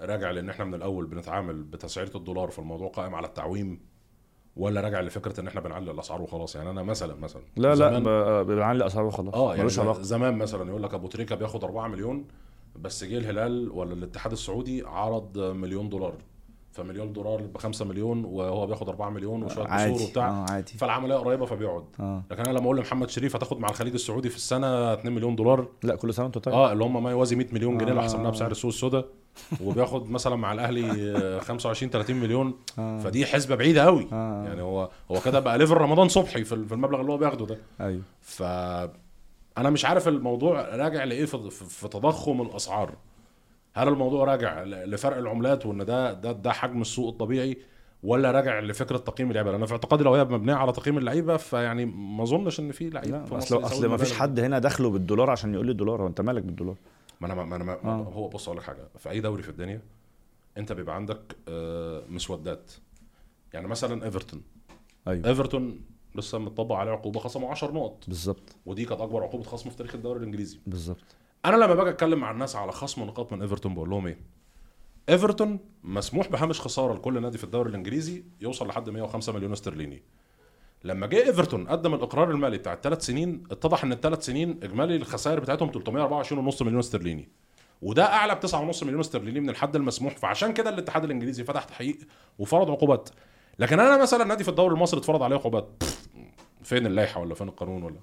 [0.01, 3.79] راجع لإن إحنا من الأول بنتعامل بتسعيرة الدولار فالموضوع قائم على التعويم
[4.55, 8.85] ولا راجع لفكرة إن إحنا بنعلي الأسعار وخلاص؟ يعني أنا مثلا مثلا لا لا بنعلي
[8.85, 9.33] اسعار وخلاص.
[9.35, 9.69] آه يعني
[10.03, 12.25] زمان مثلا يقول لك أبو تريكة بياخد 4 مليون
[12.75, 16.13] بس جه الهلال ولا الاتحاد السعودي عرض مليون دولار.
[16.71, 20.29] فمليون دولار ب 5 مليون وهو بياخد 4 مليون وشوية عادي قصور وبتاع.
[20.29, 20.73] آه عادي.
[20.73, 21.83] فالعمليه قريبة فبيقعد.
[21.99, 22.23] آه.
[22.31, 25.67] لكن أنا لما أقول لمحمد شريف هتاخد مع الخليج السعودي في السنة 2 مليون دولار.
[25.83, 26.53] لا كل سنة وأنت طيب.
[26.53, 28.03] آه اللي هم ما يوازي 100 مليون جنيه لو آه.
[28.03, 29.05] حسبناها بسعر السوق السوداء.
[29.63, 32.53] وبياخد مثلا مع الأهلي آه، 25 30 مليون.
[32.79, 32.99] آه.
[32.99, 34.43] فدي حسبة بعيدة قوي آه.
[34.47, 37.57] يعني هو هو كده بقى ليفل رمضان صبحي في في المبلغ اللي هو بياخده ده.
[37.81, 38.01] أيوه.
[38.21, 38.43] ف
[39.59, 42.95] أنا مش عارف الموضوع راجع لإيه في, تضخم الأسعار.
[43.73, 47.57] هل الموضوع راجع لفرق العملات وإن ده ده ده حجم السوق الطبيعي
[48.03, 51.85] ولا راجع لفكرة تقييم اللعيبة؟ لأن في اعتقادي لو هي مبنية على تقييم اللعيبة فيعني
[51.85, 55.65] ما أظنش إن في لعيب أصل أصل ما فيش حد هنا دخله بالدولار عشان يقول
[55.65, 56.01] لي الدولار.
[56.01, 56.75] هو أنت مالك بالدولار؟
[57.21, 58.11] ما أنا ما أنا ما آه.
[58.13, 58.87] هو بص أقول لك حاجة.
[58.97, 59.81] في أي دوري في الدنيا
[60.57, 62.71] أنت بيبقى عندك آه، مسودات.
[63.53, 64.41] يعني مثلا إيفرتون.
[65.07, 65.27] أيوه.
[65.27, 65.81] إيفرتون
[66.15, 68.03] لسه مطبق عليه عقوبة خصموا 10 نقط.
[68.07, 68.55] بالظبط.
[68.65, 70.59] ودي كانت أكبر عقوبة خصم في تاريخ الدوري الإنجليزي.
[70.67, 71.15] بالظبط.
[71.45, 74.19] أنا لما باجي أتكلم مع الناس على خصم نقاط من إيفرتون بقول لهم إيه؟
[75.09, 80.03] إيفرتون مسموح بهامش خسارة لكل نادي في الدوري الإنجليزي يوصل لحد 105 مليون استرليني.
[80.83, 85.39] لما جه إيفرتون قدم الإقرار المالي بتاع الثلاث سنين اتضح إن الثلاث سنين إجمالي الخسائر
[85.39, 87.29] بتاعتهم 324.5 مليون استرليني.
[87.81, 91.97] وده أعلى ب 9.5 مليون استرليني من الحد المسموح فعشان كده الاتحاد الإنجليزي فتح تحقيق
[92.39, 93.09] وفرض عقوبات.
[93.59, 95.83] لكن أنا مثلا نادي في الدوري المصري اتفرض عليه عقوبات.
[96.69, 97.99] فين اللائحة ولا فين القانون ولا؟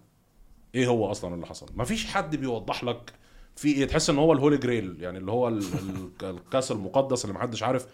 [0.75, 3.13] إيه هو أصلا اللي حصل؟ مفيش حد بيوضح لك
[3.57, 3.85] في إيه.
[3.85, 7.87] تحس إن هو الهولي جريل يعني اللي هو ال- ال- الكاس المقدس اللي محدش عارف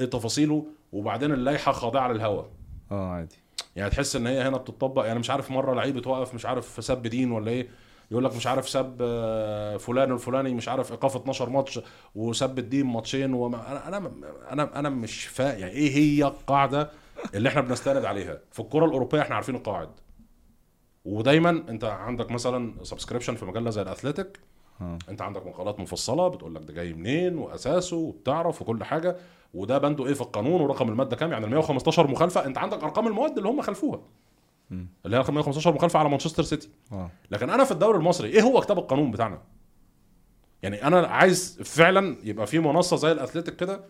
[0.00, 2.50] إيه تفاصيله وبعدين اللائحة خاضعة للهوى
[2.90, 3.36] آه عادي.
[3.76, 7.02] يعني تحس إن هي هنا بتطبق يعني مش عارف مرة لعيب اتوقف مش عارف سب
[7.02, 7.68] دين ولا إيه.
[8.10, 11.80] يقول لك مش عارف سب آه، فلان الفلاني مش عارف إيقاف 12 ماتش
[12.14, 14.12] وسب الدين ماتشين وما أنا
[14.52, 16.90] أنا أنا مش فاهم يعني إيه هي القاعدة
[17.34, 19.88] اللي إحنا بنستند عليها؟ في الكرة الأوروبية إحنا عارفين القواعد.
[21.04, 24.40] ودايما انت عندك مثلا subscription في مجلة زي الأثليتيك.
[25.08, 29.16] انت عندك مقالات مفصلة بتقول لك ده جاي منين وأساسه وبتعرف وكل حاجة
[29.54, 32.44] وده بنده إيه في القانون ورقم المادة كام يعني ال 115 مخالفة.
[32.46, 34.00] انت عندك أرقام المواد اللي هم خالفوها
[35.06, 36.68] اللي هي رقم 115 مخالفة على مانشستر سيتي.
[37.30, 39.38] لكن أنا في الدوري المصري إيه هو كتاب القانون بتاعنا؟
[40.62, 43.80] يعني أنا عايز فعلا يبقى في منصة زي الأثليتيك كده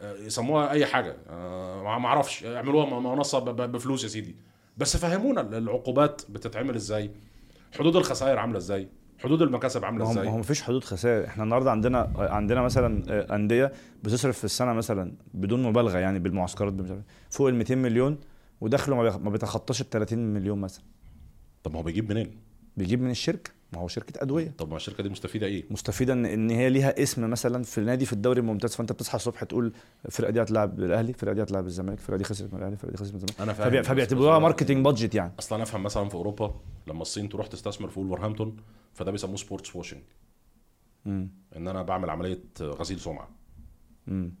[0.00, 1.16] آه، يسموها أي حاجة.
[1.30, 4.36] آه، ما أعرفش يعملوها منصة بفلوس يا سيدي.
[4.80, 7.10] بس فهمونا العقوبات بتتعمل إزاي
[7.78, 11.26] حدود الخسائر عاملة إزاي حدود المكاسب عاملة ما هو إزاي؟ مفيش حدود خسائر.
[11.26, 13.72] إحنا النهارده عندنا عندنا مثلا آه، أندية
[14.02, 16.74] بتصرف في السنة مثلا بدون مبالغة يعني بالمعسكرات
[17.30, 18.18] فوق ال 200 مليون
[18.60, 20.84] ودخله ما بيتخطاش ال 30 مليون مثلا.
[21.62, 22.30] طب ما هو بيجيب منين؟
[22.76, 23.50] بيجيب من الشركة.
[23.72, 24.54] ما هو شركة أدوية.
[24.58, 28.06] طب ما الشركة دي مستفيدة إيه؟ مستفيدة ان إن هي ليها اسم مثلا في نادي
[28.06, 29.72] في الدوري الممتاز فأنت بتصحى الصبح تقول
[30.06, 32.96] الفرقه دي هتلاعب الاهلي الفرقه دي هتلاعب الزمالك الفرقه دي خسرت من الأهلي الفرقه دي
[32.96, 33.40] خسرت من الزمالك.
[33.40, 33.82] أنا فاهم.
[33.82, 35.32] فبيعتبروها marketing budget يعني.
[35.38, 36.54] أصلا أنا أفهم مثلا في أوروبا
[36.86, 38.56] لما الصين تروح تستثمر في ولفرهامبتون
[38.94, 40.02] فده بيسموه sportswashing
[41.06, 43.28] إن أنا بعمل عملية غسيل سمعة.
[44.08, 44.32] امم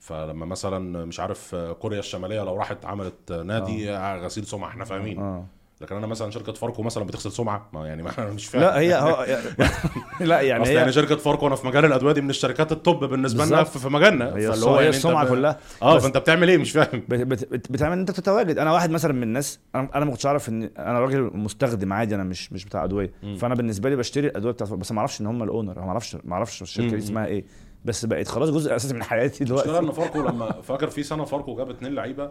[0.00, 5.18] فلما مثلا مش عارف كوريا الشمالية لو راحت عملت نادي غسيل سمعة إحنا فاهمين.
[5.18, 5.46] آه.
[5.82, 7.68] لكن أنا مثلا شركة فاركو مثلا بتغسل سمعة.
[7.72, 8.62] ما يعني ما أنا مش فاهم.
[8.62, 9.26] لا هي هو
[10.20, 13.04] لا يعني أصل هي يعني شركة فاركو أنا في مجال الأدوية دي من الشركات التوب
[13.04, 13.64] بالنسبة لنا.
[13.64, 14.30] في مجالنا.
[14.30, 15.58] فاللي هي يعني السمعة كلها.
[15.82, 17.02] آه فأنت بتعمل إيه؟ مش فاهم.
[17.08, 18.58] بت- بت- بتعمل أنت تتواجد.
[18.58, 22.14] أنا واحد مثلا من الناس أنا أنا ما كنتش اعرف إن أنا راجل مستخدم عادي
[22.14, 23.12] أنا مش مش بتاع أدوية.
[23.38, 25.80] فأنا بالنسبة لي بشتري الأدوية بتاعت بس ما أعرفش إن هم الأونر.
[25.80, 26.88] ما أعرفش ما أعرفش الشركة.
[26.88, 27.44] دي اسمها إيه.
[27.84, 29.78] بس بقت خلاص جزء أساسي من حياتي دلوقتي.
[29.78, 32.30] إن فاركو لما فاكر في سنة فاركو جاب اتنين لعيبة.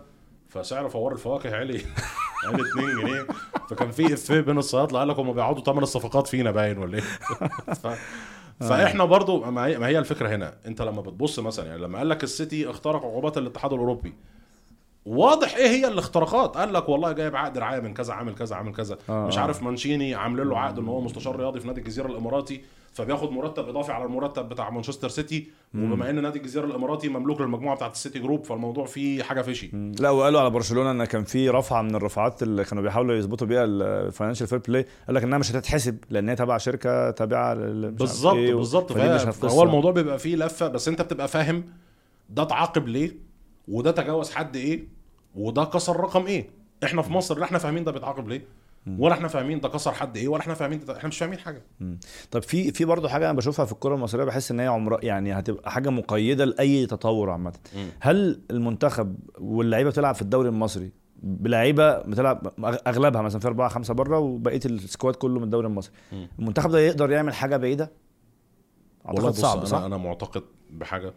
[0.51, 1.81] فسعر فوار الفواكه علي
[2.47, 3.27] علي 2 جنيه.
[3.69, 7.03] فكان في افيه بين الصيادله قال لك هم بيقعدوا ثمن الصفقات فينا باين ولا إيه؟
[7.83, 7.87] ف...
[8.59, 10.53] فإحنا برضو ما هي, ما هي الفكرة هنا.
[10.65, 14.13] أنت لما بتبص مثلا يعني لما قال لك السيتي اخترق عقوبات الاتحاد الأوروبي
[15.05, 18.73] واضح إيه هي الاختراقات؟ قال لك والله جايب عقد رعاية من كذا عامل كذا عامل
[18.73, 18.97] كذا.
[19.09, 19.37] آه، مش.
[19.37, 22.61] عارف مانشيني عامل له عقد إن هو مستشار رياضي في نادي الجزيرة الإماراتي
[22.93, 25.47] فبياخد مرتب إضافي على المرتب بتاع مانشستر سيتي.
[25.75, 29.71] وبما إن نادي الجزيرة الإماراتي مملوك للمجموعة بتاعت السيتي group فالموضوع فيه حاجة fishy.
[29.99, 33.63] لا وقالوا على برشلونة إن كان في رفعة من الرفعات اللي كانوا بيحاولوا يظبطوا بيها
[33.63, 38.35] ال financial fair play قال لك إنها مش هتتحسب لأن هي تبع شركة تابعة بالظبط
[38.35, 38.91] إيه، بالظبط.
[39.51, 41.63] فهو الموضوع بيبقى فيه لفة بس أنت بتبقى فاهم
[42.29, 43.30] ده اتعاقب ليه؟
[43.67, 44.87] وده تجاوز حد إيه؟
[45.35, 46.49] وده كسر رقم إيه؟
[46.83, 48.45] إحنا في مصر لا إحنا فاهمين ده بيتعاقب ليه؟
[48.99, 51.63] ولا إحنا فاهمين ده كسر حد إيه؟ ولا إحنا فاهمين ده إحنا مش فاهمين حاجة.
[52.31, 55.33] طب في في برضه حاجة أنا بشوفها في الكرة المصرية بحس إن هي عمر يعني
[55.33, 57.53] هتبقى حاجة مقيدة لأي تطور عامة.
[57.99, 60.91] هل المنتخب واللعيبة بتلعب في الدوري المصري؟
[61.23, 62.53] بلعيبة بتلعب
[62.87, 65.93] أغلبها مثلا في أربعة خمسة بره وبقية السكواد كله من الدوري المصري.
[66.39, 67.91] المنتخب ده يقدر يعمل حاجة بعيدة؟
[69.07, 71.13] أعتقد صعب صح؟ أنا معتقد بحاجة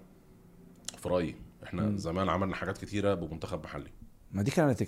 [0.98, 1.34] في رأيي.
[1.64, 1.96] إحنا مم.
[1.96, 3.90] زمان عملنا حاجات كتيرة بمنتخب محلي.
[4.32, 4.82] ما دي كانت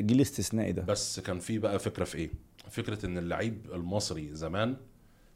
[0.00, 0.82] جيل استثنائي ده.
[0.82, 2.30] بس كان في بقى فكرة في إيه؟
[2.70, 4.76] فكرة ان اللعيب المصري زمان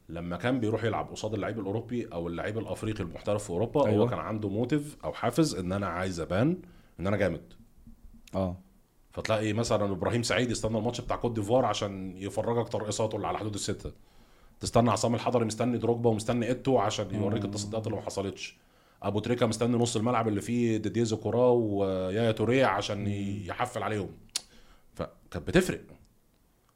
[0.09, 3.93] لما كان بيروح يلعب قصاد اللعيب الأوروبي أو اللعيب الأفريقي المحترف في أوروبا أيوة.
[3.93, 4.05] أيوة.
[4.05, 6.59] هو كان عنده motive أو حافز إن أنا عايز أبان
[7.01, 7.53] إن أنا جامد.
[8.35, 8.57] آه.
[9.13, 13.55] فتلاقي مثلا إبراهيم سعيد يستنى الماتش بتاع كوت ديفوار عشان يفرجك ترقصاته اللي على حدود
[13.55, 13.93] الستة.
[14.61, 18.57] تستنى عصام الحضري مستني دروجبا ومستني إيتو عشان يوريك التصديات اللي ما حصلتش.
[19.07, 23.07] أبو تريكة مستني نص الملعب اللي فيه ديديه زكورا ويايا توريه عشان
[23.47, 24.09] يحفل عليهم.
[24.95, 25.81] فكانت بتفرق.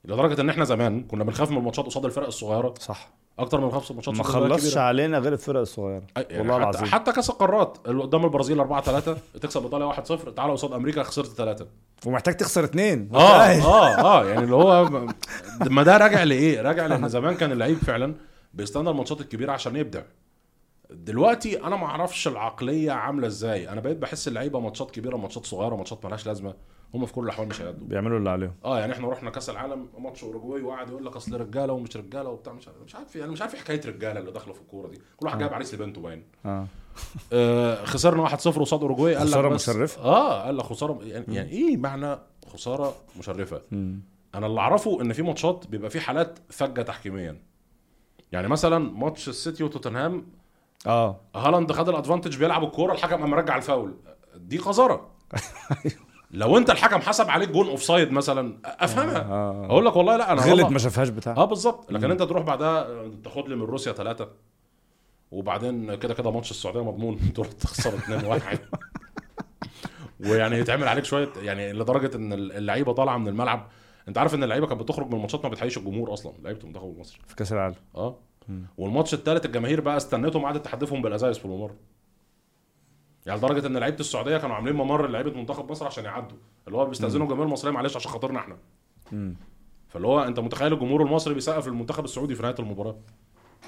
[0.04, 2.74] لدرجة إن إحنا زمان كنا بنخاف من الماتشات قصاد الفرق الصغيرة.
[2.78, 3.10] صح.
[3.38, 4.76] أكتر من بنخاف من الماتشات ما خلصش.
[4.76, 6.02] علينا غير الفرق الصغيرة.
[6.16, 6.84] يعني والله حتى, العظيم.
[6.84, 11.02] حتى كأس القارات اللي قدام البرازيل 4 3 تكسب إيطاليا 1 0 تعالى قصاد أمريكا
[11.02, 11.66] خسرت 3
[12.06, 13.08] ومحتاج تخسر اتنين.
[13.14, 14.88] آه آه آه يعني اللي هو
[15.70, 18.14] ما ده راجع لإيه؟ راجع لإن زمان كان اللعيب فعلا
[18.54, 20.02] بيستنى الماتشات الكبيرة عشان يبدع.
[20.92, 23.68] دلوقتي أنا ما أعرفش العقلية عاملة إزاي.
[23.68, 26.54] أنا بقيت بحس اللعيبة ماتشات كبيرة ماتشات صغيرة ماتشات مالهاش لازمة.
[26.94, 27.86] هم في كل الأحوال مش هيأدوا.
[27.86, 28.52] بيعملوا اللي عليهم.
[28.64, 32.28] آه يعني إحنا رحنا كأس العالم ماتش اوروجواي وقعد يقول لك أصل رجالة ومش رجالة
[32.30, 34.88] وبتاع مش عارف مش عارف يعني مش عارف إيه حكاية رجالة اللي داخلة في الكورة
[34.88, 34.96] دي.
[35.16, 36.24] كل واحد جايب عريس لبنته باين.
[36.46, 36.66] آه.
[37.32, 40.02] آه خسرنا 1-0 قصاد اوروجواي قال لك خسارة بس- مشرفة.
[40.02, 43.62] آه قال لك خسارة يعني, يعني إيه معنى خسارة مشرفة؟
[44.34, 47.36] أنا اللي أعرفه إن في ماتشات بيبقى في حالات فجة تحكيميا.
[48.32, 50.26] يعني مثلا ماتش السيتي وتوتنهام
[50.86, 51.20] آه.
[51.36, 53.94] هالاند خد ال advantage بيلعب الكوره الحكم قام مرجع الفاول.
[54.36, 55.10] دي قذاره.
[56.30, 59.22] لو انت الحكم حسب عليك جون offside مثلا افهمها.
[59.22, 59.66] آه.
[59.66, 61.36] أقول لك والله لا أنا غلط ما شافهاش بتاع.
[61.36, 61.92] آه بالظبط.
[61.92, 64.28] لكن انت تروح بعدها تاخد لي من روسيا ثلاثة
[65.30, 67.32] وبعدين كده كده ماتش السعودية مضمون.
[67.32, 68.58] تروح تخسر 2 1
[70.20, 73.68] ويعني يتعمل عليك شوية يعني لدرجة إن اللعيبة طالعة من الملعب.
[74.08, 76.32] أنت عارف إن اللعيبة كانت بتخرج من الماتشات ما بتحييش الجمهور أصلا.
[76.42, 77.74] لعيبة المنتخب المصري في كأس العالم.
[77.96, 78.16] آه.
[78.78, 81.74] والماتش الثالث الجماهير بقى استنتهم قعدت تحدفهم بالازايز في الممر
[83.26, 86.38] يعني لدرجة إن لعيبة السعودية كانوا عاملين ممر لعيبة منتخب مصر عشان يعدوا.
[86.66, 88.56] اللي هو بيستأذنوا الجماهير المصريه معلش عشان خاطرنا إحنا.
[89.88, 92.98] فاللي هو أنت متخيل الجمهور المصري بيسقف للمنتخب السعودي في نهاية المباراة؟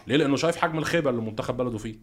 [0.07, 1.97] ليه؟ لأنه شايف حجم الخيبة اللي منتخب بلده فيه.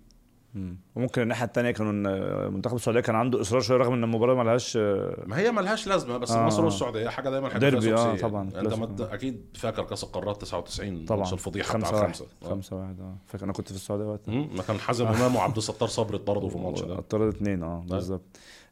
[0.96, 4.44] وممكن الناحية الثانية كانوا إن منتخب السعودية كان عنده إصرار شوية رغم إن المباراة ما
[4.44, 4.78] لهاش
[5.26, 6.46] ما هي ملهاش لازمة بس آه.
[6.46, 8.22] مصر والسعودية حاجة دايما حاجة ديربي، سوسيه.
[8.22, 8.74] طبعاً، انت.
[8.74, 9.02] مد...
[9.02, 11.20] أكيد فاكر كأس القارات 99 طبعا.
[11.20, 12.26] ماتش الفضيحة بتاع خمسة.
[12.44, 12.76] خمسة.
[12.76, 13.16] واحد آه.
[13.28, 14.34] فاكر أنا كنت في السعودية وقتها.
[14.36, 16.94] ما كان حازم إمام وعبد الستار صبري اتطردوا في الماتش ده.
[16.94, 18.22] اتطرد اتنين آه بالظبط.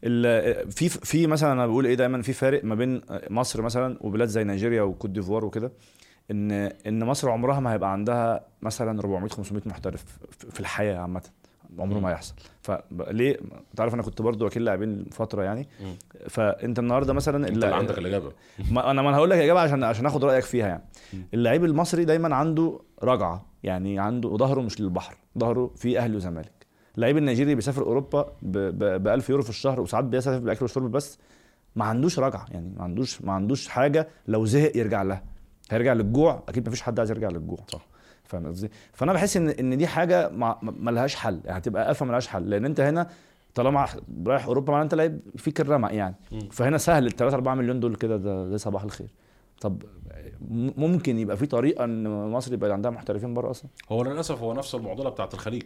[0.03, 4.28] ال- في في مثلا أنا بقول إيه دايما في فارق ما بين مصر مثلا وبلاد
[4.28, 5.71] زي نيجيريا وكوت ديفوار وكده
[6.32, 6.51] ان
[6.88, 10.05] إن مصر عمرها ما هيبقى عندها مثلا 400 500 محترف
[10.39, 11.21] في- في الحياة عامة.
[11.80, 13.39] عمره ما هيحصل فليه
[13.72, 15.68] أنت عارف أنا كنت برضو وكيل لاعبين فترة يعني.
[16.30, 18.32] فأنت النهارده مثلا أنت اللي عندك الإجابة.
[18.72, 20.84] ما أنا ما أنا هقول لك إجابة عشان عشان أخد رأيك فيها يعني.
[21.34, 26.51] اللعيب المصري دايما عنده رجعة يعني عنده ظهره مش للبحر ظهره فيه أهلي وزمالك.
[26.95, 31.18] اللعيب النيجيري بيسافر أوروبا ب 1000 يورو في الشهر وساعات بيسافر بالاكل والشرب بس
[31.76, 35.24] ما عندوش رجعة يعني ما عندوش ما عندوش حاجة لو زهق يرجع لها.
[35.72, 37.59] هيرجع للجوع؟ أكيد ما فيش حد عايز يرجع للجوع.
[37.68, 37.88] صح.
[38.28, 42.05] فاهم قصدي؟ فأنا بحس إن إن دي حاجة ما ما لهاش حل يعني هتبقى قفه
[42.05, 43.07] ما لهاش حل لأن أنت هنا
[43.55, 43.88] طالما
[44.28, 46.15] رايح أوروبا معناته أنت لعيب فيك الرمق يعني.
[46.51, 49.07] فهنا سهل ال 3 4 مليون دول كده ده زي صباح الخير.
[49.61, 49.84] طب
[50.78, 54.75] ممكن يبقى في طريقة إن مصر يبقى عندها محترفين بره أصلا؟ هو للأسف هو نفس
[54.75, 55.63] المعضلة بتاعت الخليج.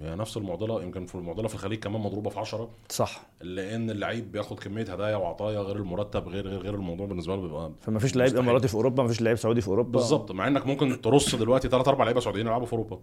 [0.00, 3.26] نفس المعضلة يمكن في المعضلة في الخليج كمان مضروبة في 10 صح.
[3.40, 7.72] لأن اللعيب بياخد كمية هدايا وعطايا غير المرتب غير غير غير الموضوع بالنسبة له بيبقى
[7.80, 8.36] فما فيش لعيب.
[8.36, 9.90] إماراتي في أوروبا ما فيش لعيب سعودي في أوروبا.
[9.90, 10.32] بالظبط.
[10.32, 13.00] مع إنك ممكن ترص دلوقتي ثلاث أربع لعيبة سعوديين يلعبوا في أوروبا.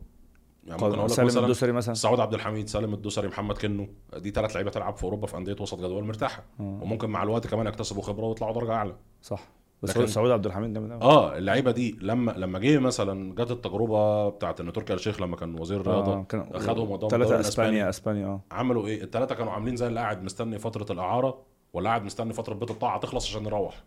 [0.68, 1.94] يعني ممكن أقول لك سالم مثلا الدوسري مثلا.
[1.94, 3.88] سعود عبد الحميد سالم الدوسري محمد كنو.
[4.18, 6.44] دي ثلاث لعيبة تلعب في أوروبا في أندية وسط جدول مرتاحة.
[6.60, 8.96] وممكن مع الوقت كمان يكتسبوا خبرة ويطلعوا درجة أعلى.
[9.22, 9.48] صح.
[9.98, 14.60] هو سعود عبد الحميد جامد آه اللعيبة دي لما لما جه مثلا جت التجربة بتاعت
[14.60, 18.42] إن تركي آل الشيخ لما كان وزير الرياضة كان أخدهم وداهم ثلاثة اسبانيا إسبانيا آه.
[18.52, 21.42] عملوا إيه؟ الثلاثه كانوا عاملين زي اللي قاعد مستني فترة الإعارة
[21.74, 23.84] ولا قاعد مستني فترة بيت الطاعة تخلص عشان يروح.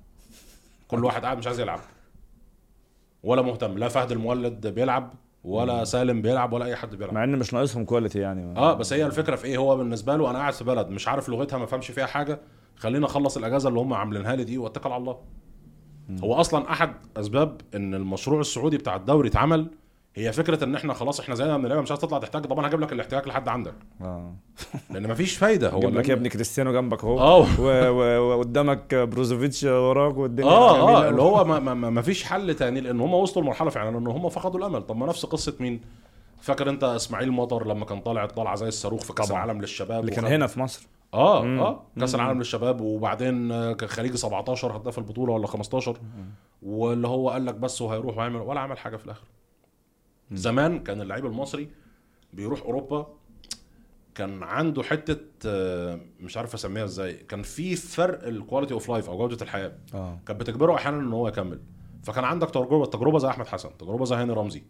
[0.88, 1.80] كل واحد قاعد مش عايز يلعب.
[3.22, 7.14] ولا مهتم لا فهد المولد بيلعب ولا سالم بيلعب ولا أي حد بيلعب.
[7.14, 8.58] مع إن مش ناقصهم كواليتي يعني.
[8.58, 11.28] آه بس هي الفكرة في إيه؟ هو بالنسبة له أنا قاعد في بلد مش عارف
[11.28, 12.40] لغتها ما فهمش فيها حاجة.
[12.76, 15.18] خليني أخلص الأجازة اللي هم عاملينها لي دي وأتكل على الله.
[16.24, 19.66] هو أصلا أحد أسباب إن المشروع السعودي بتاع الدوري اتعمل
[20.16, 22.68] هي فكرة إن إحنا خلاص إحنا زينا من اللعيبه مش عايز تطلع تحتاج طب أنا
[22.68, 23.74] هجيب لك الاحتياج لحد عندك.
[24.00, 24.32] آه.
[24.90, 25.70] لأن مفيش فايدة.
[25.70, 27.46] هو لك يا ابني كريستيانو جنبك أهو آه.
[27.60, 31.08] و- وقدامك بروزوفيتش وراك والدنيا آه آه.
[31.08, 34.28] اللي هو ما, ما, ما فيش حل تاني لأن هم وصلوا لمرحلة فعلا إن هم
[34.28, 34.82] فقدوا الأمل.
[34.82, 35.80] طب ما نفس قصة مين؟
[36.40, 39.30] فاكر أنت إسماعيل مطر لما كان طالع طالعه زي الصاروخ في كأس.
[39.30, 40.86] العالم للشباب اللي كان هنا في مصر.
[41.16, 41.60] آه مم.
[41.60, 41.82] آه.
[42.00, 42.20] كأس مم.
[42.20, 45.96] العالم للشباب وبعدين آه، كان خليجي 17 هداف البطولة ولا 15
[46.62, 49.26] واللي هو قال لك بس وهيروح وهيعمل ولا عمل حاجة في الآخر.
[50.32, 51.68] زمان كان اللعيب المصري
[52.32, 53.06] بيروح أوروبا
[54.14, 59.08] كان عنده حتة آه، مش عارف أسميها إزاي كان في فرق ال quality of life
[59.10, 59.72] أو جودة الحياة.
[59.94, 60.18] آه.
[60.26, 61.60] كانت بتجبره أحيانا إن هو يكمل.
[62.02, 64.62] فكان عندك تجربة تجربة زي أحمد حسن تجربة زي هاني رمزي.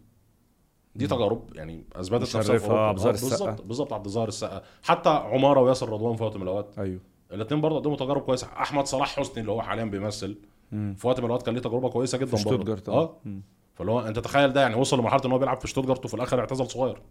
[0.97, 2.81] دي تجارب يعني أثبتت نفسها في أوروبا.
[2.81, 3.61] عبد آه، بالظبط.
[3.61, 6.79] بالظبط عبد الظاهر السقا حتى عمارة وياسر رضوان في وقت من الأوقات.
[6.79, 6.99] أيوه.
[7.33, 8.47] الاثنين برضه قدموا تجارب كويسة.
[8.47, 10.37] أحمد صلاح حسني اللي هو حاليا بيمثل.
[10.71, 10.95] مم.
[10.99, 12.37] في وقت من الأوقات كان ليه تجربة كويسة جدا في.
[12.37, 13.17] شتوتجارت آه.
[13.25, 13.41] مم.
[13.75, 16.39] فاللي هو أنت تخيل ده يعني وصل لمرحلة إن هو بيلعب في شتوتجارت وفي الآخر
[16.39, 17.01] اعتزل صغير.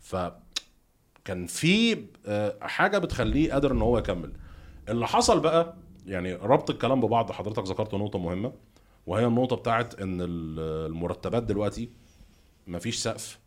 [0.00, 0.16] ف
[1.24, 4.32] كان في آه، حاجة بتخليه قادر إن هو يكمل.
[4.88, 5.74] اللي حصل بقى
[6.06, 7.32] يعني ربط الكلام ببعض.
[7.32, 8.52] حضرتك ذكرت نقطة مهمة
[9.06, 11.90] وهي النقطة بتاعت إن ال- المرتبات دلوقتي
[12.66, 13.38] مفيش سقف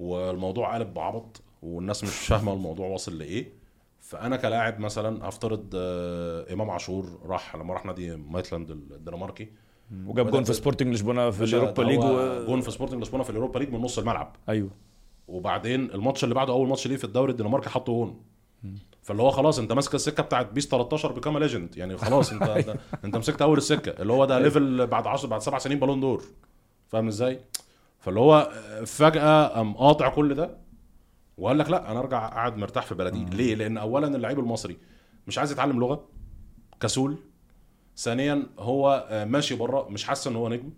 [0.00, 3.52] والموضوع قالب بعبط والناس مش فاهمة الموضوع واصل لإيه.
[4.00, 9.48] فأنا كلاعب مثلا هفترض آه، إمام عاشور راح لما راح نادي مايتلاند الدنماركي.
[10.06, 12.46] وجاب جون في سبورتنج لشبونة في اليوروبا ليج و...
[12.46, 14.36] جون في سبورتنج لشبونة في اليوروبا ليج من نص الملعب.
[14.48, 14.70] أيوه.
[15.28, 18.20] وبعدين الماتش اللي بعده أول ماتش ليه في الدوري الدنماركي حطه جون
[19.02, 22.76] فاللي هو خلاص أنت ماسك السكة بتاعت PES 13 become legend يعني خلاص انت أنت,
[23.04, 24.02] انت مسكت أول السكة.
[24.02, 26.24] اللي هو ده level بعد 10 بعد سبع سنين بالون دور
[26.88, 27.40] فاهم إزاي؟
[28.04, 28.50] فاللي هو
[28.86, 30.56] فجأة قام قاطع كل ده
[31.38, 33.24] وقال لك لا أنا أرجع قاعد مرتاح في بلدي.
[33.36, 34.76] ليه؟ لأن اولا اللعيب المصري
[35.26, 36.08] مش عايز يتعلم لغة
[36.80, 37.16] كسول.
[37.96, 40.70] ثانيا هو آه، ماشي بره مش حاسس إن هو نجم.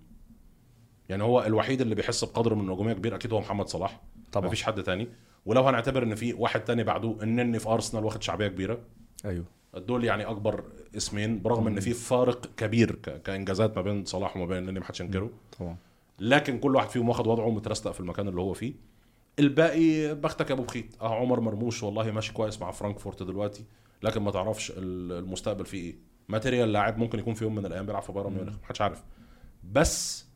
[1.09, 4.01] يعني هو الوحيد اللي بيحس بقدر من النجوميه كبير أكيد هو محمد صلاح.
[4.33, 4.47] طبعا.
[4.47, 5.09] مفيش حد تاني.
[5.47, 8.79] ولو هنعتبر إن في واحد تاني بعده النني في أرسنال واخد شعبية كبيرة.
[9.25, 9.45] أيوه.
[9.75, 10.65] دول يعني أكبر
[10.97, 12.95] اسمين برغم إن في فارق كبير
[13.25, 15.31] كإنجازات ما بين صلاح وما بين النني محدش ينكره.
[15.59, 15.77] طبعا.
[16.19, 18.75] لكن كل واحد فيهم واخد وضعه مترستق في المكان اللي هو فيه.
[19.39, 20.97] الباقي بختك يا أبو بخيت.
[21.01, 23.65] آه عمر مرموش والله ماشي كويس مع فرانكفورت دلوقتي
[24.03, 25.97] لكن ما تعرفش ال- المستقبل فيه إيه.
[26.29, 29.05] material لاعب ممكن يكون في يوم من الأيام بيلعب في بايرن ميونخ محدش عارف.
[29.73, 30.27] بس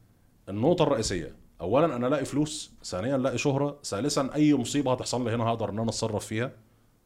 [0.49, 5.45] النقطة الرئيسية اولا أنا ألاقي فلوس ثانيا ألاقي شهرة ثالثا أي مصيبة هتحصل لي هنا
[5.45, 6.53] هقدر إن أنا أتصرف فيها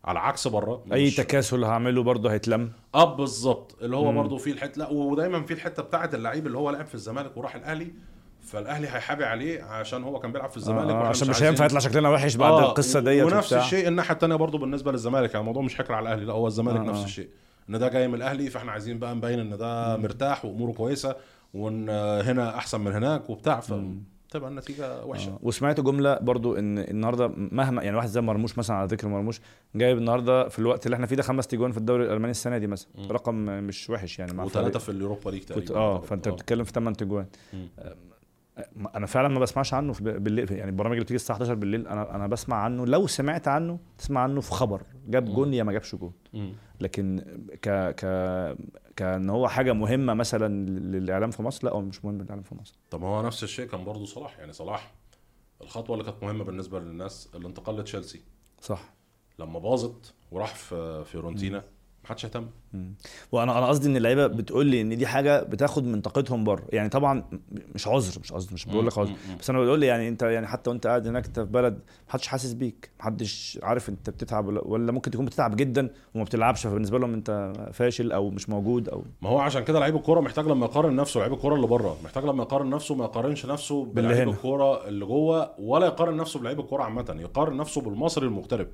[0.05, 2.73] على عكس بره أي تكاسل هعمله برضه هيتلم.
[2.95, 3.77] آه بالظبط.
[3.83, 6.95] اللي هو برضه في الحتة لا ودايما في الحتة بتاعت اللعيب اللي هو لعب في
[6.95, 7.93] الزمالك وراح الأهلي
[8.55, 12.09] فالأهلي هيحابي عليه عشان هو كان بيلعب في الزمالك آه عشان مش هينفع يطلع شكلنا
[12.09, 13.53] وحش بعد آه، القصة ديت ونفس.
[13.53, 16.81] الشيء الناحية الثانية برضه بالنسبة للزمالك يعني الموضوع مش حكر على الأهلي لا هو الزمالك
[16.81, 17.05] آه، نفس.
[17.05, 17.29] الشيء
[17.71, 21.17] إن ده جاي من الأهلي فإحنا عايزين بقى نبين إن ده مرتاح وأموره كويسة
[21.55, 21.89] وإن
[22.25, 25.39] هنا أحسن من هناك وبتاع فتبقى النتيجة وحشة آه.
[25.43, 29.41] وسمعت جملة برضو إن النهارده مهما يعني واحد زي مرموش مثلا على ذكر مرموش
[29.75, 32.67] جايب النهارده في الوقت اللي إحنا فيه ده خمس تجوان في الدوري الألماني السنة دي
[32.67, 32.89] مثلا.
[33.11, 34.79] رقم مش وحش يعني مع وثلاثه.
[34.79, 36.01] في اليوروبا ليج تقريبا آه.
[36.01, 36.31] فأنت آه.
[36.31, 37.27] بتتكلم في 8 تجوان.
[38.95, 40.53] أنا فعلا ما بسمعش عنه في بالليل.
[40.53, 42.87] يعني البرامج اللي بتيجي الساعة 11 بالليل أنا أنا بسمع عنه.
[42.87, 44.83] لو سمعت عنه تسمع عنه في خبر.
[45.07, 45.25] جاب.
[45.25, 46.13] جون يا ما جابش جون.
[46.81, 47.25] لكن
[47.63, 48.01] ك ك
[48.97, 52.75] كان هو حاجة مهمة مثلا للإعلام في مصر؟ لا هو مش مهم للإعلام في مصر.
[52.91, 54.39] طب ما هو نفس الشيء كان برضه صلاح.
[54.39, 54.95] يعني صلاح
[55.61, 58.23] الخطوة اللي كانت مهمة بالنسبة للناس الانتقال لتشيلسي.
[58.61, 58.95] صح.
[59.39, 61.65] لما باظت وراح في فيورنتينا
[62.05, 62.47] محدش اهتم
[63.33, 66.63] وأنا أنا قصدي إن اللعيبة بتقول لي إن دي حاجة بتاخد من طاقتهم بره.
[66.73, 67.25] يعني طبعا
[67.75, 69.13] مش عذر مش قصدي مش بقول لك عذر.
[69.41, 71.79] بس أنا بقول لي يعني أنت يعني حتى وأنت قاعد هناك أنت في بلد
[72.09, 72.91] محدش حاسس بيك.
[73.01, 76.67] محدش عارف أنت بتتعب ولا, ولا ممكن تكون بتتعب جدا وما بتلعبش.
[76.67, 80.47] فبالنسبة لهم أنت فاشل أو مش موجود أو ما هو عشان كده لعيب الكورة محتاج
[80.47, 81.97] لما يقارن نفسه لعيب الكورة اللي بره.
[82.05, 84.29] محتاج لما يقارن نفسه ما يقارنش نفسه بلعيب.
[84.29, 87.17] الكورة اللي جوه ولا يقارن نفسه بلعيب الكورة عامة.
[87.21, 88.69] يقارن نفسه بالمصري المغترب.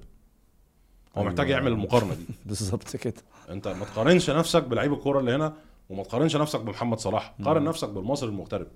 [1.16, 1.24] هو.
[1.24, 2.24] محتاج يعمل المقارنة دي.
[2.47, 3.15] بالظبط كده.
[3.51, 5.55] انت ما تقارنش نفسك بلعيب الكورة اللي هنا
[5.91, 7.35] وما تقارنش نفسك بمحمد صلاح.
[7.45, 8.66] قارن نفسك بالمصري المغترب.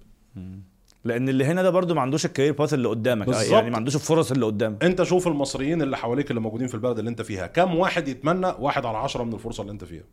[1.05, 3.27] لأن اللي هنا ده برضو ما عندوش الكارير باث اللي قدامك.
[3.27, 3.52] بالظبط.
[3.52, 4.85] يعني ما عندوش الفرص اللي قدامك.
[4.85, 7.47] انت شوف المصريين اللي حواليك اللي موجودين في البلد اللي انت فيها.
[7.47, 10.05] كم واحد يتمنى واحد على عشرة من الفرصة اللي انت فيها؟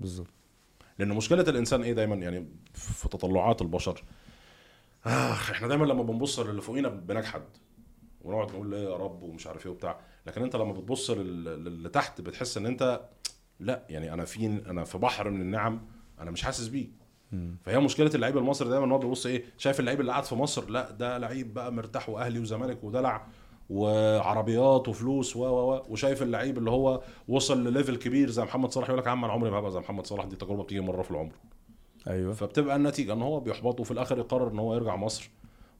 [0.00, 0.26] بالظبط.
[0.98, 4.04] لأن مشكلة الإنسان إيه دايما؟ يعني في تطلعات البشر.
[5.06, 7.42] آه إحنا دايما لما بنبص للي فوقينا بنجحد.
[8.24, 10.00] ونقعد نقول إيه يا رب ومش عارف إيه وبتاع.
[10.26, 13.00] لكن انت لما بتبص لل- للي تحت بتحس ان انت
[13.60, 15.80] لا يعني أنا في أنا في بحر من النعم
[16.20, 17.02] أنا مش حاسس بيه.
[17.64, 20.70] فهي مشكلة اللعيب المصري دايما ان هو بيبص إيه شايف اللعيب اللي قاعد في مصر
[20.70, 23.26] لا ده لعيب بقى مرتاح وأهلي وزمالك ودلع
[23.70, 28.88] وعربيات وفلوس و و وشايف اللعيب اللي هو وصل ل level كبير زي محمد صلاح
[28.88, 31.02] يقول لك يا عم أنا عمري ما هبقى زي محمد صلاح دي تجربة بتيجي مرة
[31.02, 31.32] في العمر.
[32.08, 32.32] أيوه.
[32.32, 35.30] فبتبقى النتيجة إن هو بيحبط وفي الآخر يقرر إن هو يرجع مصر.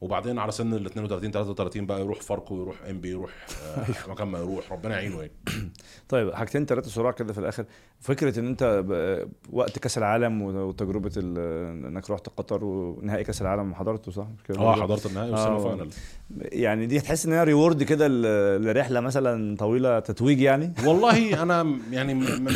[0.03, 3.31] وبعدين على سن ال 32 33 بقى يروح فاركو يروح إنبي يروح
[3.77, 5.33] آه مكان ما يروح ربنا يعينه يعني.
[6.09, 7.65] طيب حاجتين ثلاثة سرعه كده في الآخر.
[8.01, 8.85] فكرة إن أنت
[9.53, 14.27] وقت كأس العالم وتجربة إنك رحت قطر ونهائي كأس العالم حضرته صح؟
[14.59, 15.59] آه حضرت النهائي وال semi آه.
[15.59, 15.91] final
[16.37, 18.09] يعني دي تحس إن هي reward كده
[18.59, 22.15] لرحلة مثلا طويلة تتويج يعني؟ والله أنا يعني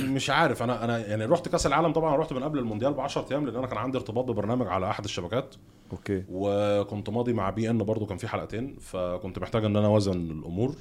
[0.09, 0.62] مش عارف.
[0.62, 3.56] أنا أنا يعني رحت كأس العالم طبعا رحت من قبل المونديال ب 10 أيام لأن
[3.56, 5.55] أنا كان عندي ارتباط ببرنامج على أحد الشبكات.
[5.93, 6.24] okay.
[6.29, 10.75] وكنت ماضي مع beIN برضو كان في حلقتين فكنت محتاج إن أنا اوزن الأمور.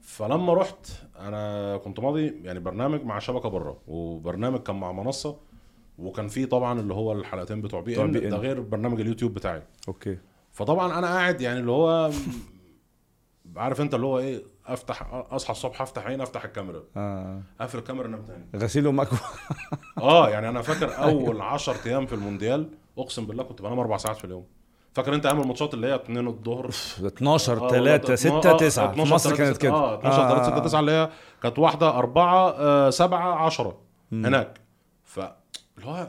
[0.00, 0.86] فلما رحت
[1.18, 5.36] أنا كنت ماضي يعني برنامج مع شبكة بره وبرنامج كان مع منصة
[5.98, 8.12] وكان في طبعا اللي هو الحلقتين بتوع beIN.
[8.12, 9.62] ده غير برنامج اليوتيوب بتاعي.
[9.88, 10.18] okay.
[10.52, 12.10] فطبعا أنا قاعد يعني اللي هو
[13.56, 16.82] عارف أنت اللي هو إيه أفتح أصحى الصبح أفتح عين أفتح الكاميرا.
[16.96, 17.42] آه.
[17.60, 18.64] اقفل الكاميرا أنام تاني.
[18.64, 19.18] غسيل ومكوى
[19.98, 24.16] آه يعني أنا فاكر أول 10 أيام في المونديال أقسم بالله كنت بنام أربع ساعات
[24.16, 24.46] في اليوم.
[24.92, 26.70] فاكر أنت أيام الماتشات اللي هي 2 الظهر؟
[27.06, 29.72] 12 آه، 3 ولا- 6 آه، 9 في 12 مصر 3 كانت كده.
[29.72, 31.10] آه 12 3 6 9 اللي هي
[31.42, 33.78] كانت واحدة 4 7 10
[34.12, 34.60] هناك.
[35.04, 36.08] ف اللي هو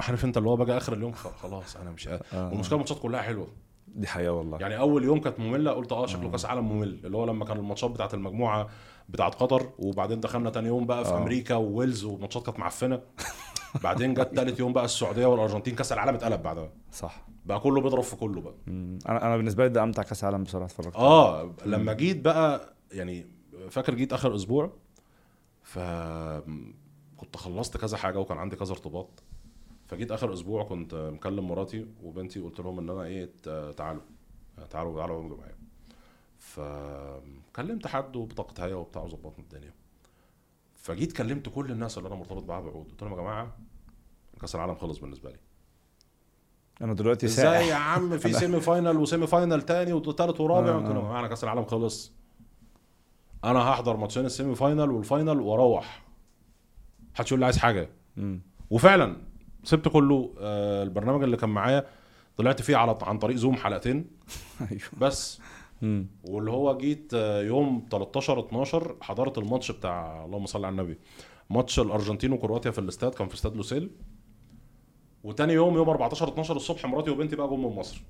[0.00, 2.48] عارف أنت اللي هو بقى آخر اليوم خلاص أنا مش قادر آه.
[2.48, 3.46] والمشكلة الماتشات كلها حلوة.
[3.88, 4.58] دي حقيقه والله.
[4.58, 7.00] يعني أول يوم كانت مملة قلت آه شكله كأس عالم ممل.
[7.04, 8.68] اللي هو لما كان الماتشات بتاعت المجموعة
[9.08, 11.18] بتاعت قطر وبعدين دخلنا تاني يوم بقى في آه.
[11.18, 13.00] أمريكا وويلز والماتشات كانت معفنة.
[13.82, 16.72] بعدين جت تالت يوم بقى السعودية والأرجنتين كأس العالم اتقلب بعدها.
[16.92, 17.26] صح.
[17.46, 18.54] بقى كله بيضرب في كله بقى.
[18.68, 20.96] أنا أنا بالنسبة لي ده أمتع كأس عالم بصراحة اتفرجت.
[20.96, 23.26] آه لما جيت بقى يعني
[23.70, 24.72] فاكر جيت آخر أسبوع
[25.62, 25.78] ف
[27.16, 29.22] كنت خلصت كذا حاجة وكان عندي كذا ارتباط.
[29.86, 33.30] فجيت آخر أسبوع كنت مكلم مراتي وبنتي قلت لهم إن أنا إيه
[33.76, 34.02] تعالوا
[34.70, 35.56] تعالوا تعالوا اقعدوا معايا
[36.38, 39.72] فكلمت حد وبطاقة هيا وبتاع وظبطنا الدنيا.
[40.82, 43.56] فجيت كلمت كل الناس اللي أنا مرتبط معاها بعقود قلت لهم يا جماعة
[44.40, 45.38] كاس العالم خلص بالنسبة لي.
[46.82, 50.68] أنا دلوقتي إزاي سايح يا عم؟ في semi final و semi final تاني وتالت ورابع.
[50.68, 50.96] آه، قلت لهم.
[50.96, 52.12] يا جماعة كاس العالم خلص.
[53.44, 56.02] أنا هحضر ماتشين ال semi final وال final وأروح.
[57.14, 57.88] محدش يقول لي عايز حاجة.
[58.16, 58.40] مم.
[58.70, 59.16] وفعلا
[59.64, 61.86] سبت كله آه، البرنامج اللي كان معايا
[62.36, 64.10] طلعت فيه على عن طريق زوم حلقتين.
[64.70, 64.82] أيوه.
[65.00, 65.40] بس.
[65.82, 66.06] مم.
[66.24, 70.98] واللي هو جيت آه، يوم 13 12 حضرت الماتش بتاع اللهم صل على النبي
[71.50, 73.90] ماتش الأرجنتين وكرواتيا في الاستاد كان في استاد لوسيل
[75.24, 78.02] وتاني يوم يوم 14 12 الصبح مراتي وبنتي بقى جم من مصر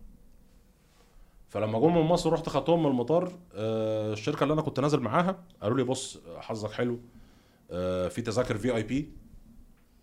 [1.49, 5.45] فلما جم من مصر رحت خدتهم من المطار آه، الشركة اللي أنا كنت نازل معاها
[5.63, 6.99] قالوا لي بص حظك حلو
[7.71, 9.11] آه، في تذاكر VIP.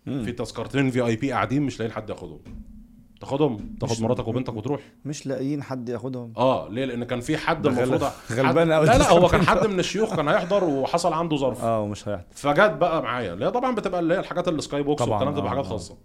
[0.04, 2.40] في تذكرتين VIP قاعدين مش لاقيين حد ياخدهم
[3.20, 7.66] تاخدهم تاخد مراتك وبنتك وتروح مش لاقيين حد ياخدهم آه ليه لأن كان في حد
[7.66, 9.42] المفروض غلبان أوي لا لا هو كان.
[9.42, 13.46] حد من الشيوخ كان هيحضر وحصل عنده ظرف آه ومش هيحضر فجت بقى معايا اللي
[13.46, 15.68] هي طبعا بتبقى اللي هي الحاجات ال sky box والكلام ده آه، بقى حاجات آه.
[15.68, 15.96] خاصة.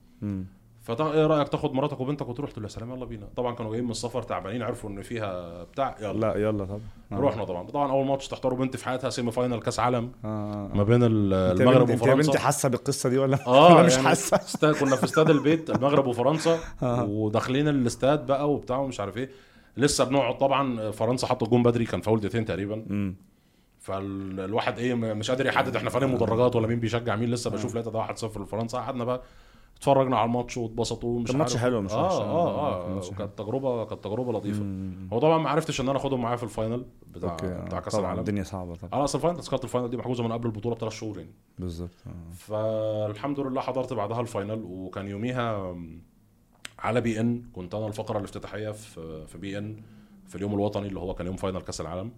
[0.86, 3.28] فطبعا إيه رأيك تاخد مراتك وبنتك وتروح؟ تقول له يا سلام يلا بينا.
[3.36, 6.14] طبعا كانوا جايين من السفر تعبانين عرفوا إن فيها بتاع يلا.
[6.20, 6.80] لا يلا طبعا.
[7.12, 7.16] آه.
[7.20, 7.68] رحنا طبعا.
[7.68, 10.72] طبعا أول ماتش تحضروا بنتي في حياتها semi final كأس عالم آه.
[10.74, 13.76] ما بين ال- أنت المغرب بنتي- أنت يا بنتي وفرنسا حاسة بالقصة دي ولا؟ آه
[13.76, 14.66] ولا مش يعني حاسة؟ است...
[14.66, 17.04] كنا في استاد البيت المغرب وفرنسا آه.
[17.04, 19.30] وداخلين الاستاد بقى وبتاع ومش عارف إيه.
[19.78, 22.86] لسه بنقعد طبعا فرنسا حطوا الجون بدري كان فاول دقيقتين تقريبا.
[22.88, 23.16] مم.
[23.80, 27.76] فالواحد إيه م- مش قادر يحدد إحنا فين مدرجات ولا مين بيشجع مين لسه بشوف
[27.76, 28.78] لقيت ده 1-0 لفرنسا.
[28.78, 29.22] قعدنا بقى
[29.78, 32.22] اتفرجنا على الماتش واتبسطوا ومش كان ماتش حلو مش آه.
[32.24, 33.18] آه آه حلو.
[33.18, 35.10] كانت تجربه كانت تجربة لطيفة مم.
[35.14, 37.66] هو طبعا ما عرفتش إن أنا آخدهم معايا في الفاينل بتاع أوكي آه.
[37.66, 40.46] بتاع كأس العالم الدنيا صعبة طبعا آه اصل الفاينل تذكرة الفاينل دي محجوزة من قبل
[40.48, 42.34] البطولة بثلاث شهور يعني بالظبط آه.
[42.34, 45.76] فالحمد لله حضرت بعدها الفاينل وكان يوميها
[46.80, 49.82] على بي إن كنت أنا الفقرة الافتتاحية في في بي إن
[50.28, 52.12] في اليوم الوطني اللي هو كان يوم فاينل كأس العالم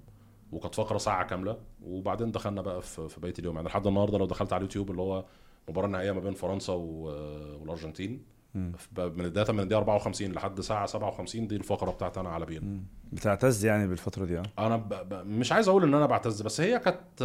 [0.52, 4.26] وكانت فقرة ساعة كاملة وبعدين دخلنا بقى في في بقية اليوم يعني لحد النهارده لو
[4.26, 5.26] دخلت على اليوتيوب اللي هو
[5.68, 8.22] المباراه النهائيه ما بين فرنسا والأرجنتين
[8.56, 12.64] من الداتا من الدقيقة 54 لحد ساعه 57 دي الفقرة بتاعتي أنا على بي ان
[12.64, 12.84] مم.
[13.14, 14.90] بتعتز يعني بالفترة دي آه أنا ب...
[14.90, 15.14] ب...
[15.28, 17.22] مش عايز أقول إن أنا بعتز بس هي كانت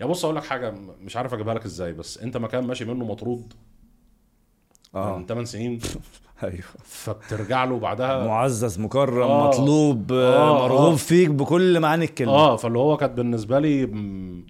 [0.00, 0.70] يا بص أقول لك حاجة
[1.00, 3.52] مش عارف أجيبها لك إزاي بس أنت مكان ماشي منه مطرود
[4.94, 5.80] آه من 8 سنين
[6.42, 9.48] أيوه فبترجع له بعدها معزز مكرم آه.
[9.48, 10.68] مطلوب آه، آه.
[10.68, 10.96] مرغوب آه.
[10.96, 14.46] فيك بكل معاني الكلمة آه فاللي هو كانت بالنسبة لي م-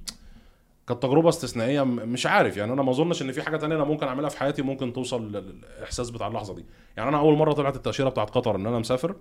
[0.89, 4.07] كانت تجربة استثنائية مش عارف يعني أنا ما أظنش إن في حاجة تانية أنا ممكن
[4.07, 6.65] أعملها في حياتي ممكن توصل لل- للإحساس بتاع اللحظة دي.
[6.97, 9.17] يعني أنا أول مرة طلعت التأشيرة بتاعت قطر إن أنا مسافر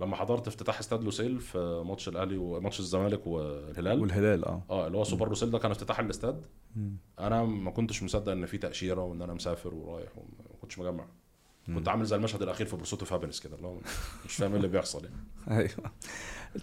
[0.00, 4.00] لما حضرت افتتاح استاد لوسيل في ماتش الأهلي وماتش الزمالك والهلال.
[4.00, 4.62] والهلال آه.
[4.70, 6.42] آه اللي هو سوبر لوسيل ده كان افتتاح الاستاد.
[7.18, 11.04] أنا ما كنتش مصدق إن في تأشيرة وإن أنا مسافر ورايح وما كنتش مجمع.
[11.66, 13.78] كنت عامل زي المشهد الأخير في Pursuit of Happyness كده اللي هو
[14.26, 15.16] مش فاهم إيه اللي بيحصل يعني.
[15.60, 15.92] أيوه.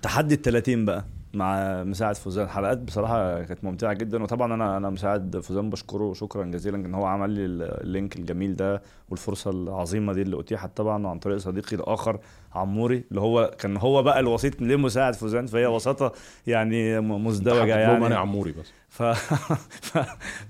[0.01, 2.49] تحدي ال 30 بقى مع مساعد فوزان.
[2.49, 4.23] حلقات بصراحة كانت ممتعة جدا.
[4.23, 8.55] وطبعا أنا أنا مساعد فوزان بشكره شكرا جزيلا إن هو عمل لي ال link الجميل
[8.55, 12.19] ده والفرصة العظيمة دي اللي أتيحت طبعا عن طريق صديقي الآخر
[12.55, 15.45] عموري اللي هو كان هو بقى الوسيط لمساعد فوزان.
[15.47, 16.13] فهي وساطة
[16.47, 17.57] يعني مزدوجة
[17.87, 18.73] لهم أنا يعني عموري بس.
[18.97, 19.03] ف...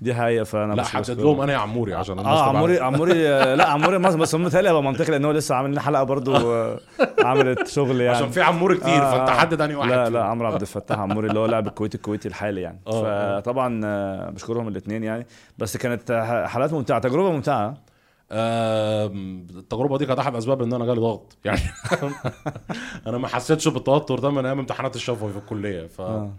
[0.00, 1.20] دي حقيقة فأنا لا حدد.
[1.20, 2.80] لهم أنا عموري عشان الناس آه عموري.
[2.80, 3.14] عموري
[3.56, 6.80] لا عموري بس هم متهيألي هيبقى منطقي لأن هو لسه عامل لنا حلقة برضو آه،
[7.24, 9.30] عملت شغل يعني عشان في عموري كتير آه، فانت.
[9.30, 10.10] حدد انهي واحد لا.
[10.10, 13.40] لا عمرو عبد الفتاح عموري اللي هو لاعب الكويت الكويتي الحالي يعني آه، آه.
[13.40, 15.26] فطبعا آه، بشكرهم الاثنين يعني
[15.58, 17.74] بس كانت ح- حلقات ممتعة تجربة ممتعة
[18.32, 21.60] التجربة دي كانت أحد أسباب إن أنا جالي ضغط يعني
[23.06, 26.30] أنا ما حسيتش بالتوتر ده من أيام امتحانات الشفوي في الكلية ف آه.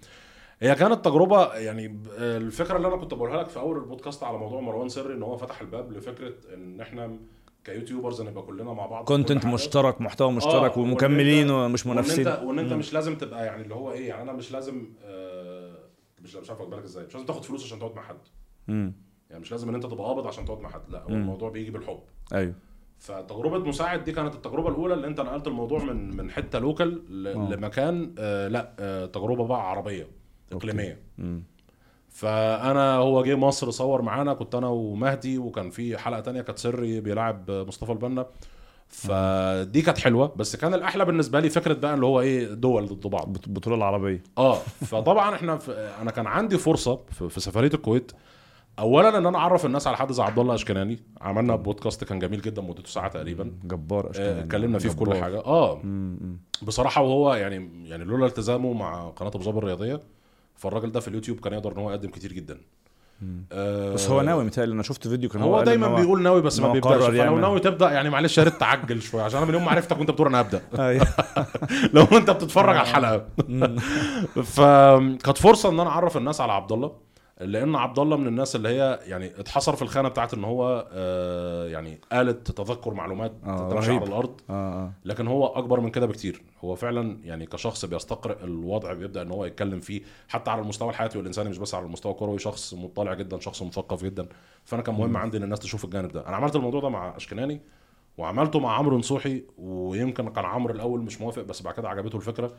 [0.64, 4.62] هي كانت تجربة يعني الفكرة اللي أنا كنت بقولها لك في أول البودكاست على موضوع
[4.62, 7.18] مروان سري إن هو فتح الباب لفكرة إن إحنا
[7.64, 9.46] ك YouTubers نبقى كلنا مع بعض content.
[9.46, 13.46] مشترك محتوى مشترك آه، ومكملين وإن ومش وإن منافسين انت وإن أنت مش لازم تبقى
[13.46, 15.76] يعني اللي هو إيه يعني أنا مش لازم آه
[16.22, 18.18] مش مش عارف أقول لك إزاي مش لازم تاخد فلوس عشان تقعد مع حد.
[18.68, 21.10] يعني مش لازم إن أنت تبقى قابض عشان تقعد مع حد لا هو.
[21.10, 22.00] الموضوع بيجي بالحب
[22.34, 22.54] أيوه
[23.00, 27.56] فتجربة مساعد دي كانت التجربة الأولى اللي أنت نقلت الموضوع من من حتة لوكال آه.
[27.56, 30.08] لمكان آه لا آه تجربة بقى عربية
[30.52, 31.00] إقليمية.
[32.10, 37.00] فأنا هو جه مصر صور معانا كنت أنا ومهدي وكان في حلقة تانية كانت سري
[37.02, 38.26] بيلعب مصطفى البنا.
[38.88, 43.08] فدي كانت حلوة بس كان الأحلى بالنسبة لي فكرة بقى اللي هو إيه دول ضد
[43.08, 43.34] بعض.
[43.34, 44.24] بط- البطوله العربية.
[44.38, 44.56] آه
[44.86, 45.72] فطبعا إحنا في
[46.02, 48.12] أنا كان عندي فرصة في, في سفرية الكويت.
[48.80, 51.00] اولا إن أنا أعرف الناس على حد زي عبد الله أشكناني.
[51.22, 53.52] عملنا بودكاست كان جميل جدا مدته ساعة تقريبا.
[53.64, 55.40] جبار آه، اشكال اتكلمنا فيه في كل حاجة.
[55.40, 55.82] آه.
[56.64, 60.00] بصراحة وهو يعني يعني لولا التزامه مع قناة أبو ظبي الرياضية
[60.64, 62.58] فالراجل ده في اليوتيوب كان يقدر إن هو يقدم كتير جدا.
[63.52, 66.42] آه بس هو ناوي متهيألي أنا شفت فيديو كان هو هو دايما هو- بيقول ناوي
[66.42, 66.92] بس ما بيبدأش.
[66.94, 67.40] قرر فلو.
[67.40, 70.12] ناوي تبدأ يعني معلش يا ريت تعجل شوية عشان أنا من يوم ما عرفتك وأنت
[70.12, 70.62] بتقول أنا هبدأ.
[70.80, 71.08] أيوه.
[71.94, 73.26] لو أنت بتتفرج على الحلقة.
[74.44, 76.92] فكانت فرصة إن أنا أعرف الناس على عبد الله.
[77.46, 81.68] لأن عبد الله من الناس اللي هي يعني اتحصر في الخانة بتاعت إن هو آه،
[81.68, 83.80] يعني آلة تذكر معلومات آه،.
[83.80, 84.42] على الأرض.
[84.50, 84.92] آه آه.
[85.06, 86.42] لكن هو أكبر من كده بكتير.
[86.64, 91.18] هو فعلا يعني كشخص بيستقرئ الوضع بيبدأ إن هو يتكلم فيه حتى على المستوى الحياتي
[91.18, 94.28] والإنساني مش بس على المستوى الكروي شخص مطلع جدا شخص مثقف جدا.
[94.66, 96.28] فأنا كان مهم عندي إن الناس تشوف الجانب ده.
[96.28, 97.62] أنا عملت الموضوع ده مع أشكناني
[98.18, 102.52] وعملته مع عمرو نصوحي ويمكن كان عمرو الأول مش موافق بس بعد كده عجبته الفكرة.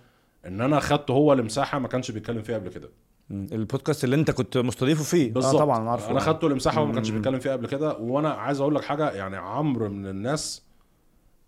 [0.46, 2.88] إن أنا خدته هو لمساحة ما كانش بيتكلم فيها قبل كده.
[3.30, 5.32] البودكاست اللي انت كنت مستضيفه فيه.
[5.32, 5.54] بالظبط.
[5.54, 6.10] آه طبعا عارفه.
[6.10, 7.10] أنا خدته لمساحة وما كانش.
[7.10, 7.98] بيتكلم فيها قبل كده.
[7.98, 10.62] وأنا عايز أقول لك حاجة يعني عمرو من الناس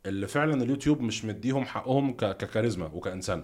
[0.06, 3.42] اللي فعلا اليوتيوب مش مديهم حقهم ك- ككاريزما وكإنسان.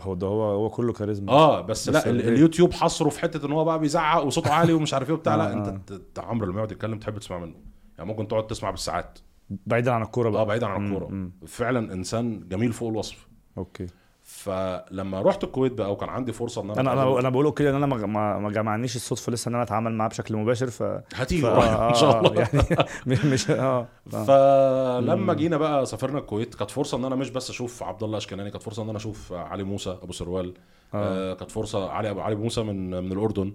[0.00, 1.32] هو ده هو هو كله كاريزما.
[1.32, 4.52] آه بس, بس لا ال- ال- اليوتيوب حصره في حتة إن هو بقى بيزعق وصوته
[4.54, 5.36] عالي ومش عارف إيه وبتاع.
[5.36, 5.80] لا آه، أنت آه.
[5.96, 7.54] ت- ت- عمرو لما يقعد يتكلم تحب تسمع منه.
[7.98, 9.18] يعني ممكن تقعد تسمع بالساعات.
[9.66, 11.30] بعيدا عن الكورة آه بقى بعيدا عن الكورة.
[11.46, 13.28] فعلا إنسان جميل فوق الوصف.
[13.58, 13.86] أوكي.
[14.32, 17.74] فلما رحت الكويت بقى وكان عندي فرصة إن أنا أنا أنا أنا بقول كده ان
[17.82, 20.82] أنا ما- جمعنيش الصدفة لسه إن أنا أتعامل معاه بشكل مباشر ف
[21.14, 22.58] هتيجي ف- آه، إن شاء آه، الله يعني
[23.06, 24.24] مش مش آه آه.
[24.24, 28.50] فلما جينا بقى سافرنا الكويت كانت فرصة إن أنا مش بس أشوف عبد الله أشكناني
[28.50, 30.54] كانت فرصة إن أنا أشوف علي موسى أبو سروال
[30.94, 31.34] آه.
[31.34, 33.52] كانت فرصة علي ابو علي موسى من من الأردن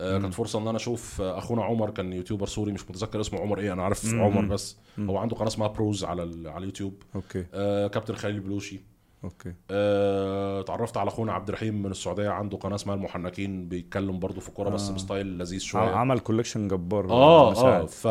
[0.00, 3.58] آه كانت فرصة إن أنا أشوف أخونا عمر كان YouTuber سوري مش متذكر اسمه عمر
[3.58, 4.22] إيه أنا عارف مم.
[4.22, 4.76] عمر بس.
[4.98, 7.02] هو عنده قناة اسمها بروز على على اليوتيوب.
[7.14, 7.46] okay.
[7.54, 8.93] آه كابتن خليل بلوشي.
[9.24, 9.54] okay.
[9.70, 14.48] آه، اتعرفت على أخونا عبد الرحيم من السعودية عنده قناة اسمها المحنكين بيتكلم برضه في
[14.48, 14.94] الكوره بس آه.
[14.94, 15.82] ب style لذيذ شوية.
[15.82, 17.86] عمل collection جبار آه آه.
[17.86, 18.06] ف...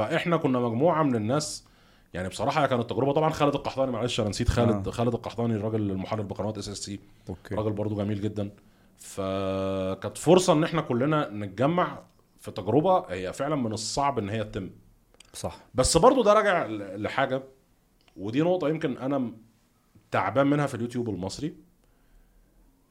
[0.00, 1.64] فإحنا كنا مجموعة من الناس
[2.14, 3.12] يعني بصراحة كانت تجربة.
[3.12, 4.90] طبعا خالد القحطاني معلش أنا نسيت خالد آه.
[4.90, 4.94] آه.
[4.94, 7.54] خالد القحطاني الراجل المحرر بقنوات اس اس سي okay.
[7.54, 8.50] راجل برضه جميل جدا.
[8.98, 11.98] فكانت فرصة إن إحنا كلنا نتجمع
[12.40, 14.70] في تجربة هي فعلا من الصعب إن هي تتم.
[15.34, 15.58] صح.
[15.74, 16.66] بس برضه ده راجع
[16.96, 17.42] لحاجة
[18.16, 19.32] ودي نقطة يمكن أنا
[20.12, 21.54] تعبان منها في اليوتيوب المصري.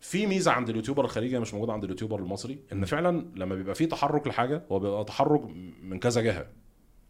[0.02, 3.56] في ميزة عند ال YouTuber الخليجي مش موجوده عند ال YouTuber المصري إن فعلا لما
[3.56, 5.41] بيبقى في تحرك لحاجة هو بيبقى تحرك
[5.84, 6.45] من كذا جهة.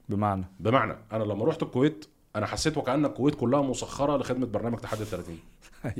[0.10, 2.06] بمعنى؟ بمعنى أنا لما رحت الكويت
[2.36, 5.40] أنا حسيت وكأن الكويت كلها مسخرة لخدمة برنامج تحدي ال 30
[5.86, 5.96] أيوه.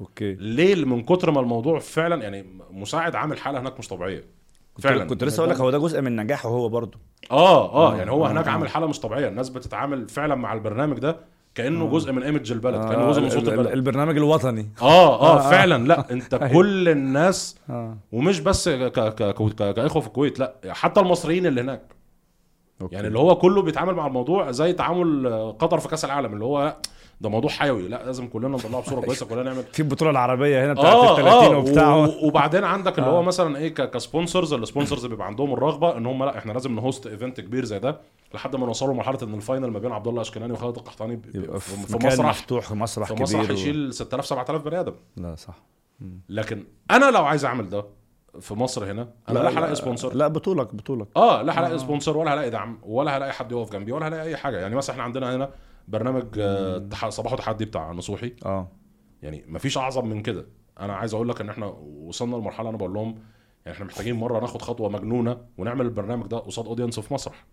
[0.00, 0.34] okay.
[0.34, 4.24] ليه؟ من كتر ما الموضوع فعلا يعني مساعد عامل حالة هناك مش طبيعية.
[4.78, 5.04] فعلا.
[5.04, 6.98] كنت لسه أقول لك هو ده جزء من نجاحه هو برضه.
[7.30, 8.50] آه آه آه، يعني هو آه، هناك آه.
[8.50, 9.28] عامل حالة مش طبيعية.
[9.28, 11.16] الناس بتتعامل فعلا مع البرنامج ده
[11.54, 13.72] كأنه جزء من image البلد كأنه آه، جزء من صوت ال- ال- البلد.
[13.72, 14.68] البرنامج الوطني.
[14.82, 15.50] آه آه، آه آه.
[15.50, 17.96] فعلا لا أنت كل الناس آه.
[18.12, 21.82] ومش بس كإخوة في الكويت لا حتى المصريين اللي هناك.
[22.80, 22.94] okay.
[22.94, 26.44] يعني اللي هو كله بيتعامل مع الموضوع زي تعامل آه، قطر في كأس العالم اللي
[26.44, 26.76] هو
[27.20, 27.88] ده موضوع حيوي.
[27.88, 31.16] لا لازم كلنا نطلعه بصورة كويسة كلنا نعمل في البطولة العربية هنا بتاعت آه ال
[31.16, 31.96] 30 آه وبتاع.
[31.96, 33.12] و- وبعدين عندك اللي آه.
[33.12, 36.74] هو مثلا إيه ك sponsors ال sponsors بيبقى عندهم الرغبة إن هم لأ إحنا لازم
[36.74, 38.00] ن host event كبير زي ده
[38.34, 41.22] لحد ما نوصلوا لمرحلة إن ال final ما بين عبد الله أشكناني وخالد القحطاني ب-
[41.58, 44.92] في, في, في مسرح مفتوح مسرح في كبير مسرح و- يشيل 6000 7000 بني آدم.
[45.16, 45.54] لا صح.
[46.28, 47.84] لكن أنا لو عايز أعمل ده
[48.40, 51.06] في مصر هنا أنا لا هلاقي sponsor لا بطولك بطولك.
[51.16, 54.36] آه لا هلاقي sponsor ولا هلاقي دعم ولا هلاقي حد يقف جنبي ولا هلاقي أي
[54.36, 54.58] حاجة.
[54.60, 55.50] يعني مثلا إحنا عندنا هنا
[55.90, 58.36] برنامج آه، صباح وتحدي بتاع نصوحي.
[58.46, 58.68] آه.
[59.22, 60.46] يعني مفيش أعظم من كده.
[60.80, 63.18] أنا عايز أقول لك إن إحنا وصلنا لمرحلة أنا بقول لهم
[63.66, 67.46] يعني إحنا محتاجين مرة ناخد خطوة مجنونة ونعمل البرنامج ده قصاد audience في مسرح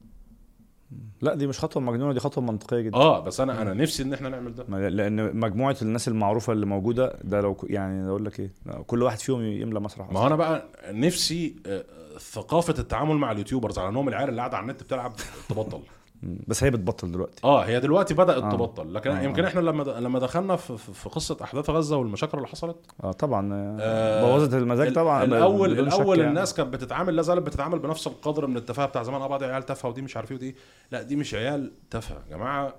[1.22, 2.96] لا دي مش خطوة مجنونة دي خطوة منطقية جدا.
[2.98, 4.90] آه بس أنا أنا نفسي إن إحنا نعمل ده.
[4.90, 8.52] لأن مجموعة الناس المعروفة اللي موجودة ده لو يعني أقول لك إيه
[8.88, 11.84] كل واحد فيهم يملى مسرح ما أنا بقى نفسي آه،
[12.20, 15.14] ثقافة التعامل مع اليوتيوبرز على إنهم العيال اللي قاعدة على النت بتلعب
[15.50, 15.82] تبطل.
[16.24, 17.42] بس هي بتبطل دلوقتي.
[17.44, 18.52] آه هي دلوقتي بدأت آه.
[18.52, 18.94] تبطل.
[18.94, 19.48] لكن آه، يمكن آه.
[19.48, 22.78] إحنا لما لما دخلنا في, في قصة أحداث غزة والمشاكل اللي حصلت.
[23.04, 26.30] آه طبعا آه، آه، بوظت المزاج طبعا الأول الأول يعني.
[26.30, 29.22] الناس كانت بتتعامل لا زالت بتتعامل بنفس القدر من التفاهة بتاع زمان.
[29.22, 30.56] آه بعض عيال تافهة ودي مش عارف إيه ودي.
[30.92, 32.24] لا دي مش عيال تافهة.
[32.32, 32.76] يا جماعة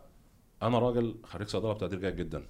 [0.62, 2.42] أنا راجل خريج صيدلة بتقدير جيد جدا.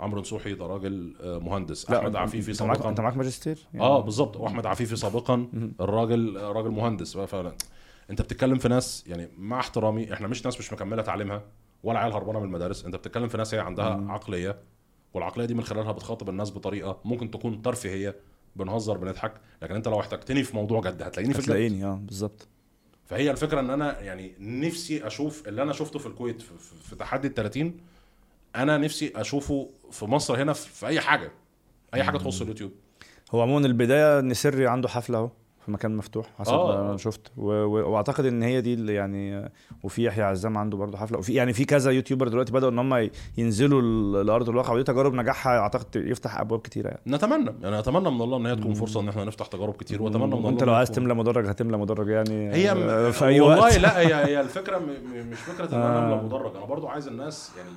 [0.00, 1.90] عمرو نصوحي ده راجل آه، مهندس.
[1.90, 5.46] أحمد عفيفي أنت معاك أنت سابقا معاك ماجستير؟ يعني آه بالظبط وأحمد عفيفي سابقا.
[5.80, 7.16] الراجل راجل مهندس.
[7.16, 7.52] فعلا
[8.10, 11.42] انت بتتكلم في ناس يعني مع احترامي إحنا مش ناس مش مكملة تعليمها
[11.82, 12.84] ولا عيال هربانة من المدارس.
[12.84, 14.58] انت بتتكلم في ناس هي عندها عقلية
[15.14, 18.16] والعقلية دي من خلالها بتخاطب الناس بطريقة ممكن تكون ترفيهية
[18.56, 19.32] بنهزر بنضحك.
[19.62, 22.48] لكن انت لو احتجتني في موضوع جد هتلاقيني في هتلاقيني آه بالظبط.
[23.06, 26.96] فهي الفكرة ان أنا يعني نفسي أشوف اللي أنا شفته في الكويت في, في, في
[26.96, 27.74] تحدي ال 30
[28.56, 31.32] أنا نفسي اشوفه في مصر هنا في, في اي حاجة
[31.94, 32.72] اي حاجة تخص اليوتيوب.
[33.30, 35.30] هو عموما البداية إن سري عنده حفلة أهو.
[35.64, 36.82] في مكان مفتوح حسب آه.
[36.82, 37.32] ما أنا شفت.
[37.36, 37.50] و...
[37.50, 37.92] و...
[37.92, 39.50] وأعتقد إن هي دي اللي يعني
[39.82, 43.10] وفي يحيى عزام عنده برضه حفلة وفي يعني في كذا يوتيوبر دلوقتي بدأوا إن هم
[43.38, 47.00] ينزلوا لارض الواقع ودي تجارب نجاحها أعتقد يفتح أبواب كتيرة يعني.
[47.06, 50.26] نتمنى يعني أتمنى من الله إن هي تكون فرصة إن إحنا نفتح تجارب كتير وأتمنى
[50.26, 53.12] من الله وانت إن لو عايز تملى مدرج هتملى مدرج يعني هي آه، م...
[53.12, 53.78] في أي والله وقت.
[53.78, 54.88] لا هي هي الفكرة م...
[55.30, 56.14] مش فكرة إن أنا آه.
[56.14, 57.70] املى مدرج أنا برضو عايز الناس يعني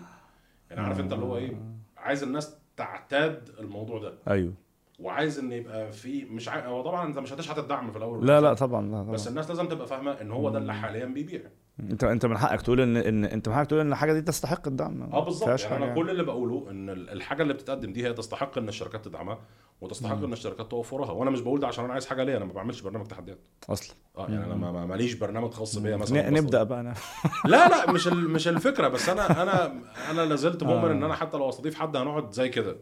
[0.71, 1.57] يعني عارف أنت اللي هو إيه
[1.97, 4.13] عايز الناس تعتاد الموضوع ده.
[4.27, 4.53] أيوه.
[4.99, 6.67] وعايز إن يبقى في مش عاي...
[6.67, 9.11] هو طبعا أنت مش هتشحت الدعم في الأول لا لا طبعا لا طبعا.
[9.11, 11.41] بس الناس لازم تبقى فاهمة إن هو ده اللي حاليا بيبيع.
[11.79, 14.67] أنت أنت من حقك تقول إن إن أنت من حقك تقول إن الحاجة دي تستحق
[14.67, 15.01] الدعم.
[15.03, 15.59] آه بالظبط.
[15.61, 19.05] يعني أنا كل اللي بقوله إن ال- الحاجة اللي بتتقدم دي هي تستحق إن الشركات
[19.05, 19.39] تدعمها
[19.81, 22.45] وتستحق إن الشركات تقف وراها وأنا مش بقول ده عشان أنا عايز حاجة ليا أنا
[22.45, 23.39] ما بعملش برنامج تحديات.
[23.69, 23.95] أصلا.
[24.17, 26.93] آه يعني أنا ما- ما- ماليش برنامج خاص بيا مثلا نبدأ بقى أنا.
[27.45, 30.91] لا لا مش مش الفكرة بس أنا أنا أنا لازلت مؤمن آه.
[30.91, 32.75] إن أنا حتى لو أستضيف حد هنقعد زي كده.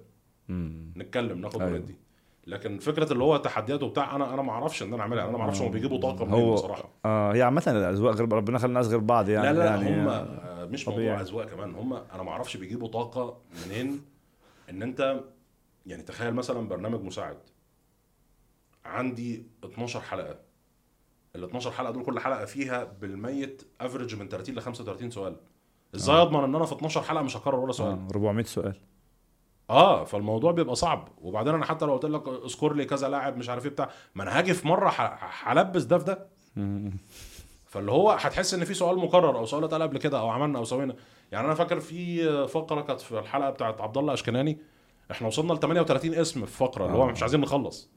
[0.97, 1.61] نتكلم ناخد.
[1.61, 1.95] وندي
[2.47, 5.23] لكن فكرة اللي هو تحديات وبتاع أنا أنا ما أعرفش إن أنا أعملها.
[5.29, 6.89] أنا ما أعرفش هم بيجيبوا طاقة منين بصراحة.
[7.05, 10.07] آه هي عامة الأذواق غير ربنا خلى الناس غير بعض يعني لا لا يعني هم
[10.07, 11.07] آه، آه، مش طبيعي.
[11.09, 11.75] موضوع أذواق كمان.
[11.75, 14.01] هم أنا ما أعرفش بيجيبوا طاقة منين.
[14.69, 15.19] إن أنت
[15.85, 17.37] يعني تخيل مثلا برنامج مساعد.
[18.85, 20.35] عندي 12 حلقة.
[21.35, 25.35] ال 12 حلقة دول كل حلقة فيها بالميت افريج من 30 ل 35 سؤال.
[25.95, 27.91] إزاي اضمن إن أنا في 12 حلقة مش هكرر ولا سؤال.
[27.91, 28.75] آه، 400 سؤال.
[29.69, 31.07] آه فالموضوع بيبقى صعب.
[31.21, 34.23] وبعدين أنا حتى لو قلت لك اذكر لي كذا لاعب مش عارف إيه بتاع ما
[34.23, 34.93] أنا هاجي في مرة
[35.43, 36.27] هلبس ده في ده.
[37.65, 40.63] فاللي هو هتحس إن في سؤال مكرر أو سؤال اتقال قبل كده أو عملنا أو
[40.63, 40.95] سوينا.
[41.31, 44.57] يعني أنا فاكر في فقرة كانت في الحلقة بتاعت عبد الله أشكناني
[45.11, 47.11] إحنا وصلنا ل 38 اسم في فقرة اللي هو آه.
[47.11, 47.89] مش عايزين نخلص.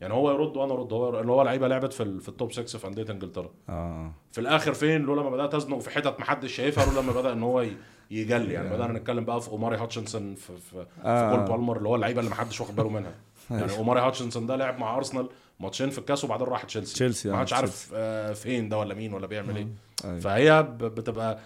[0.00, 2.78] يعني هو يرد وأنا أرد هو اللي هو لعيبة لعبت في, في ال top 6
[2.78, 3.50] في أندية إنجلترا.
[3.68, 4.12] آه.
[4.32, 7.42] في الآخر فين؟ لولا ما بدأت أزنق في حتت محدش شايفها لولا ما بدأ إن
[7.42, 7.64] هو
[8.10, 8.52] يجلي.
[8.54, 11.30] يعني بدأنا نتكلم بقى في أوماري هاتشنسون في في, آه.
[11.30, 13.14] في كول بالمر اللي هو اللعيبة اللي محدش واخد باله منها.
[13.50, 15.28] يعني أوماري هاتشنسون ده لعب مع أرسنال
[15.60, 16.94] ماتشين في الكاس وبعدين راح تشيلسي.
[16.94, 19.66] تشيلسي، ما آه، حدش عارف آه، فين ده ولا مين ولا بيعمل إيه.
[20.04, 20.18] أيوة.
[20.20, 21.38] فهي ب- بتبقى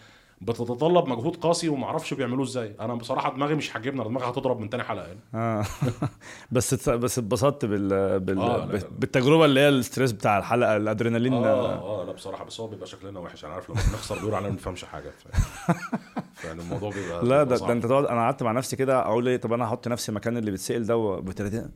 [0.42, 4.60] بتتطلب مجهود قاسي وما أعرفش بيعملوه إزاي أنا بصراحة دماغي مش هتجيبني أنا دماغي هتضرب
[4.60, 5.64] من تاني حلقة يعني آه
[6.52, 8.38] بس بس اتبسطت بال, بال...
[8.38, 8.72] آه، لا،.
[8.72, 8.82] لا.
[8.98, 12.86] بالتجربة اللي هي ال stress بتاع الحلقة الأدرينالين آه آه لا بصراحة بس هو بيبقى
[12.86, 15.12] شكلنا وحش أنا عارف لما بنخسر بيقولوا علينا ما بنفهمش حاجة.
[16.44, 17.56] يعني الموضوع بيبقى لا ده.
[17.56, 20.36] ده انت تقعد أنا قعدت مع نفسي كده أقول إيه طب أنا هحط نفسي مكان
[20.36, 21.70] اللي بيتسأل ده 30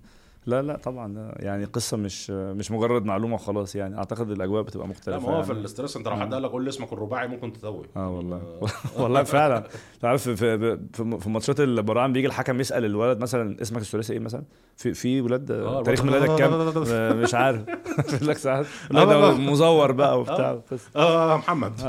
[0.47, 3.99] لا لا طبعا ده يعني قصة مش مش مجرد معلومة وخلاص يعني.
[3.99, 5.61] أعتقد الأجواء بتبقى لا مختلفه ما هو في يعني.
[5.61, 7.87] ال stress أنت لو حد قال لك قول لي اسمك الرباعي ممكن تتوه.
[7.97, 8.61] آه والله.
[9.01, 9.65] والله فعلا.
[10.01, 14.19] تعرف في في في, في ماتشات البراعم بيجي الحكم يسأل الولد مثلا اسمك الثلاثي إيه
[14.19, 14.43] مثلا؟
[14.77, 16.53] في في ولاد آه، تاريخ ميلادك كام؟
[16.89, 17.65] آه، مش عارف.
[18.15, 18.67] يقول لك ساعات.
[18.91, 20.61] لا ده مزور بقى وبتاع.
[20.97, 21.73] آه محمد.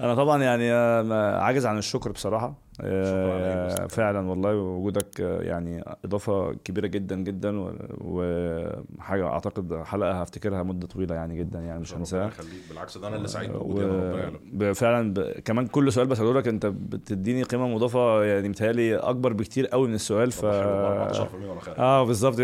[0.00, 2.63] أنا طبعا يعني آه، عاجز عن الشكر بصراحة.
[2.80, 3.86] شكرا آه،.
[3.86, 10.86] فعلا والله وجودك آه، يعني إضافة كبيرة جدا جدا و- وحاجة أعتقد حلقة هفتكرها مدة
[10.86, 12.30] طويلة يعني جدا يعني مش هنساها.
[12.70, 13.58] بالعكس ده أنا اللي سعيد و...
[13.58, 13.84] بوجودي
[14.18, 15.20] يعلم ب- فعلا ب...
[15.20, 19.94] كمان كل سؤال بساله لك أنت بتديني قيمة مضافة يعني متهيألي أكبر بكتير قوي من
[19.94, 22.40] السؤال ف طب حلو، 14% وأنا خارج آه بالظبط.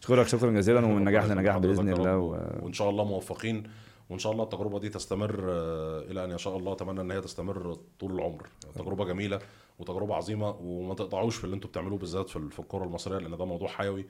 [0.00, 2.32] اشكرك شكرا جزيلا ومن نجاح لنجاح بإذن الله و...
[2.32, 2.36] و...
[2.62, 3.62] وإن شاء الله موفقين
[4.10, 7.76] وإن شاء الله التجربة دي تستمر آه، إلى أن يشاء الله أتمنى إن هي تستمر
[8.00, 8.46] طول العمر.
[8.74, 9.38] تجربة جميلة
[9.78, 13.36] وتجربة عظيمة وما تقطعوش في اللي أنتوا بتعملوه بالذات في ال- في الكره المصرية لأن
[13.36, 14.06] ده موضوع حيوي.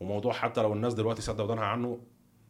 [0.00, 1.98] وموضوع حتى لو الناس دلوقتي سد ودانها عنه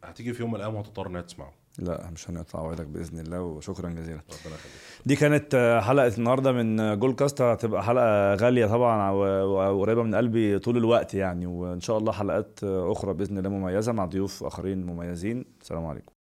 [0.05, 1.53] هتيجي في يوم من الأيام وهتضطر انها تسمعه.
[1.79, 4.21] لا مش هنقطع وعدك بإذن الله وشكرا جزيلا.
[4.21, 4.73] ربنا يخليك.
[5.07, 10.77] دي كانت حلقة النهارده من جول كاست هتبقى حلقة غالية طبعا وقريبة من قلبي طول
[10.77, 11.47] الوقت يعني.
[11.47, 15.45] وإن شاء الله حلقات أخرى بإذن الله مميزة مع ضيوف آخرين مميزين.
[15.61, 16.13] السلام عليكم.